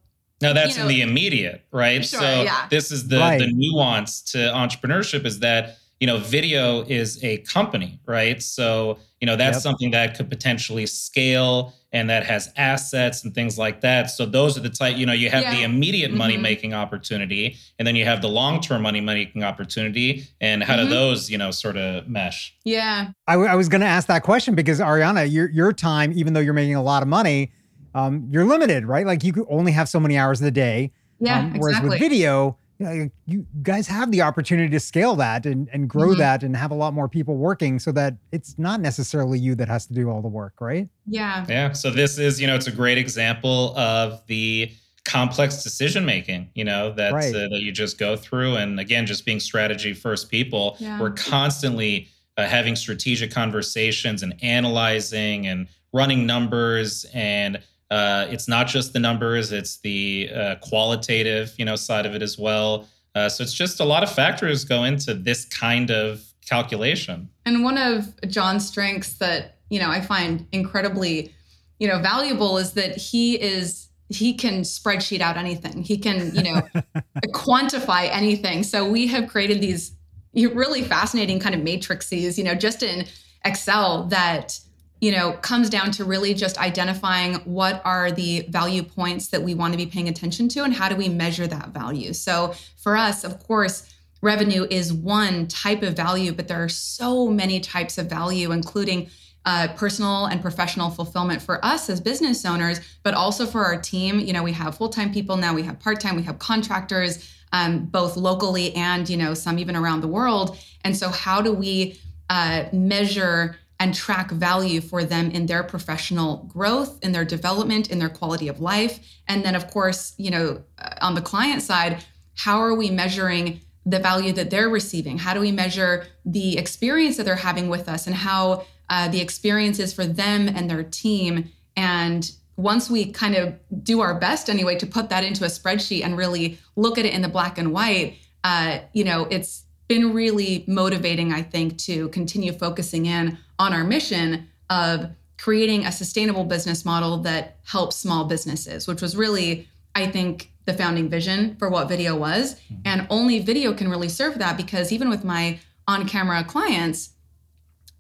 now 0.41 0.53
that's 0.53 0.77
you 0.77 0.85
know, 0.85 0.89
in 0.89 0.95
the 0.95 1.03
immediate, 1.03 1.65
right? 1.73 2.05
Sure, 2.05 2.21
so 2.21 2.43
yeah. 2.43 2.67
this 2.71 2.93
is 2.93 3.09
the 3.09 3.19
right. 3.19 3.41
the 3.41 3.51
nuance 3.53 4.23
to 4.33 4.39
entrepreneurship 4.39 5.25
is 5.25 5.41
that 5.41 5.79
you 6.01 6.07
know 6.07 6.19
Vydeo 6.19 6.89
is 6.89 7.23
a 7.25 7.39
company, 7.39 8.01
right? 8.07 8.43
So 8.43 8.99
you 9.21 9.27
know 9.27 9.37
that's 9.37 9.57
yep. 9.57 9.63
something 9.63 9.91
that 9.93 10.17
could 10.17 10.29
potentially 10.29 10.87
scale 10.87 11.75
and 11.93 12.11
that 12.11 12.25
has 12.27 12.53
assets 12.57 13.25
and 13.25 13.35
things 13.35 13.57
like 13.57 13.81
that. 13.81 14.11
So 14.11 14.27
those 14.27 14.59
are 14.59 14.61
the 14.61 14.69
type, 14.69 14.97
you 14.97 15.07
know, 15.07 15.13
you 15.13 15.31
have 15.31 15.43
yeah. 15.43 15.55
the 15.55 15.63
immediate 15.63 16.11
mm-hmm. 16.11 16.19
money 16.19 16.37
making 16.37 16.75
opportunity 16.75 17.57
and 17.79 17.89
then 17.89 17.97
you 17.97 18.05
have 18.05 18.21
the 18.21 18.29
long 18.29 18.61
term 18.61 18.83
money 18.83 19.01
making 19.01 19.43
opportunity. 19.43 20.27
And 20.41 20.63
how 20.63 20.77
mm-hmm. 20.77 20.89
do 20.89 20.95
those, 20.95 21.31
you 21.31 21.39
know, 21.39 21.51
sort 21.51 21.77
of 21.77 22.07
mesh? 22.07 22.55
Yeah. 22.65 23.09
I, 23.27 23.33
w- 23.33 23.51
I 23.51 23.55
was 23.55 23.69
going 23.69 23.81
to 23.81 23.87
ask 23.87 24.07
that 24.09 24.23
question 24.23 24.55
because 24.55 24.81
Ariana, 24.81 25.31
your, 25.31 25.49
your 25.51 25.73
time, 25.73 26.13
even 26.15 26.35
though 26.35 26.41
you're 26.41 26.53
making 26.53 26.75
a 26.75 26.83
lot 26.83 27.03
of 27.03 27.09
money, 27.09 27.53
um, 27.95 28.29
you're 28.31 28.45
limited, 28.45 28.85
right? 28.85 29.07
Like 29.07 29.25
you 29.25 29.33
could 29.33 29.47
only 29.49 29.73
have 29.73 29.89
so 29.89 29.99
many 29.99 30.19
hours 30.19 30.41
in 30.41 30.45
the 30.45 30.51
day. 30.51 30.93
Yeah. 31.21 31.39
Um, 31.39 31.55
whereas 31.59 31.79
exactly. 31.79 31.99
with 31.99 32.13
Vydeo, 32.13 32.57
you, 32.79 32.87
know, 32.87 33.11
you 33.27 33.47
guys 33.63 33.89
have 33.89 34.11
the 34.11 34.23
opportunity 34.23 34.69
to 34.71 34.81
scale 34.81 35.17
that 35.17 35.47
and, 35.47 35.69
and 35.73 35.89
grow 35.89 36.11
mm-hmm. 36.11 36.19
that 36.19 36.43
and 36.43 36.57
have 36.57 36.71
a 36.71 36.75
lot 36.75 36.95
more 36.95 37.09
people 37.09 37.37
working 37.37 37.79
so 37.79 37.91
that 37.93 38.15
it's 38.31 38.59
not 38.59 38.81
necessarily 38.81 39.39
you 39.39 39.55
that 39.57 39.69
has 39.69 39.87
to 39.87 39.95
do 39.95 40.09
all 40.09 40.23
the 40.23 40.29
work, 40.29 40.61
right? 40.61 40.89
Yeah. 41.07 41.45
Yeah. 41.49 41.73
So 41.73 41.91
this 41.91 42.19
is, 42.19 42.41
you 42.41 42.47
know, 42.47 42.55
it's 42.55 42.69
a 42.69 42.73
great 42.73 42.99
example 42.99 43.77
of 43.77 44.25
the 44.27 44.71
complex 45.05 45.63
decision 45.63 46.05
making, 46.05 46.51
you 46.55 46.65
know, 46.65 46.93
that 46.93 47.13
right. 47.13 47.35
uh, 47.35 47.49
that 47.49 47.61
you 47.61 47.73
just 47.73 47.99
go 47.99 48.17
through 48.17 48.57
and 48.57 48.79
again 48.79 49.07
just 49.07 49.25
being 49.25 49.41
strategy 49.41 49.93
first 49.93 50.31
people. 50.31 50.77
Yeah. 50.79 51.01
We're 51.01 51.13
constantly 51.13 52.09
uh, 52.37 52.47
having 52.47 52.77
strategic 52.77 53.33
conversations 53.33 54.23
and 54.23 54.35
analyzing 54.43 55.47
and 55.49 55.67
running 55.93 56.27
numbers 56.27 57.07
and 57.13 57.61
uh, 57.91 58.27
it's 58.29 58.49
not 58.49 58.67
just 58.67 58.93
the 58.93 58.99
numbers; 58.99 59.53
it's 59.53 59.79
the 59.81 60.31
uh, 60.35 60.55
qualitative, 60.57 61.55
you 61.57 61.65
know, 61.65 61.77
side 61.77 62.07
of 62.07 62.15
it 62.15 62.23
as 62.23 62.39
well. 62.39 62.87
Uh, 63.15 63.29
so 63.29 63.43
it's 63.43 63.53
just 63.53 63.81
a 63.81 63.85
lot 63.85 64.03
of 64.03 64.11
factors 64.11 64.65
go 64.65 64.85
into 64.85 65.15
this 65.15 65.45
kind 65.47 65.91
of 65.91 66.23
calculation. 66.47 67.29
And 67.47 67.65
one 67.65 67.79
of 67.79 68.15
John's 68.29 68.67
strengths 68.67 69.15
that 69.15 69.59
you 69.71 69.81
know 69.81 69.91
I 69.91 70.01
find 70.01 70.47
incredibly, 70.53 71.35
you 71.79 71.89
know, 71.89 71.99
valuable 71.99 72.59
is 72.59 72.73
that 72.73 72.97
he 72.97 73.41
is 73.41 73.89
he 74.11 74.35
can 74.35 74.63
spreadsheet 74.63 75.21
out 75.21 75.37
anything. 75.37 75.83
He 75.83 75.97
can 75.97 76.35
you 76.35 76.43
know 76.43 76.61
quantify 77.29 78.09
anything. 78.11 78.63
So 78.65 78.89
we 78.89 79.07
have 79.07 79.29
created 79.29 79.61
these 79.63 79.93
really 80.35 80.83
fascinating 80.83 81.41
kind 81.41 81.55
of 81.55 81.63
matrices, 81.63 82.39
you 82.39 82.45
know, 82.45 82.55
just 82.55 82.83
in 82.83 83.07
Excel 83.45 84.05
that 84.07 84.59
you 85.01 85.13
know, 85.13 85.33
comes 85.33 85.71
down 85.71 85.91
to 85.93 86.05
really 86.05 86.35
just 86.35 86.59
identifying 86.59 87.35
what 87.45 87.81
are 87.85 88.11
the 88.11 88.43
value 88.49 88.83
points 88.83 89.29
that 89.29 89.43
we 89.43 89.55
want 89.55 89.73
to 89.73 89.77
be 89.77 89.87
paying 89.87 90.09
attention 90.09 90.49
to 90.49 90.65
and 90.65 90.75
how 90.75 90.89
do 90.89 90.97
we 90.97 91.09
measure 91.09 91.47
that 91.47 91.69
value. 91.69 92.13
So 92.13 92.55
for 92.77 92.97
us, 92.97 93.23
of 93.23 93.39
course, 93.45 93.95
revenue 94.23 94.67
is 94.71 94.93
one 94.93 95.47
type 95.47 95.83
of 95.83 95.95
value, 95.95 96.33
but 96.33 96.49
there 96.49 96.63
are 96.63 96.69
so 96.69 97.29
many 97.29 97.61
types 97.61 97.99
of 97.99 98.07
value, 98.07 98.51
including 98.51 99.09
uh, 99.45 99.69
personal 99.77 100.27
and 100.27 100.43
professional 100.43 100.91
fulfillment 100.91 101.41
for 101.41 101.65
us 101.65 101.89
as 101.89 102.01
business 102.01 102.45
owners, 102.45 102.81
but 103.03 103.15
also 103.15 103.47
for 103.47 103.65
our 103.65 103.81
team. 103.81 104.19
You 104.19 104.33
know, 104.33 104.43
we 104.43 104.53
have 104.53 104.77
full 104.77 104.89
time 104.89 105.13
people 105.13 105.37
now, 105.37 105.55
we 105.55 105.63
have 105.63 105.79
part 105.79 106.01
time, 106.01 106.17
we 106.17 106.23
have 106.25 106.39
contractors, 106.39 107.33
um, 107.53 107.87
both 107.87 108.17
locally 108.17 108.75
and 108.75 109.09
you 109.09 109.17
know 109.17 109.33
some 109.33 109.59
even 109.59 109.75
around 109.75 110.03
the 110.03 110.09
world. 110.09 110.59
And 110.85 110.97
so, 110.97 111.09
how 111.09 111.41
do 111.41 111.53
we 111.53 111.99
uh, 112.29 112.65
measure? 112.73 113.57
And 113.81 113.95
track 113.95 114.31
value 114.31 114.81
for 114.81 115.05
them 115.05 115.31
in 115.31 115.47
their 115.47 115.63
professional 115.63 116.49
growth, 116.49 116.99
in 117.03 117.13
their 117.13 117.25
development, 117.25 117.91
in 117.91 117.99
their 117.99 118.09
quality 118.09 118.49
of 118.49 118.61
life. 118.61 118.99
And 119.29 119.45
then, 119.45 119.55
of 119.55 119.71
course, 119.71 120.15
you 120.19 120.31
know, 120.31 120.65
uh, 120.79 120.95
on 121.01 121.15
the 121.15 121.21
client 121.21 121.63
side, 121.63 122.05
how 122.35 122.59
are 122.59 122.75
we 122.75 122.91
measuring 122.91 123.61
the 123.87 123.99
value 123.99 124.33
that 124.33 124.51
they're 124.51 124.69
receiving? 124.69 125.19
How 125.19 125.33
do 125.33 125.41
we 125.41 125.53
measure 125.53 126.07
the 126.25 126.59
experience 126.59 127.17
that 127.17 127.25
they're 127.25 127.37
having 127.37 127.69
with 127.69 127.89
us 127.89 128.07
and 128.07 128.17
how 128.17 128.65
uh, 128.91 129.09
the 129.09 129.21
experience 129.21 129.79
is 129.79 129.93
for 129.93 130.05
them 130.05 130.49
and 130.49 130.69
their 130.69 130.83
team? 130.83 131.51
And 131.77 132.31
once 132.57 132.91
we 132.91 133.13
kind 133.13 133.37
of 133.37 133.55
do 133.85 134.01
our 134.01 134.19
best 134.19 134.51
anyway 134.51 134.77
to 134.77 134.87
put 134.87 135.09
that 135.11 135.23
into 135.23 135.45
a 135.45 135.49
spreadsheet 135.49 136.05
and 136.05 136.17
really 136.17 136.59
look 136.75 136.99
at 136.99 137.07
it 137.07 137.15
in 137.15 137.23
the 137.23 137.29
black 137.29 137.57
and 137.57 137.73
white, 137.73 138.17
uh, 138.43 138.81
you 138.93 139.05
know, 139.05 139.27
it's 139.31 139.65
been 139.87 140.13
really 140.13 140.65
motivating, 140.67 141.33
I 141.33 141.43
think, 141.43 141.79
to 141.79 142.09
continue 142.11 142.53
focusing 142.53 143.07
in 143.07 143.39
on 143.59 143.73
our 143.73 143.85
mission 143.85 144.49
of 144.71 145.11
creating 145.39 145.87
a 145.87 145.93
sustainable 145.93 146.45
business 146.45 146.85
model 146.85 147.19
that 147.19 147.59
helps 147.65 147.97
small 147.97 148.25
businesses, 148.25 148.87
which 148.87 149.01
was 149.01 149.17
really, 149.17 149.69
I 149.95 150.07
think, 150.07 150.51
the 150.65 150.75
founding 150.75 151.09
vision 151.09 151.57
for 151.57 151.71
what 151.71 151.89
Vydeo 151.89 152.19
was. 152.19 152.55
Mm-hmm. 152.55 152.75
And 152.85 153.07
only 153.09 153.43
Vydeo 153.43 153.77
can 153.77 153.89
really 153.89 154.09
serve 154.09 154.39
that 154.39 154.57
because 154.57 154.93
even 154.93 155.09
with 155.09 155.25
my 155.25 155.59
on 155.87 156.07
camera 156.07 156.45
clients, 156.45 157.11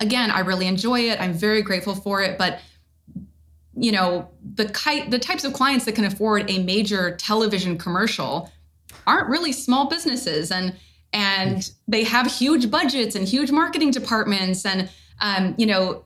again, 0.00 0.30
I 0.30 0.40
really 0.40 0.66
enjoy 0.66 1.00
it. 1.00 1.20
I'm 1.20 1.32
very 1.32 1.62
grateful 1.62 1.94
for 1.94 2.22
it. 2.22 2.36
But 2.38 2.60
you 3.80 3.92
know 3.92 4.28
the 4.54 4.68
kite 4.70 5.10
the 5.10 5.18
types 5.18 5.44
of 5.44 5.52
clients 5.52 5.84
that 5.84 5.94
can 5.94 6.04
afford 6.04 6.50
a 6.50 6.62
major 6.64 7.16
television 7.16 7.78
commercial 7.78 8.50
aren't 9.06 9.28
really 9.28 9.52
small 9.52 9.88
businesses 9.88 10.50
and 10.50 10.74
and 11.12 11.70
they 11.86 12.04
have 12.04 12.26
huge 12.26 12.70
budgets 12.70 13.14
and 13.14 13.26
huge 13.26 13.50
marketing 13.50 13.90
departments 13.90 14.66
and 14.66 14.90
um, 15.20 15.54
you 15.58 15.66
know 15.66 16.04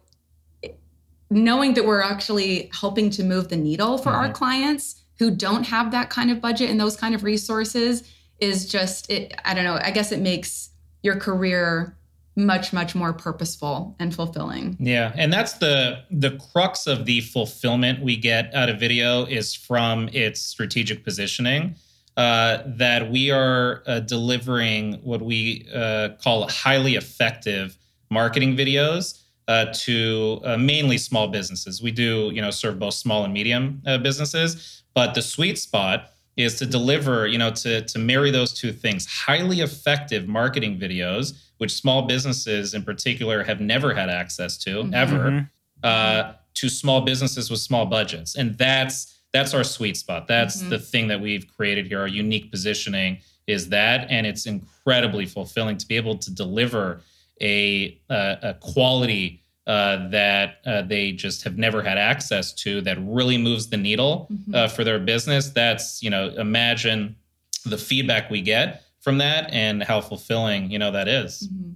knowing 1.30 1.74
that 1.74 1.84
we're 1.84 2.02
actually 2.02 2.70
helping 2.78 3.10
to 3.10 3.24
move 3.24 3.48
the 3.48 3.56
needle 3.56 3.96
for 3.98 4.10
mm-hmm. 4.10 4.26
our 4.26 4.32
clients 4.32 5.02
who 5.18 5.30
don't 5.30 5.64
have 5.64 5.90
that 5.90 6.10
kind 6.10 6.30
of 6.30 6.40
budget 6.40 6.68
and 6.68 6.78
those 6.78 6.96
kind 6.96 7.14
of 7.14 7.22
resources 7.22 8.08
is 8.40 8.68
just 8.68 9.10
it 9.10 9.34
i 9.44 9.54
don't 9.54 9.64
know 9.64 9.78
i 9.82 9.90
guess 9.90 10.12
it 10.12 10.20
makes 10.20 10.70
your 11.02 11.16
career 11.16 11.96
much 12.34 12.72
much 12.72 12.94
more 12.94 13.12
purposeful 13.12 13.94
and 13.98 14.14
fulfilling 14.14 14.76
yeah 14.80 15.12
and 15.16 15.32
that's 15.32 15.54
the 15.54 16.02
the 16.10 16.30
crux 16.52 16.86
of 16.86 17.04
the 17.04 17.20
fulfillment 17.20 18.02
we 18.02 18.16
get 18.16 18.52
out 18.54 18.68
of 18.68 18.78
Vydeo 18.78 19.28
is 19.28 19.54
from 19.54 20.08
its 20.12 20.40
strategic 20.40 21.04
positioning 21.04 21.74
uh, 22.16 22.62
that 22.66 23.10
we 23.10 23.30
are 23.30 23.82
uh, 23.86 24.00
delivering 24.00 24.94
what 25.02 25.22
we 25.22 25.66
uh, 25.74 26.10
call 26.22 26.46
highly 26.48 26.94
effective 26.94 27.78
marketing 28.12 28.56
videos 28.56 29.22
uh, 29.48 29.66
to 29.72 30.40
uh, 30.44 30.56
mainly 30.56 30.98
small 30.98 31.28
businesses. 31.28 31.82
We 31.82 31.90
do, 31.90 32.30
you 32.32 32.40
know, 32.40 32.50
serve 32.50 32.78
both 32.78 32.94
small 32.94 33.24
and 33.24 33.32
medium 33.32 33.82
uh, 33.86 33.98
businesses, 33.98 34.82
but 34.94 35.14
the 35.14 35.22
sweet 35.22 35.58
spot 35.58 36.10
is 36.36 36.58
to 36.58 36.66
deliver, 36.66 37.26
you 37.26 37.38
know, 37.38 37.50
to 37.50 37.82
to 37.82 37.98
marry 37.98 38.30
those 38.30 38.52
two 38.52 38.72
things: 38.72 39.06
highly 39.06 39.60
effective 39.60 40.28
marketing 40.28 40.78
videos, 40.78 41.34
which 41.58 41.72
small 41.72 42.02
businesses 42.02 42.74
in 42.74 42.82
particular 42.82 43.42
have 43.42 43.60
never 43.60 43.94
had 43.94 44.08
access 44.08 44.56
to 44.58 44.70
mm-hmm. 44.70 44.94
ever, 44.94 45.48
mm-hmm. 45.84 46.32
to 46.54 46.68
small 46.68 47.00
businesses 47.00 47.50
with 47.50 47.60
small 47.60 47.86
budgets, 47.86 48.36
and 48.36 48.56
that's 48.56 49.18
that's 49.32 49.54
our 49.54 49.64
sweet 49.64 49.96
spot. 49.96 50.28
That's 50.28 50.60
mm-hmm. 50.60 50.70
the 50.70 50.78
thing 50.78 51.08
that 51.08 51.20
we've 51.20 51.46
created 51.56 51.86
here. 51.86 52.00
Our 52.00 52.06
unique 52.06 52.50
positioning 52.50 53.18
is 53.46 53.68
that, 53.70 54.10
and 54.10 54.26
it's 54.26 54.46
incredibly 54.46 55.26
fulfilling 55.26 55.76
to 55.78 55.86
be 55.86 55.96
able 55.96 56.16
to 56.18 56.32
deliver 56.32 57.02
a, 57.40 58.00
uh, 58.10 58.36
a 58.42 58.54
quality 58.54 59.42
uh, 59.66 60.08
that 60.08 60.56
uh, 60.66 60.82
they 60.82 61.12
just 61.12 61.44
have 61.44 61.56
never 61.56 61.82
had 61.82 61.96
access 61.96 62.52
to 62.52 62.80
that 62.80 62.98
really 63.00 63.38
moves 63.38 63.68
the 63.68 63.76
needle 63.76 64.28
mm-hmm. 64.32 64.54
Uh, 64.54 64.68
for 64.68 64.82
their 64.84 64.98
business. 64.98 65.50
That's 65.50 66.02
you 66.02 66.10
know, 66.10 66.30
imagine 66.30 67.16
the 67.64 67.78
feedback 67.78 68.28
we 68.28 68.40
get 68.40 68.82
from 69.00 69.18
that 69.18 69.50
and 69.52 69.82
how 69.82 70.00
fulfilling 70.00 70.70
you 70.70 70.78
know 70.78 70.90
that 70.90 71.08
is. 71.08 71.48
Mm-hmm. 71.48 71.70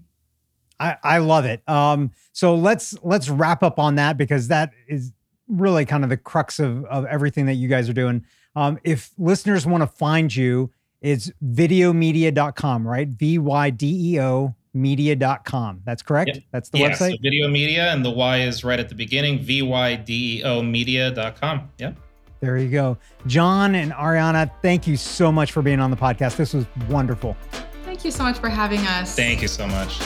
I, 0.79 0.97
I 1.03 1.19
love 1.19 1.45
it. 1.45 1.63
Um, 1.69 2.11
so 2.33 2.55
let's 2.55 2.95
let's 3.03 3.29
wrap 3.29 3.63
up 3.63 3.79
on 3.79 3.95
that 3.95 4.17
because 4.17 4.49
that 4.49 4.73
is 4.89 5.13
really 5.49 5.85
kind 5.85 6.03
of 6.03 6.11
the 6.11 6.17
crux 6.17 6.59
of, 6.59 6.85
of 6.87 7.07
everything 7.07 7.47
that 7.47 7.55
you 7.55 7.69
guys 7.69 7.89
are 7.89 7.95
doing. 7.95 8.25
Um, 8.57 8.79
if 8.85 9.11
listeners 9.17 9.67
want 9.67 9.83
to 9.83 9.87
find 9.87 10.35
you, 10.35 10.73
it's 11.01 11.31
vydeomedia.com, 11.45 12.87
right? 12.87 13.09
V 13.09 13.39
Y 13.39 13.71
D 13.71 14.15
E 14.15 14.21
O 14.21 14.55
vydeomedia.com. 14.77 15.83
That's 15.85 16.03
correct? 16.03 16.31
Yep. 16.35 16.45
That's 16.53 16.69
the 16.69 16.79
yeah, 16.79 16.91
website? 16.91 17.13
So 17.13 17.17
Vydeo 17.19 17.51
media, 17.51 17.93
and 17.93 18.05
the 18.05 18.11
Y 18.11 18.41
is 18.43 18.65
right 18.65 18.79
at 18.79 18.89
the 18.89 18.95
beginning, 18.95 19.39
V-Y-D-E-O 19.41 20.63
media.com. 20.63 21.71
Yeah. 21.79 21.93
There 22.41 22.59
you 22.59 22.69
go. 22.69 22.99
John 23.27 23.75
and 23.75 23.93
Ariana, 23.93 24.51
thank 24.61 24.87
you 24.87 24.97
so 24.97 25.33
much 25.33 25.53
for 25.53 25.63
being 25.63 25.81
on 25.81 25.91
the 25.91 25.97
podcast. 25.97 26.37
This 26.37 26.53
was 26.53 26.67
wonderful. 26.89 27.37
Thank 27.85 28.05
you 28.05 28.11
so 28.11 28.25
much 28.25 28.39
for 28.39 28.49
having 28.49 28.81
us. 28.81 29.17
Thank 29.17 29.41
you 29.41 29.49
so 29.49 29.67
much. 29.67 29.99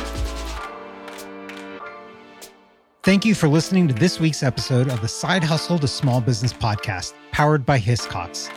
Thank 3.03 3.25
you 3.25 3.35
for 3.35 3.49
listening 3.49 3.89
to 3.89 3.95
this 3.95 4.21
week's 4.21 4.43
episode 4.43 4.89
of 4.89 5.01
the 5.01 5.09
Side 5.09 5.43
Hustle 5.43 5.79
to 5.79 5.89
Small 5.89 6.21
Business 6.21 6.53
podcast, 6.53 7.15
powered 7.33 7.65
by 7.65 7.81
Hiscox. 7.81 8.51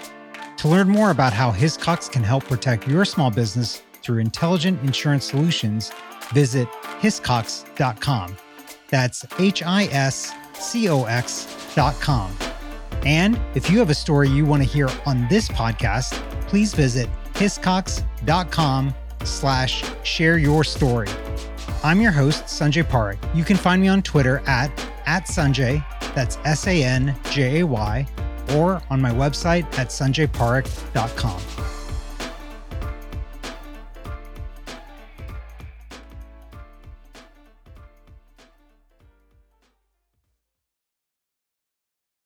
To 0.57 0.67
learn 0.67 0.89
more 0.89 1.11
about 1.11 1.33
how 1.33 1.51
Hiscox 1.51 2.11
can 2.11 2.23
help 2.23 2.43
protect 2.45 2.87
your 2.87 3.05
small 3.05 3.31
business 3.31 3.81
through 4.03 4.19
intelligent 4.19 4.81
insurance 4.83 5.25
solutions, 5.25 5.91
visit 6.33 6.67
hiscox.com. 7.01 8.37
That's 8.89 9.25
H 9.39 9.63
I 9.63 9.85
S 9.85 10.31
C 10.53 10.89
O 10.89 11.05
X.com. 11.05 12.37
And 13.05 13.39
if 13.55 13.69
you 13.69 13.79
have 13.79 13.89
a 13.89 13.95
story 13.95 14.29
you 14.29 14.45
want 14.45 14.63
to 14.63 14.69
hear 14.69 14.89
on 15.05 15.27
this 15.27 15.49
podcast, 15.49 16.13
please 16.47 16.73
visit 16.73 17.09
hiscox.com 17.33 18.93
slash 19.23 19.83
share 20.03 20.37
your 20.37 20.63
story. 20.63 21.09
I'm 21.83 21.99
your 21.99 22.11
host, 22.11 22.45
Sanjay 22.45 22.83
Parekh. 22.83 23.17
You 23.35 23.43
can 23.43 23.57
find 23.57 23.81
me 23.81 23.87
on 23.87 24.01
Twitter 24.03 24.41
at, 24.45 24.71
at 25.05 25.25
Sanjay, 25.25 25.83
that's 26.13 26.37
S 26.45 26.67
A 26.67 26.83
N 26.83 27.15
J 27.31 27.59
A 27.59 27.65
Y, 27.65 28.07
or 28.51 28.81
on 28.89 29.01
my 29.01 29.11
website 29.11 29.65
at 29.77 29.89
sanjayparekh.com. 29.89 31.41